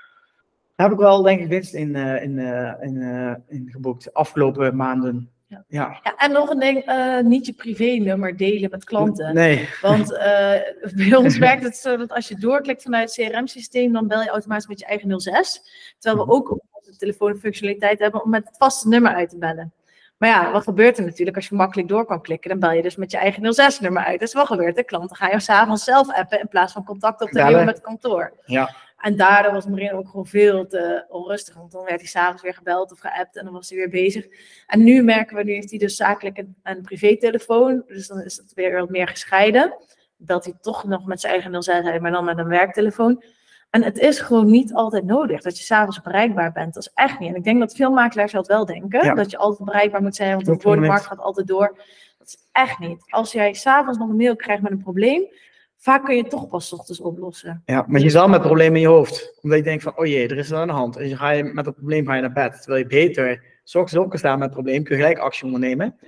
heb 0.77 0.93
ik 0.93 0.99
wel, 0.99 1.23
denk 1.23 1.41
ik, 1.41 1.49
winst 1.49 1.75
in, 1.75 1.95
uh, 1.95 2.23
in, 2.23 2.39
uh, 2.39 2.73
in, 2.81 2.95
uh, 2.95 3.35
in 3.49 3.69
geboekt 3.71 4.05
de 4.05 4.13
afgelopen 4.13 4.77
maanden. 4.77 5.29
Ja. 5.47 5.65
Ja. 5.69 6.01
ja. 6.03 6.17
en 6.17 6.33
nog 6.33 6.51
een 6.51 6.59
ding, 6.59 6.85
niet 7.23 7.47
je 7.47 7.53
privé-nummer 7.53 8.37
delen 8.37 8.71
met 8.71 8.85
klanten. 8.85 9.35
Nee. 9.35 9.69
Want 9.81 10.09
bij 10.97 11.15
ons 11.17 11.39
werkt 11.39 11.63
het 11.63 11.77
zo 11.77 11.97
dat 11.97 12.13
als 12.13 12.29
je 12.29 12.37
doorklikt 12.37 12.83
vanuit 12.83 13.17
het 13.17 13.29
CRM-systeem, 13.29 13.93
dan 13.93 14.09
bel 14.09 14.23
je 14.23 14.29
automatisch 14.29 14.67
met 14.67 14.79
je 14.79 14.87
eigen 14.87 15.21
06. 15.21 15.63
Terwijl 15.99 16.27
we 16.27 16.33
ook 16.33 16.51
op 16.51 16.63
onze 16.73 16.97
telefoon 16.97 17.31
een 17.31 17.39
functionaliteit 17.39 17.99
hebben 17.99 18.25
om 18.25 18.31
met 18.31 18.47
het 18.47 18.57
vaste 18.57 18.89
nummer 18.89 19.15
uit 19.15 19.31
te 19.31 19.39
bellen. 19.39 19.73
Maar 20.25 20.33
ja, 20.33 20.53
wat 20.53 20.63
gebeurt 20.63 20.99
er 20.99 21.05
natuurlijk 21.05 21.37
als 21.37 21.49
je 21.49 21.55
makkelijk 21.55 21.89
door 21.89 22.05
kan 22.05 22.23
klikken? 22.23 22.51
Dan 22.51 22.59
bel 22.59 22.71
je 22.71 22.83
dus 22.83 22.97
met 22.97 23.11
je 23.11 23.17
eigen 23.17 23.43
06-nummer 23.43 24.05
uit. 24.05 24.21
Dus 24.21 24.33
wat 24.33 24.47
gebeurt 24.47 24.77
er? 24.77 24.85
Klanten 24.85 25.17
gaan 25.17 25.31
je 25.31 25.41
s'avonds 25.41 25.85
zelf 25.85 26.13
appen 26.13 26.41
in 26.41 26.49
plaats 26.49 26.73
van 26.73 26.85
contact 26.85 27.23
op 27.23 27.29
te 27.29 27.43
nemen 27.43 27.65
met 27.65 27.75
het 27.75 27.85
kantoor. 27.85 28.33
Ja. 28.45 28.75
En 28.99 29.17
daardoor 29.17 29.53
was 29.53 29.67
Marino 29.67 29.97
ook 29.97 30.09
gewoon 30.09 30.27
veel 30.27 30.67
te 30.67 31.05
onrustig. 31.09 31.55
Want 31.55 31.73
dan 31.73 31.85
werd 31.85 32.01
hij 32.01 32.09
s'avonds 32.09 32.43
weer 32.43 32.55
gebeld 32.55 32.93
of 32.93 32.99
geappt 32.99 33.37
en 33.37 33.45
dan 33.45 33.53
was 33.53 33.69
hij 33.69 33.79
weer 33.79 33.89
bezig. 33.89 34.27
En 34.67 34.85
nu 34.85 35.03
merken 35.03 35.37
we, 35.37 35.43
nu 35.43 35.53
heeft 35.53 35.71
hij 35.71 35.79
dus 35.79 35.97
zakelijk 35.97 36.39
een, 36.39 36.57
een 36.63 36.83
privételefoon. 36.83 37.83
Dus 37.87 38.07
dan 38.07 38.21
is 38.21 38.37
het 38.37 38.55
weer 38.55 38.81
wat 38.81 38.91
meer 38.91 39.09
gescheiden. 39.09 39.75
Belt 40.17 40.45
hij 40.45 40.55
toch 40.61 40.85
nog 40.85 41.07
met 41.07 41.21
zijn 41.21 41.33
eigen 41.33 41.63
06 41.63 41.85
uit, 41.85 42.01
maar 42.01 42.11
dan 42.11 42.25
met 42.25 42.39
een 42.39 42.49
werktelefoon. 42.49 43.25
En 43.75 43.83
het 43.83 43.99
is 43.99 44.21
gewoon 44.21 44.51
niet 44.51 44.75
altijd 44.75 45.05
nodig 45.05 45.43
dat 45.43 45.59
je 45.59 45.65
s'avonds 45.65 46.01
bereikbaar 46.01 46.53
bent. 46.53 46.75
Dat 46.75 46.83
is 46.83 46.93
echt 46.95 47.19
niet. 47.19 47.29
En 47.29 47.35
ik 47.35 47.45
denk 47.45 47.61
dat 47.61 47.75
veel 47.75 47.91
makelaars 47.91 48.33
dat 48.33 48.47
wel 48.47 48.65
denken. 48.65 49.17
Dat 49.17 49.31
je 49.31 49.37
altijd 49.37 49.65
bereikbaar 49.65 50.03
moet 50.03 50.17
zijn, 50.17 50.35
want 50.35 50.47
de 50.47 50.69
woningmarkt 50.69 51.07
gaat 51.07 51.19
altijd 51.19 51.47
door. 51.47 51.77
Dat 52.19 52.27
is 52.27 52.37
echt 52.53 52.79
niet. 52.79 53.05
Als 53.09 53.33
jij 53.33 53.53
s'avonds 53.53 53.99
nog 53.99 54.09
een 54.09 54.17
mail 54.17 54.37
krijgt 54.37 54.63
met 54.63 54.73
een 54.73 54.83
probleem, 54.83 55.27
vaak 55.77 56.05
kun 56.05 56.15
je 56.15 56.21
het 56.21 56.31
toch 56.31 56.49
pas 56.49 56.73
ochtends 56.73 57.01
oplossen. 57.01 57.63
Ja, 57.65 57.85
maar 57.89 58.01
je 58.01 58.11
zal 58.11 58.29
met 58.29 58.41
problemen 58.41 58.75
in 58.75 58.81
je 58.81 58.87
hoofd. 58.87 59.39
Omdat 59.43 59.59
je 59.59 59.65
denkt 59.65 59.83
van, 59.83 59.99
oh 59.99 60.07
jee, 60.07 60.29
er 60.29 60.39
is 60.39 60.51
er 60.51 60.57
aan 60.57 60.67
de 60.67 60.73
hand. 60.73 60.97
En 60.97 61.09
dan 61.09 61.19
ga 61.19 61.31
je 61.31 61.45
met 61.45 61.65
dat 61.65 61.75
probleem 61.75 62.07
ga 62.07 62.15
je 62.15 62.21
naar 62.21 62.33
bed. 62.33 62.63
Terwijl 62.63 62.83
je 62.83 62.89
beter 62.89 63.45
ochtends 63.65 64.05
opgestaan 64.05 64.39
met 64.39 64.47
het 64.47 64.57
probleem, 64.57 64.85
kun 64.85 64.97
je 64.97 65.03
gelijk 65.03 65.21
actie 65.21 65.45
ondernemen. 65.45 65.99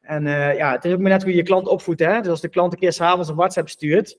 En 0.00 0.26
uh, 0.26 0.56
ja, 0.56 0.72
het 0.72 0.84
is 0.84 0.92
ook 0.92 1.00
maar 1.00 1.10
net 1.10 1.22
hoe 1.22 1.30
je 1.30 1.36
je 1.36 1.42
klant 1.42 1.68
opvoedt. 1.68 2.00
Hè? 2.00 2.20
Dus 2.20 2.30
als 2.30 2.40
de 2.40 2.48
klant 2.48 2.72
een 2.72 2.78
keer 2.78 2.92
s'avonds 2.92 3.28
een 3.28 3.36
WhatsApp 3.36 3.68
stuurt, 3.68 4.18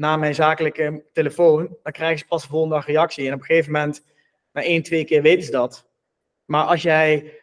na 0.00 0.16
mijn 0.16 0.34
zakelijke 0.34 1.04
telefoon, 1.12 1.76
dan 1.82 1.92
krijgen 1.92 2.18
ze 2.18 2.26
pas 2.26 2.42
de 2.42 2.48
volgende 2.48 2.74
dag 2.74 2.86
reactie. 2.86 3.26
En 3.26 3.32
op 3.34 3.40
een 3.40 3.44
gegeven 3.46 3.72
moment, 3.72 4.04
na 4.52 4.62
één, 4.62 4.82
twee 4.82 5.04
keer 5.04 5.22
weten 5.22 5.42
ze 5.44 5.50
dat. 5.50 5.88
Maar 6.44 6.64
als 6.64 6.82
jij 6.82 7.34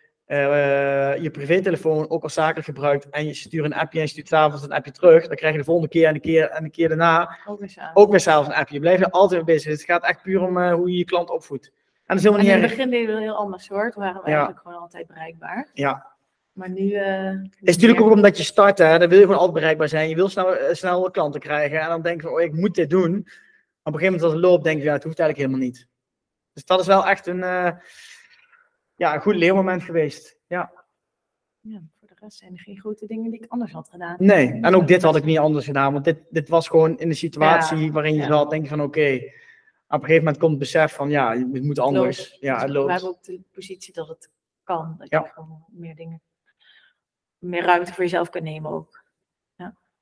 je 1.22 1.30
privételefoon 1.32 2.10
ook 2.10 2.24
als 2.24 2.34
zakelijk 2.34 2.66
gebruikt 2.66 3.10
en 3.10 3.26
je 3.26 3.34
stuurt 3.34 3.66
een 3.66 3.74
appje 3.74 3.98
en 4.00 4.04
je 4.04 4.10
stuurt 4.12 4.28
s'avonds 4.28 4.64
een 4.64 4.72
appje 4.72 4.92
terug, 4.92 5.28
dan 5.28 5.36
krijg 5.36 5.52
je 5.54 5.60
de 5.60 5.66
volgende 5.66 5.90
keer 5.90 6.08
en 6.08 6.14
de 6.14 6.20
keer 6.20 6.50
en 6.50 6.64
de 6.64 6.70
keer 6.70 6.88
daarna 6.88 7.38
Ook 7.46 7.60
weer 7.60 7.70
samen. 7.70 7.96
ook 7.96 8.10
weer 8.10 8.20
s'avonds 8.20 8.50
een 8.50 8.56
appje. 8.56 8.74
Je 8.74 8.80
blijft 8.80 9.02
er 9.04 9.10
altijd 9.10 9.46
mee 9.46 9.56
bezig. 9.56 9.72
Het 9.72 9.82
gaat 9.84 10.04
echt 10.04 10.22
puur 10.22 10.42
om 10.42 10.72
hoe 10.72 10.92
je 10.92 10.98
je 10.98 11.06
klant 11.06 11.30
opvoedt. 11.30 11.66
En 11.66 11.74
dat 12.06 12.18
is 12.18 12.24
helemaal 12.24 12.46
En 12.46 12.52
niet 12.52 12.56
in 12.56 12.62
het 12.70 12.78
begin 12.78 12.90
deden 12.92 13.16
we 13.16 13.22
heel 13.22 13.36
anders 13.36 13.68
hoor. 13.68 13.92
Toen 13.92 14.04
waren 14.04 14.22
we 14.24 14.30
Ja. 14.30 14.36
eigenlijk 14.36 14.62
gewoon 14.68 14.82
altijd 14.82 15.08
bereikbaar. 15.08 15.70
Ja. 15.74 16.16
Maar 16.58 16.70
nu... 16.70 16.92
eh, 16.94 17.24
Het 17.32 17.48
is 17.62 17.74
natuurlijk 17.76 18.02
ook 18.02 18.12
omdat 18.12 18.38
je 18.38 18.44
start, 18.44 18.78
hè, 18.78 19.00
dan 19.00 19.10
wil 19.10 19.18
je 19.18 19.24
gewoon 19.24 19.38
altijd 19.40 19.54
bereikbaar 19.58 19.88
zijn. 19.90 20.10
Je 20.10 20.16
wil 20.16 20.30
snel, 20.30 20.56
eh, 20.56 20.74
snel 20.74 21.12
klanten 21.12 21.40
krijgen. 21.40 21.80
En 21.80 21.88
dan 21.90 22.02
denk 22.02 22.22
je, 22.22 22.30
oh, 22.32 22.42
ik 22.42 22.54
moet 22.54 22.76
dit 22.76 22.90
doen. 22.90 23.12
Maar 23.12 23.22
op 23.84 23.94
een 23.94 24.00
gegeven 24.00 24.06
moment 24.06 24.24
als 24.24 24.34
het 24.34 24.42
loopt, 24.42 24.64
denk 24.64 24.78
je, 24.80 24.84
ja, 24.84 24.94
het 24.94 25.04
hoeft 25.04 25.20
eigenlijk 25.20 25.50
helemaal 25.50 25.70
niet. 25.70 25.88
Dus 26.54 26.66
dat 26.66 26.80
is 26.80 26.86
wel 26.88 27.06
echt 27.08 27.28
een, 27.28 27.44
eh, 27.44 27.72
ja, 28.96 29.14
een 29.16 29.22
goed 29.22 29.36
leermoment 29.36 29.84
geweest. 29.84 30.38
Ja. 30.48 30.72
ja, 31.62 31.82
voor 32.00 32.08
de 32.08 32.14
rest 32.20 32.38
zijn 32.38 32.52
er 32.54 32.60
geen 32.60 32.80
grote 32.80 33.06
dingen 33.06 33.32
die 33.32 33.40
ik 33.44 33.52
anders 33.52 33.72
had 33.72 33.90
gedaan. 33.90 34.16
Nee, 34.20 34.60
en 34.62 34.76
ook 34.76 34.88
dit 34.88 35.02
had 35.02 35.16
ik 35.16 35.24
niet 35.24 35.38
anders 35.38 35.66
gedaan. 35.66 35.94
Want 35.94 36.06
dit, 36.06 36.18
dit 36.30 36.50
was 36.50 36.68
gewoon 36.68 36.98
in 37.00 37.10
de 37.10 37.16
situatie 37.16 37.78
Ja, 37.78 37.92
waarin 37.92 38.14
je 38.14 38.22
ja. 38.22 38.28
zat, 38.28 38.50
denk 38.50 38.64
je 38.64 38.70
van, 38.70 38.82
oké. 38.82 39.14
op 39.16 39.22
een 39.88 40.00
gegeven 40.00 40.16
moment 40.24 40.38
komt 40.38 40.52
het 40.52 40.60
besef 40.60 40.94
van, 40.94 41.10
ja, 41.10 41.38
het 41.38 41.64
moet 41.64 41.80
anders. 41.80 42.38
Ja, 42.40 42.54
Dus 42.54 42.62
het 42.62 42.72
We 42.72 42.78
loopt. 42.78 42.92
hebben 42.92 43.10
ook 43.10 43.24
de 43.24 43.42
positie 43.52 43.94
dat 43.94 44.08
het 44.08 44.30
kan. 44.64 44.96
Dat 44.98 45.10
je 45.10 45.30
gewoon 45.34 45.66
meer 45.72 45.96
dingen... 45.96 46.22
Meer 47.38 47.64
ruimte 47.64 47.94
voor 47.94 48.04
jezelf 48.04 48.30
kunt 48.30 48.44
nemen 48.44 48.72
ook. 48.72 49.06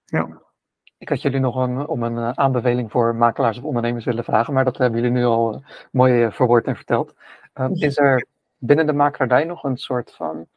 Ja. 0.06 0.28
Ik 0.98 1.10
had 1.10 1.22
jullie 1.22 1.40
nog 1.40 1.56
een, 1.56 1.88
om 1.88 2.04
een 2.04 2.18
eh, 2.18 2.30
aanbeveling 2.30 2.92
voor 2.92 3.16
makelaars 3.16 3.58
of 3.58 3.64
ondernemers 3.64 4.06
willen 4.06 4.24
vragen, 4.24 4.54
maar 4.54 4.64
dat 4.64 4.78
hebben 4.78 5.02
jullie 5.02 5.16
nu 5.16 5.24
al 5.26 5.54
eh, 5.54 5.60
mooi 5.92 6.24
eh, 6.24 6.32
verwoord 6.32 6.66
en 6.66 6.76
verteld. 6.76 7.16
Eh, 7.54 7.70
is 7.74 7.98
er 7.98 8.26
binnen 8.58 8.86
de 8.86 8.94
makelaardij 8.94 9.44
nog 9.44 9.64
een 9.64 9.78
soort 9.78 10.16
van 10.16 10.48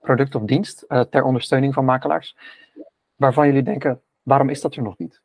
product 0.00 0.34
of 0.34 0.42
dienst 0.42 0.84
ter 0.88 1.22
ondersteuning 1.22 1.74
van 1.74 1.84
makelaars, 1.84 2.36
waarvan 3.16 3.46
jullie 3.46 3.62
denken, 3.62 4.00
waarom 4.22 4.48
is 4.48 4.60
dat 4.60 4.74
er 4.74 4.82
nog 4.82 4.98
niet? 4.98 5.20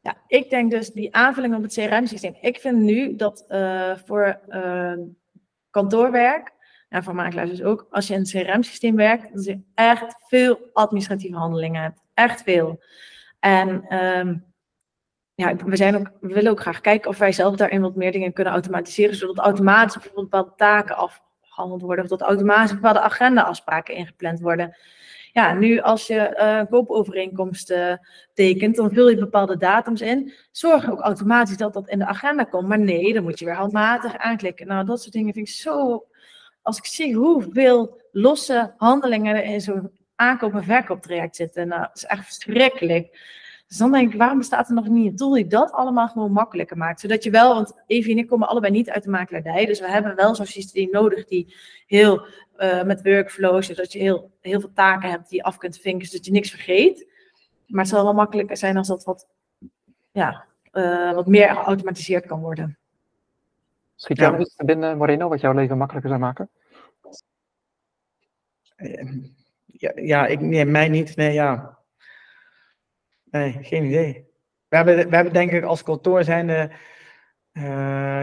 Ja, 0.00 0.16
ik 0.26 0.50
denk 0.50 0.70
dus 0.70 0.90
die 0.90 1.14
aanvulling 1.14 1.54
op 1.54 1.62
het 1.62 1.72
CRM-systeem. 1.72 2.36
Ik 2.40 2.60
vind 2.60 2.78
nu 2.78 3.16
dat 3.16 3.44
voor 4.04 4.40
kantoorwerk, 5.70 6.53
en 6.94 7.04
voor 7.04 7.14
makelaars 7.14 7.50
dus 7.50 7.62
ook, 7.62 7.86
als 7.90 8.06
je 8.06 8.14
in 8.14 8.20
een 8.20 8.26
CRM-systeem 8.26 8.96
werkt, 8.96 9.34
dat 9.34 9.44
je 9.44 9.60
echt 9.74 10.14
veel 10.26 10.70
administratieve 10.72 11.36
handelingen 11.36 11.82
hebt. 11.82 12.00
Echt 12.14 12.42
veel. 12.42 12.82
En 13.40 13.84
ehm, 13.88 14.36
ja, 15.34 15.56
we, 15.56 15.76
zijn 15.76 15.96
ook, 15.96 16.10
we 16.20 16.34
willen 16.34 16.50
ook 16.50 16.60
graag 16.60 16.80
kijken 16.80 17.10
of 17.10 17.18
wij 17.18 17.32
zelf 17.32 17.56
daarin 17.56 17.80
wat 17.80 17.96
meer 17.96 18.12
dingen 18.12 18.32
kunnen 18.32 18.52
automatiseren, 18.52 19.16
zodat 19.16 19.38
automatisch 19.38 19.94
bijvoorbeeld 19.94 20.30
bepaalde 20.30 20.52
taken 20.56 20.96
afgehandeld 20.96 21.82
worden, 21.82 22.04
of 22.04 22.10
dat 22.10 22.20
automatisch 22.20 22.74
bepaalde 22.74 23.00
agenda-afspraken 23.00 23.94
ingepland 23.94 24.40
worden. 24.40 24.76
Ja, 25.32 25.54
nu 25.54 25.80
als 25.80 26.06
je 26.06 26.18
eh, 26.18 26.56
een 26.58 26.68
koopovereenkomst 26.68 27.70
eh, 27.70 27.94
tekent, 28.34 28.76
dan 28.76 28.92
vul 28.92 29.08
je 29.08 29.16
bepaalde 29.16 29.56
datums 29.56 30.00
in. 30.00 30.32
Zorg 30.50 30.90
ook 30.90 31.00
automatisch 31.00 31.56
dat 31.56 31.72
dat 31.72 31.88
in 31.88 31.98
de 31.98 32.06
agenda 32.06 32.44
komt. 32.44 32.68
Maar 32.68 32.78
nee, 32.78 33.14
dan 33.14 33.22
moet 33.22 33.38
je 33.38 33.44
weer 33.44 33.54
handmatig 33.54 34.16
aanklikken. 34.16 34.66
Nou, 34.66 34.84
dat 34.84 35.00
soort 35.00 35.12
dingen 35.12 35.34
vind 35.34 35.48
ik 35.48 35.54
zo. 35.54 36.06
Als 36.64 36.78
ik 36.78 36.84
zie 36.84 37.14
hoeveel 37.14 38.00
losse 38.12 38.74
handelingen 38.76 39.44
in 39.44 39.60
zo'n 39.60 39.90
aankoop- 40.16 40.54
en 40.54 40.64
verkooptraject 40.64 41.36
zitten, 41.36 41.68
nou, 41.68 41.80
dat 41.80 41.96
is 41.96 42.04
echt 42.04 42.24
verschrikkelijk. 42.24 43.18
Dus 43.68 43.76
dan 43.76 43.92
denk 43.92 44.12
ik, 44.12 44.18
waarom 44.18 44.38
bestaat 44.38 44.68
er 44.68 44.74
nog 44.74 44.88
niet 44.88 45.10
een 45.10 45.16
tool 45.16 45.32
die 45.32 45.46
dat 45.46 45.72
allemaal 45.72 46.08
gewoon 46.08 46.32
makkelijker 46.32 46.76
maakt? 46.76 47.00
Zodat 47.00 47.24
je 47.24 47.30
wel, 47.30 47.54
want 47.54 47.82
Evie 47.86 48.12
en 48.12 48.18
ik 48.18 48.26
komen 48.26 48.48
allebei 48.48 48.72
niet 48.72 48.90
uit 48.90 49.02
de 49.02 49.10
makelaardij, 49.10 49.66
dus 49.66 49.80
we 49.80 49.90
hebben 49.90 50.16
wel 50.16 50.34
zo'n 50.34 50.46
systeem 50.46 50.90
nodig 50.90 51.24
die 51.24 51.54
heel 51.86 52.26
eh, 52.56 52.82
met 52.82 53.02
workflows, 53.02 53.66
zodat 53.66 53.92
je 53.92 53.98
heel, 53.98 54.30
heel 54.40 54.60
veel 54.60 54.72
taken 54.74 55.10
hebt 55.10 55.28
die 55.28 55.38
je 55.38 55.44
af 55.44 55.56
kunt 55.56 55.78
vinken, 55.78 56.08
zodat 56.08 56.26
je 56.26 56.32
niks 56.32 56.50
vergeet. 56.50 57.06
Maar 57.66 57.80
het 57.80 57.92
zal 57.92 58.04
wel 58.04 58.14
makkelijker 58.14 58.56
zijn 58.56 58.76
als 58.76 58.88
dat 58.88 59.04
wat, 59.04 59.28
ja, 60.12 60.44
eh, 60.70 61.12
wat 61.12 61.26
meer 61.26 61.48
geautomatiseerd 61.48 62.26
kan 62.26 62.40
worden. 62.40 62.78
Schiet 64.04 64.18
jou 64.18 64.30
Ja. 64.30 64.36
nog 64.38 64.46
iets 64.46 64.56
te 64.56 64.64
binnen, 64.64 64.96
Moreno, 64.96 65.28
wat 65.28 65.40
jouw 65.40 65.52
leven 65.52 65.78
makkelijker 65.78 66.10
zou 66.10 66.22
maken? 66.22 66.50
Eh, 68.76 69.12
Ja, 69.66 69.92
ja 69.94 70.26
ik, 70.26 70.40
nee, 70.40 70.64
mij 70.64 70.88
niet. 70.88 71.16
Nee, 71.16 71.32
ja. 71.32 71.78
Nee, 73.24 73.58
geen 73.62 73.84
idee. 73.84 74.28
We 74.68 74.76
hebben, 74.76 75.08
we 75.08 75.14
hebben 75.14 75.32
denk 75.32 75.50
ik 75.50 75.64
als 75.64 75.82
kantoor 75.82 76.24
zijn 76.24 76.70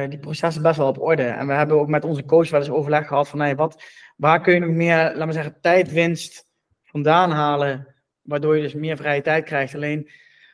die 0.09 0.19
processen 0.19 0.61
best 0.61 0.77
wel 0.77 0.87
op 0.87 1.01
orde. 1.01 1.23
En 1.23 1.47
we 1.47 1.53
hebben 1.53 1.79
ook 1.79 1.87
met 1.87 2.05
onze 2.05 2.25
coach 2.25 2.49
wel 2.49 2.59
eens 2.59 2.69
overleg 2.69 3.07
gehad 3.07 3.29
van 3.29 3.39
hey, 3.39 3.55
wat, 3.55 3.83
waar 4.15 4.41
kun 4.41 4.53
je 4.53 4.59
nog 4.59 4.69
meer, 4.69 4.97
laten 4.97 5.27
we 5.27 5.33
zeggen, 5.33 5.61
tijdwinst 5.61 6.45
vandaan 6.83 7.31
halen, 7.31 7.95
waardoor 8.21 8.55
je 8.55 8.61
dus 8.61 8.73
meer 8.73 8.97
vrije 8.97 9.21
tijd 9.21 9.45
krijgt. 9.45 9.75
Alleen, 9.75 10.01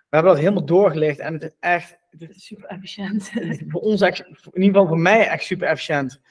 we 0.10 0.16
hebben 0.16 0.32
dat 0.32 0.42
helemaal 0.42 0.66
doorgelicht 0.66 1.20
en 1.20 1.34
het 1.34 1.44
is 1.44 1.56
echt, 1.60 2.00
Het 2.20 2.36
is 2.36 2.46
super 2.46 2.70
efficiënt. 2.70 3.32
voor 3.72 3.82
ons, 3.82 4.02
echt, 4.02 4.20
in 4.20 4.62
ieder 4.62 4.64
geval 4.64 4.88
voor 4.88 5.00
mij, 5.00 5.28
echt 5.28 5.44
super 5.44 5.68
efficiënt. 5.68 6.22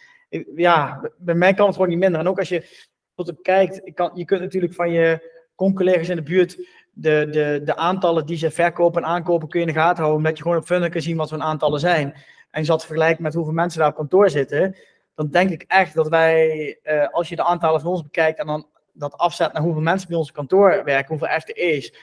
Ja, 0.57 1.11
bij 1.18 1.34
mij 1.34 1.55
kan 1.55 1.66
het 1.66 1.74
gewoon 1.74 1.91
niet 1.91 1.99
minder. 1.99 2.20
En 2.20 2.28
ook 2.28 2.39
als 2.39 2.49
je 2.49 2.84
tot 3.14 3.28
op 3.28 3.43
kijkt, 3.43 3.95
kan, 3.95 4.11
je 4.14 4.24
kunt 4.24 4.41
natuurlijk 4.41 4.74
van 4.74 4.91
je 4.91 5.34
con-collega's 5.55 6.09
in 6.09 6.16
de 6.16 6.22
buurt 6.22 6.57
de, 6.99 7.28
de, 7.30 7.61
de 7.64 7.76
aantallen 7.76 8.26
die 8.26 8.37
ze 8.37 8.51
verkopen 8.51 9.03
en 9.03 9.09
aankopen 9.09 9.49
kun 9.49 9.61
je 9.61 9.66
in 9.66 9.72
de 9.72 9.78
gaten 9.78 9.97
houden, 9.97 10.16
omdat 10.16 10.37
je 10.37 10.43
gewoon 10.43 10.59
op 10.59 10.66
Funnel 10.66 10.89
kan 10.89 11.01
zien 11.01 11.16
wat 11.16 11.28
zo'n 11.28 11.43
aantallen 11.43 11.80
zijn. 11.80 12.14
En 12.51 12.61
je 12.61 12.66
zat 12.66 12.87
vergelijken 12.87 13.22
met 13.22 13.34
hoeveel 13.34 13.53
mensen 13.53 13.80
daar 13.80 13.89
op 13.89 13.95
kantoor 13.95 14.30
zitten, 14.30 14.76
dan 15.14 15.28
denk 15.28 15.51
ik 15.51 15.64
echt 15.66 15.95
dat 15.95 16.09
wij, 16.09 16.78
eh, 16.82 17.09
als 17.09 17.28
je 17.28 17.37
de 17.37 17.45
aantallen 17.45 17.80
van 17.80 17.91
ons 17.91 18.03
bekijkt 18.03 18.39
en 18.39 18.47
dan 18.47 18.66
dat 18.93 19.16
afzet 19.16 19.53
naar 19.53 19.62
hoeveel 19.62 19.82
mensen 19.82 20.09
bij 20.09 20.16
ons 20.16 20.28
op 20.28 20.34
kantoor 20.34 20.84
werken, 20.84 21.18
hoeveel 21.18 21.41
FTE's, 21.41 21.95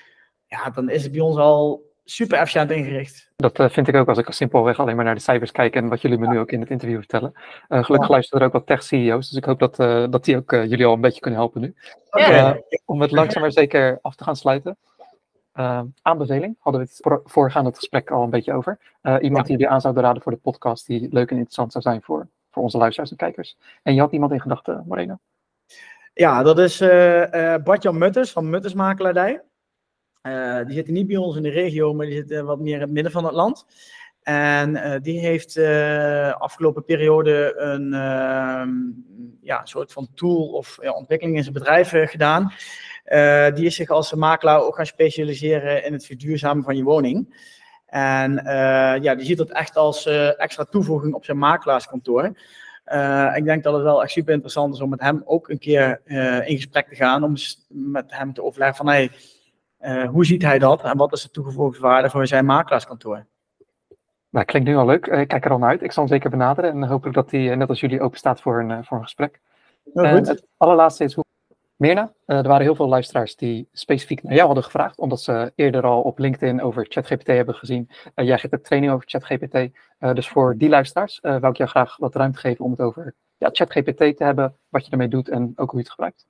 ja, 0.48 0.70
dan 0.70 0.90
is 0.90 1.04
het 1.04 1.12
bij 1.12 1.22
ons 1.22 1.38
al 1.38 1.93
super 2.04 2.38
efficiënt 2.38 2.72
ingericht. 2.72 3.32
Dat 3.36 3.60
eh, 3.60 3.70
vind 3.70 3.88
ik 3.88 3.96
ook 3.96 4.08
als 4.08 4.18
ik 4.18 4.32
simpelweg 4.32 4.80
alleen 4.80 4.96
maar 4.96 5.06
naar 5.06 5.16
de 5.16 5.22
cijfers 5.22 5.52
kijk 5.52 5.76
en 5.76 5.88
wat 5.88 6.02
jullie 6.02 6.18
me 6.18 6.28
nu 6.28 6.40
ook 6.40 6.52
in 6.52 6.60
het 6.60 6.70
interview 6.70 6.98
vertellen. 6.98 7.34
Eh, 7.68 7.84
gelukkig 7.84 8.10
luisteren 8.10 8.40
er 8.40 8.48
ook 8.48 8.54
wat 8.54 8.66
tech-CEO's, 8.66 9.30
dus 9.30 9.38
ik 9.38 9.46
hoop 9.46 9.60
dat, 9.60 9.80
eh, 9.80 10.06
dat 10.10 10.26
die 10.26 10.38
ook 10.38 10.52
jullie 10.52 10.86
al 10.86 10.94
een 10.94 11.02
beetje 11.02 11.22
kunnen 11.22 11.40
helpen 11.40 11.62
nu. 11.62 11.76
Ja. 12.12 12.62
Om 12.86 13.02
het 13.02 13.12
langzaam 13.12 13.42
maar 13.42 13.52
zeker 13.52 14.00
af 14.02 14.16
te 14.16 14.24
gaan 14.24 14.36
sluiten. 14.36 14.78
Aanbeveling, 16.02 16.56
hadden 16.60 16.82
we 16.82 16.88
het 16.88 17.00
voor, 17.02 17.22
voorgaande 17.26 17.70
het 17.70 17.78
gesprek 17.78 18.12
al 18.12 18.24
een 18.24 18.30
beetje 18.30 18.54
over. 18.54 18.80
Eh, 19.02 19.16
iemand 19.22 19.46
die 19.46 19.58
jullie 19.58 19.72
aan 19.72 19.82
zouden 19.82 20.04
raden 20.04 20.22
voor 20.22 20.32
de 20.32 20.38
podcast, 20.38 20.88
die 20.88 21.08
leuk 21.12 21.30
en 21.30 21.36
interessant 21.36 21.72
zou 21.72 21.84
zijn 21.84 22.02
voor, 22.02 22.28
voor 22.52 22.64
onze 22.64 22.78
luisteraars 22.78 23.12
en 23.12 23.18
kijkers. 23.18 23.58
En 23.84 23.94
je 23.94 24.00
had 24.00 24.12
iemand 24.12 24.32
in 24.32 24.42
gedachten, 24.42 24.84
Moreno? 24.88 25.18
Ja, 26.14 26.44
dat 26.44 26.60
is 26.60 26.82
eh 26.82 27.54
eh 27.54 27.64
Bartjan 27.64 27.98
Mutters 27.98 28.32
van 28.32 28.50
Mutters 28.50 28.74
Makelaardij. 28.74 29.42
Eh, 30.24 30.66
die 30.66 30.74
zitten 30.76 30.94
niet 30.94 31.08
bij 31.08 31.18
ons 31.18 31.36
in 31.36 31.44
de 31.44 31.50
regio, 31.50 31.94
maar 31.94 32.06
die 32.06 32.16
zitten 32.16 32.46
wat 32.46 32.60
meer 32.60 32.74
in 32.74 32.82
het 32.82 32.92
midden 32.92 33.12
van 33.12 33.26
het 33.26 33.34
land. 33.34 33.66
En 34.22 34.76
eh, 34.76 35.02
die 35.02 35.20
heeft 35.20 35.58
eh 35.58 36.34
afgelopen 36.34 36.86
periode 36.86 37.54
een 37.58 37.94
ehm, 37.94 38.70
ja, 39.42 39.66
soort 39.66 39.92
van 39.92 40.08
tool 40.16 40.48
of 40.48 40.78
ja, 40.82 40.92
ontwikkeling 40.92 41.38
in 41.38 41.44
zijn 41.44 41.54
bedrijf 41.54 41.94
gedaan. 41.96 42.54
Die 43.54 43.66
is 43.66 43.76
zich 43.76 43.90
als 43.90 44.14
makelaar 44.14 44.62
ook 44.62 44.76
gaan 44.76 44.86
specialiseren 44.86 45.86
in 45.86 45.94
het 45.94 46.06
verduurzamen 46.06 46.64
van 46.64 46.76
je 46.76 46.84
woning. 46.84 47.48
En 47.86 48.42
ja, 49.02 49.16
die 49.16 49.26
ziet 49.26 49.38
dat 49.38 49.52
echt 49.52 49.76
als 49.76 50.06
extra 50.38 50.64
toevoeging 50.64 51.14
op 51.14 51.26
zijn 51.26 51.38
makelaarskantoor. 51.38 52.38
Eh, 52.84 53.32
ik 53.36 53.44
denk 53.44 53.64
dat 53.64 53.74
het 53.74 53.84
wel 53.84 54.04
echt 54.04 54.12
super 54.12 54.34
interessant 54.34 54.74
is 54.74 54.82
om 54.82 54.90
met 54.90 55.02
hem 55.02 55.22
ook 55.26 55.50
een 55.50 55.60
keer 55.60 56.02
in 56.46 56.56
gesprek 56.56 56.88
te 56.88 56.96
gaan. 56.96 57.24
Om 57.24 57.36
met 57.68 58.06
hem 58.08 58.34
te 58.34 58.44
overleggen 58.44 58.78
van 58.78 58.88
hey, 58.88 59.12
eh, 59.84 60.10
hoe 60.10 60.26
ziet 60.26 60.42
hij 60.42 60.60
dat 60.60 60.84
en 60.84 60.98
wat 60.98 61.14
is 61.14 61.22
de 61.22 61.30
toegevoegde 61.30 61.80
waarde 61.80 62.10
voor 62.10 62.28
zijn 62.28 62.46
makelaarskantoor. 62.46 63.26
Nou, 64.30 64.46
klinkt 64.46 64.68
nu 64.68 64.76
al 64.76 64.86
leuk. 64.86 65.08
Eh, 65.08 65.20
ik 65.20 65.28
kijk 65.28 65.46
er 65.46 65.52
al 65.52 65.58
naar 65.58 65.70
uit. 65.70 65.84
Ik 65.84 65.92
zal 65.92 66.04
hem 66.04 66.12
zeker 66.12 66.30
benaderen 66.30 66.72
en 66.72 66.84
hopelijk 66.84 67.16
dat 67.16 67.32
hij, 67.32 67.52
eh, 67.52 67.58
net 67.58 67.70
als 67.70 67.80
jullie, 67.80 68.02
open 68.02 68.18
staat 68.18 68.42
voor 68.42 68.60
een, 68.60 68.86
voor 68.86 68.98
een 68.98 69.04
gesprek. 69.04 69.40
Nou, 69.94 70.08
En 70.08 70.18
goed. 70.18 70.28
het 70.28 70.48
allerlaatste 70.58 71.04
is 71.04 71.14
hoe. 71.14 71.24
Mirna, 71.76 72.14
er 72.26 72.48
waren 72.48 72.62
heel 72.62 72.76
veel 72.76 72.88
luisteraars 72.88 73.36
die 73.36 73.68
specifiek 73.72 74.24
naar 74.24 74.34
jou 74.34 74.46
hadden 74.46 74.64
gevraagd, 74.64 74.98
omdat 74.98 75.22
ze 75.22 75.52
eerder 75.56 75.84
al 75.84 76.02
op 76.02 76.20
LinkedIn 76.20 76.62
over 76.62 76.86
ChatGPT 76.90 77.28
hebben 77.28 77.56
gezien. 77.56 77.90
Jij 78.16 78.38
geeft 78.38 78.54
ook 78.54 78.64
training 78.64 78.92
over 78.94 79.08
ChatGPT. 79.10 79.70
Dus 80.00 80.28
voor 80.28 80.58
die 80.58 80.70
luisteraars 80.70 81.20
uh, 81.22 81.32
wou 81.32 81.52
ik 81.52 81.58
jou 81.58 81.70
graag 81.70 81.98
wat 81.98 82.16
ruimte 82.16 82.40
geven 82.40 82.66
om 82.66 82.72
het 82.72 82.80
over 82.80 83.16
ja, 83.38 83.50
ChatGPT 83.52 83.98
te 83.98 84.24
hebben, 84.24 84.58
wat 84.70 84.86
je 84.86 84.92
ermee 84.92 85.08
doet 85.08 85.30
en 85.30 85.54
ook 85.56 85.70
hoe 85.70 85.80
je 85.80 85.86
het 85.86 85.90
gebruikt. 85.90 86.28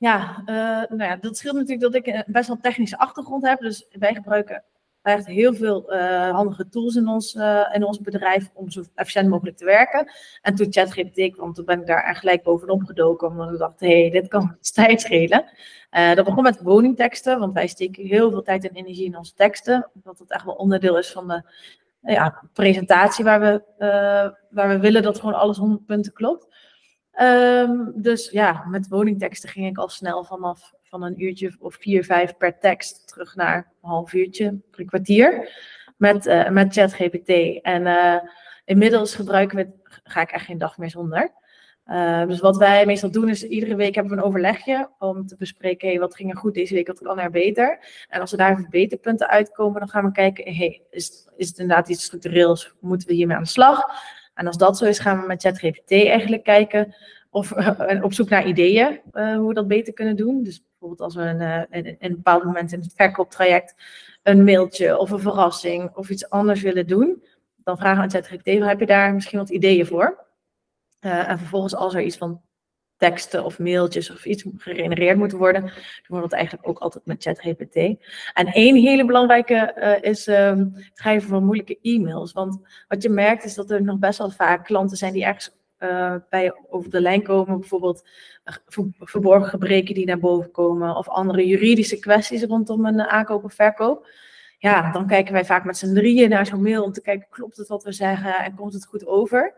Ja, 0.00 0.42
uh, 0.46 0.96
nou 0.96 1.10
ja, 1.10 1.16
dat 1.16 1.36
scheelt 1.36 1.54
natuurlijk 1.54 1.92
dat 1.92 1.94
ik 1.94 2.24
best 2.26 2.48
wel 2.48 2.58
technische 2.60 2.98
achtergrond 2.98 3.46
heb. 3.46 3.60
Dus 3.60 3.86
wij 3.90 4.14
gebruiken 4.14 4.64
echt 5.02 5.26
heel 5.26 5.54
veel 5.54 5.94
uh, 5.94 6.30
handige 6.30 6.68
tools 6.68 6.94
in 6.94 7.08
ons, 7.08 7.34
uh, 7.34 7.68
in 7.72 7.84
ons 7.84 8.00
bedrijf 8.00 8.50
om 8.54 8.70
zo 8.70 8.82
efficiënt 8.94 9.28
mogelijk 9.28 9.56
te 9.56 9.64
werken. 9.64 10.12
En 10.42 10.54
toen 10.54 10.72
ChatGPT 10.72 11.32
kwam, 11.32 11.52
toen 11.52 11.64
ben 11.64 11.80
ik 11.80 11.86
daar 11.86 12.16
gelijk 12.16 12.42
bovenop 12.42 12.84
gedoken, 12.84 13.28
omdat 13.28 13.52
ik 13.52 13.58
dacht, 13.58 13.80
hé, 13.80 14.00
hey, 14.00 14.10
dit 14.10 14.28
kan 14.28 14.56
tijd 14.74 15.00
schelen. 15.00 15.44
Uh, 15.90 16.14
dat 16.14 16.24
begon 16.24 16.42
met 16.42 16.62
woningteksten, 16.62 17.38
want 17.38 17.54
wij 17.54 17.66
steken 17.66 18.06
heel 18.06 18.30
veel 18.30 18.42
tijd 18.42 18.68
en 18.68 18.74
energie 18.74 19.06
in 19.06 19.16
onze 19.16 19.34
teksten, 19.34 19.90
omdat 19.94 20.18
het 20.18 20.30
echt 20.30 20.44
wel 20.44 20.54
onderdeel 20.54 20.98
is 20.98 21.12
van 21.12 21.28
de 21.28 21.42
ja, 22.00 22.42
presentatie 22.52 23.24
waar 23.24 23.40
we, 23.40 23.62
waar 24.50 24.68
we 24.68 24.78
willen 24.78 25.02
dat 25.02 25.18
gewoon 25.18 25.34
alles 25.34 25.56
100 25.56 25.86
punten 25.86 26.12
klopt. 26.12 26.46
Ehm, 27.12 27.76
dus 27.94 28.30
ja, 28.30 28.64
met 28.68 28.88
woningteksten 28.88 29.48
ging 29.48 29.66
ik 29.66 29.78
al 29.78 29.88
snel 29.88 30.24
vanaf 30.24 30.72
van 30.82 31.02
een 31.02 31.22
uurtje 31.22 31.56
of 31.58 31.76
vier, 31.80 32.04
vijf 32.04 32.36
per 32.36 32.58
tekst 32.58 33.08
terug 33.08 33.34
naar 33.34 33.56
een 33.56 33.88
half 33.88 34.12
uurtje, 34.12 34.60
drie 34.70 34.86
kwartier 34.86 35.48
met, 35.96 36.26
uh, 36.26 36.48
met 36.48 36.72
ChatGPT. 36.72 37.62
En 37.62 37.82
uh, 37.86 38.16
inmiddels 38.64 39.14
gebruiken 39.14 39.56
we 39.56 39.78
ga 40.04 40.20
ik 40.20 40.30
echt 40.30 40.44
geen 40.44 40.58
dag 40.58 40.78
meer 40.78 40.90
zonder. 40.90 41.32
Uh, 41.86 42.26
dus 42.26 42.40
wat 42.40 42.56
wij 42.56 42.86
meestal 42.86 43.10
doen 43.10 43.28
is, 43.28 43.44
iedere 43.44 43.74
week 43.74 43.94
hebben 43.94 44.12
we 44.12 44.18
een 44.18 44.24
overlegje 44.26 44.90
om 44.98 45.26
te 45.26 45.36
bespreken, 45.36 45.88
hey, 45.88 45.98
wat 45.98 46.14
ging 46.14 46.30
er 46.30 46.36
goed 46.36 46.54
deze 46.54 46.74
week, 46.74 46.86
wat 46.86 47.00
kan 47.00 47.18
er 47.18 47.30
beter? 47.30 47.78
En 48.08 48.20
als 48.20 48.32
er 48.32 48.38
daar 48.38 48.56
verbeterpunten 48.56 49.28
uitkomen, 49.28 49.80
dan 49.80 49.88
gaan 49.88 50.04
we 50.04 50.12
kijken, 50.12 50.54
hey, 50.54 50.82
is, 50.90 51.28
is 51.36 51.48
het 51.48 51.58
inderdaad 51.58 51.88
iets 51.88 52.04
structureels, 52.04 52.74
moeten 52.80 53.08
we 53.08 53.14
hiermee 53.14 53.36
aan 53.36 53.42
de 53.42 53.48
slag? 53.48 53.84
En 54.40 54.46
als 54.46 54.56
dat 54.56 54.78
zo 54.78 54.84
is, 54.84 54.98
gaan 54.98 55.20
we 55.20 55.26
met 55.26 55.42
ChatGPT 55.42 55.90
eigenlijk 55.90 56.44
kijken 56.44 56.94
of 57.30 57.52
op 58.02 58.12
zoek 58.12 58.28
naar 58.28 58.46
ideeën 58.46 59.00
hoe 59.12 59.48
we 59.48 59.54
dat 59.54 59.68
beter 59.68 59.92
kunnen 59.92 60.16
doen. 60.16 60.42
Dus 60.42 60.62
bijvoorbeeld 60.68 61.00
als 61.00 61.14
we 61.14 61.22
een, 61.22 61.66
in, 61.70 61.84
in 61.84 61.96
een 61.98 62.14
bepaald 62.14 62.44
moment 62.44 62.72
in 62.72 62.80
het 62.80 62.92
verkooptraject 62.96 63.74
een 64.22 64.44
mailtje 64.44 64.98
of 64.98 65.10
een 65.10 65.20
verrassing 65.20 65.96
of 65.96 66.10
iets 66.10 66.30
anders 66.30 66.62
willen 66.62 66.86
doen, 66.86 67.24
dan 67.56 67.78
vragen 67.78 67.96
we 67.96 68.02
aan 68.02 68.10
ChatGPT, 68.10 68.64
heb 68.64 68.80
je 68.80 68.86
daar 68.86 69.14
misschien 69.14 69.38
wat 69.38 69.50
ideeën 69.50 69.86
voor? 69.86 70.24
En 71.00 71.38
vervolgens 71.38 71.74
als 71.74 71.94
er 71.94 72.02
iets 72.02 72.16
van 72.16 72.40
teksten 73.00 73.44
of 73.44 73.58
mailtjes 73.58 74.10
of 74.10 74.24
iets 74.24 74.44
gegenereerd 74.56 75.16
moet 75.16 75.32
worden, 75.32 75.60
doen 75.62 75.72
we 76.16 76.20
dat 76.20 76.32
eigenlijk 76.32 76.68
ook 76.68 76.78
altijd 76.78 77.06
met 77.06 77.22
ChatGPT. 77.22 77.76
En 78.34 78.46
één 78.46 78.76
hele 78.76 79.04
belangrijke 79.04 79.74
uh, 79.76 80.10
is 80.10 80.26
het 80.26 80.90
schrijven 80.94 81.28
van 81.28 81.44
moeilijke 81.44 81.78
e-mails. 81.82 82.32
Want 82.32 82.58
wat 82.88 83.02
je 83.02 83.08
merkt 83.08 83.44
is 83.44 83.54
dat 83.54 83.70
er 83.70 83.82
nog 83.82 83.98
best 83.98 84.18
wel 84.18 84.30
vaak 84.30 84.64
klanten 84.64 84.96
zijn 84.96 85.12
die 85.12 85.24
ergens 85.24 85.56
uh, 85.78 86.14
bij 86.28 86.54
over 86.68 86.90
de 86.90 87.00
lijn 87.00 87.22
komen, 87.22 87.58
bijvoorbeeld 87.60 88.08
verborgen 88.98 89.48
gebreken 89.48 89.94
die 89.94 90.06
naar 90.06 90.18
boven 90.18 90.50
komen, 90.50 90.96
of 90.96 91.08
andere 91.08 91.46
juridische 91.46 91.98
kwesties 91.98 92.42
rondom 92.42 92.86
een 92.86 93.00
aankoop 93.00 93.44
of 93.44 93.54
verkoop. 93.54 94.08
Ja, 94.58 94.92
dan 94.92 95.06
kijken 95.06 95.32
wij 95.32 95.44
vaak 95.44 95.64
met 95.64 95.76
z'n 95.76 95.94
drieën 95.94 96.28
naar 96.28 96.46
zo'n 96.46 96.62
mail 96.62 96.82
om 96.82 96.92
te 96.92 97.02
kijken, 97.02 97.26
klopt 97.30 97.56
het 97.56 97.68
wat 97.68 97.84
we 97.84 97.92
zeggen 97.92 98.34
en 98.36 98.54
komt 98.54 98.72
het 98.72 98.86
goed 98.86 99.06
over? 99.06 99.54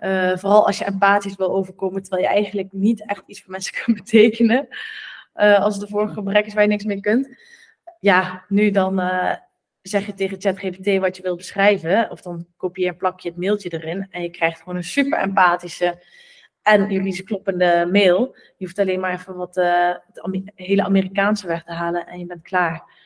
Uh, 0.00 0.36
vooral 0.36 0.66
als 0.66 0.78
je 0.78 0.84
empathisch 0.84 1.36
wil 1.36 1.50
overkomen, 1.50 2.02
terwijl 2.02 2.22
je 2.22 2.28
eigenlijk 2.28 2.72
niet 2.72 3.06
echt 3.06 3.22
iets 3.26 3.42
voor 3.42 3.50
mensen 3.50 3.74
kunt 3.84 3.96
betekenen. 3.96 4.68
Uh, 5.34 5.58
als 5.58 5.74
het 5.74 5.82
ervoor 5.82 6.08
gebrek 6.08 6.46
is 6.46 6.54
waar 6.54 6.62
je 6.62 6.68
niks 6.68 6.84
mee 6.84 7.00
kunt. 7.00 7.36
Ja, 8.00 8.44
nu 8.48 8.70
dan 8.70 9.00
uh, 9.00 9.34
zeg 9.82 10.06
je 10.06 10.14
tegen 10.14 10.40
ChatGPT 10.40 10.98
wat 10.98 11.16
je 11.16 11.22
wilt 11.22 11.36
beschrijven. 11.36 12.10
Of 12.10 12.20
dan 12.20 12.46
kopieer 12.56 12.88
en 12.88 12.96
plak 12.96 13.20
je 13.20 13.28
het 13.28 13.38
mailtje 13.38 13.72
erin. 13.72 14.06
En 14.10 14.22
je 14.22 14.30
krijgt 14.30 14.58
gewoon 14.58 14.76
een 14.76 14.84
super 14.84 15.18
empathische 15.18 16.02
en 16.62 16.90
juridisch 16.90 17.24
kloppende 17.24 17.88
mail. 17.92 18.36
Je 18.56 18.64
hoeft 18.64 18.78
alleen 18.78 19.00
maar 19.00 19.12
even 19.12 19.36
wat 19.36 19.54
het 19.54 20.52
hele 20.54 20.82
Amerikaanse 20.82 21.46
weg 21.46 21.64
te 21.64 21.72
halen 21.72 22.06
en 22.06 22.18
je 22.18 22.26
bent 22.26 22.42
klaar. 22.42 22.97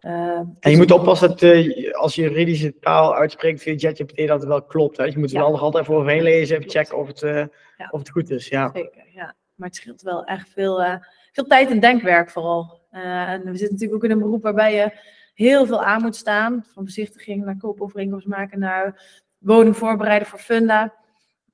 Uh, 0.00 0.40
en 0.60 0.70
je 0.70 0.76
moet 0.76 0.90
oppassen 0.90 1.28
dat 1.28 1.42
uh, 1.42 1.94
als 1.94 2.14
je 2.14 2.22
juridische 2.22 2.78
taal 2.78 3.14
uitspreekt 3.14 3.62
via 3.62 3.78
ChatGPT 3.78 4.26
dat 4.26 4.40
het 4.40 4.48
wel 4.48 4.62
klopt. 4.62 4.96
Hè? 4.96 5.04
Je 5.04 5.18
moet 5.18 5.28
er 5.28 5.36
ja. 5.36 5.40
wel 5.40 5.50
nog 5.50 5.60
altijd 5.60 5.84
even 5.84 5.96
overheen 5.96 6.22
lezen, 6.22 6.56
even 6.56 6.70
checken 6.70 6.98
of 6.98 7.06
het, 7.06 7.20
ja. 7.20 7.88
of 7.90 7.98
het 7.98 8.10
goed 8.10 8.30
is. 8.30 8.48
Ja. 8.48 8.70
Zeker, 8.74 9.06
ja. 9.14 9.34
Maar 9.54 9.68
het 9.68 9.76
scheelt 9.76 10.02
wel 10.02 10.24
echt 10.24 10.48
veel, 10.48 10.98
veel 11.32 11.44
tijd 11.44 11.70
en 11.70 11.80
denkwerk 11.80 12.30
vooral. 12.30 12.80
en 12.90 13.42
we 13.44 13.56
zitten 13.56 13.72
natuurlijk 13.72 13.94
ook 13.94 14.04
in 14.04 14.10
een 14.10 14.18
beroep 14.18 14.42
waarbij 14.42 14.74
je 14.74 14.92
heel 15.34 15.66
veel 15.66 15.84
aan 15.84 16.02
moet 16.02 16.16
staan. 16.16 16.64
Van 16.72 16.84
bezichtiging 16.84 17.44
naar 17.44 17.56
koopovereenkomst 17.56 18.26
maken 18.26 18.58
naar 18.58 19.02
woning 19.38 19.76
voorbereiden 19.76 20.28
voor 20.28 20.38
funda. 20.38 20.94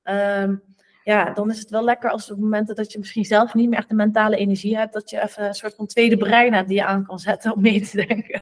Um, 0.03 0.63
ja, 1.07 1.33
dan 1.33 1.49
is 1.49 1.59
het 1.59 1.69
wel 1.69 1.83
lekker 1.83 2.09
als 2.09 2.31
op 2.31 2.39
momenten 2.39 2.75
dat 2.75 2.91
je 2.91 2.99
misschien 2.99 3.25
zelf 3.25 3.53
niet 3.53 3.69
meer 3.69 3.77
echt 3.77 3.89
de 3.89 3.95
mentale 3.95 4.35
energie 4.35 4.77
hebt, 4.77 4.93
dat 4.93 5.09
je 5.09 5.21
even 5.21 5.45
een 5.45 5.53
soort 5.53 5.75
van 5.75 5.85
tweede 5.85 6.17
brein 6.17 6.53
hebt 6.53 6.67
die 6.67 6.77
je 6.77 6.85
aan 6.85 7.05
kan 7.05 7.19
zetten 7.19 7.53
om 7.53 7.61
mee 7.61 7.81
te 7.81 8.05
denken. 8.05 8.41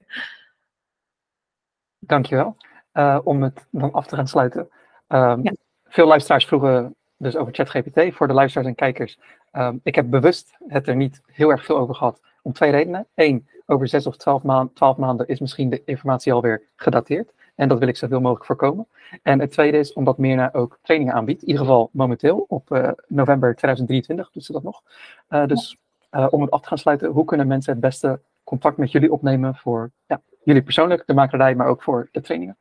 Dankjewel. 1.99 2.57
Uh, 2.93 3.20
om 3.24 3.43
het 3.43 3.68
dan 3.72 3.91
af 3.91 4.07
te 4.07 4.16
gaan 4.16 4.28
sluiten. 4.28 4.70
Um, 5.07 5.43
ja. 5.43 5.53
Veel 5.86 6.07
luisteraars 6.07 6.45
vroegen 6.45 6.95
dus 7.18 7.36
over 7.36 7.53
ChatGPT. 7.53 8.16
Voor 8.16 8.28
de 8.28 8.34
luisteraars 8.34 8.68
en 8.68 8.76
kijkers. 8.76 9.20
Um, 9.51 9.80
ik 9.84 9.95
heb 9.95 10.09
bewust 10.09 10.55
het 10.68 10.88
er 10.88 10.95
niet 10.95 11.22
heel 11.26 11.49
erg 11.49 11.66
veel 11.66 11.78
over 11.78 11.95
gehad. 11.95 12.22
Om 12.41 12.53
twee 12.53 12.72
redenen. 12.72 13.07
Eén, 13.16 13.49
over 13.66 13.88
zes 13.88 14.07
of 14.07 14.18
twaalf, 14.18 14.43
maand, 14.43 14.76
twaalf 14.76 14.97
maanden 14.97 15.28
is 15.28 15.39
misschien 15.39 15.70
de 15.70 15.82
informatie 15.86 16.34
alweer 16.34 16.61
gedateerd. 16.76 17.34
En 17.56 17.68
dat 17.68 17.80
wil 17.80 17.88
ik 17.88 17.97
zoveel 17.97 18.20
mogelijk 18.20 18.45
voorkomen. 18.45 18.88
En 19.24 19.39
het 19.39 19.51
tweede 19.51 19.78
is 19.78 19.93
omdat 19.93 20.18
Mirna 20.18 20.49
ook 20.53 20.80
trainingen 20.82 21.14
aanbiedt. 21.14 21.41
In 21.41 21.47
ieder 21.47 21.64
geval 21.64 21.89
momenteel 21.91 22.45
op 22.47 22.72
uh, 22.72 22.89
november 23.08 23.56
2023 23.56 24.32
doet 24.32 24.45
ze 24.45 24.51
dat 24.51 24.64
nog. 24.64 24.82
Uh, 25.30 25.45
dus 25.45 25.78
uh, 26.12 26.28
om 26.30 26.41
het 26.41 26.51
af 26.51 26.62
te 26.62 26.68
gaan 26.68 26.78
sluiten, 26.78 27.10
hoe 27.10 27.26
kunnen 27.26 27.47
mensen 27.47 27.72
het 27.72 27.82
beste 27.82 28.20
contact 28.43 28.78
met 28.78 28.91
jullie 28.91 29.12
opnemen 29.12 29.56
voor 29.56 29.91
ja, 30.08 30.22
jullie 30.43 30.64
persoonlijk, 30.64 31.03
de 31.06 31.14
makerij, 31.14 31.56
maar 31.56 31.68
ook 31.68 31.84
voor 31.84 32.10
de 32.12 32.22
trainingen? 32.22 32.58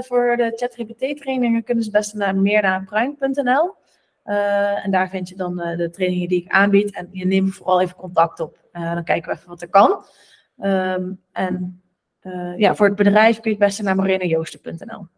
voor 0.00 0.36
de 0.36 0.52
ChatGPT 0.54 1.20
trainingen 1.20 1.64
kunnen 1.64 1.84
ze 1.84 1.90
het 1.90 1.98
beste 1.98 2.16
naar 2.16 2.36
meernapruin.nl. 2.36 3.74
en 4.82 4.90
daar 4.90 5.08
vind 5.08 5.28
je 5.28 5.36
dan 5.36 5.56
de 5.56 5.90
trainingen 5.92 6.28
die 6.28 6.42
ik 6.42 6.50
aanbied. 6.50 6.94
En 6.94 7.08
je 7.12 7.26
neemt 7.26 7.54
vooral 7.54 7.80
even 7.80 7.96
contact 7.96 8.40
op. 8.40 8.58
dan 8.72 9.04
kijken 9.04 9.30
we 9.30 9.36
even 9.36 9.48
wat 9.48 9.62
er 9.62 9.68
kan. 9.68 10.04
Um, 10.62 11.20
en 11.32 11.82
uh, 12.22 12.58
ja, 12.58 12.74
voor 12.74 12.86
het 12.86 12.96
bedrijf 12.96 13.40
kun 13.40 13.50
je 13.50 13.56
het 13.56 13.66
beste 13.66 13.82
naar 13.82 13.96
morenojoosten.nl. 13.96 14.98
Oké, 14.98 15.08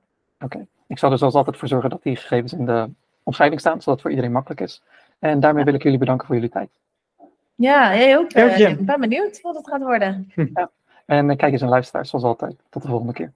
okay. 0.40 0.66
ik 0.86 0.98
zal 0.98 1.12
er 1.12 1.18
zoals 1.18 1.34
altijd 1.34 1.56
voor 1.56 1.68
zorgen 1.68 1.90
dat 1.90 2.02
die 2.02 2.16
gegevens 2.16 2.52
in 2.52 2.66
de 2.66 2.88
omschrijving 3.22 3.60
staan, 3.60 3.72
zodat 3.72 3.92
het 3.92 4.00
voor 4.00 4.10
iedereen 4.10 4.32
makkelijk 4.32 4.60
is. 4.60 4.82
En 5.18 5.40
daarmee 5.40 5.64
ja. 5.64 5.66
wil 5.66 5.78
ik 5.78 5.82
jullie 5.82 5.98
bedanken 5.98 6.26
voor 6.26 6.34
jullie 6.34 6.50
tijd. 6.50 6.70
Ja, 7.54 7.96
jij 7.96 8.18
ook. 8.18 8.34
Uh, 8.34 8.58
ik 8.58 8.86
ben 8.86 9.00
benieuwd 9.00 9.40
wat 9.40 9.56
het 9.56 9.68
gaat 9.68 9.82
worden. 9.82 10.32
Ja. 10.54 10.70
En 11.06 11.36
kijk 11.36 11.52
eens 11.52 11.62
en 11.62 11.68
luisteraars, 11.68 12.10
zoals 12.10 12.24
altijd. 12.24 12.56
Tot 12.68 12.82
de 12.82 12.88
volgende 12.88 13.12
keer. 13.12 13.32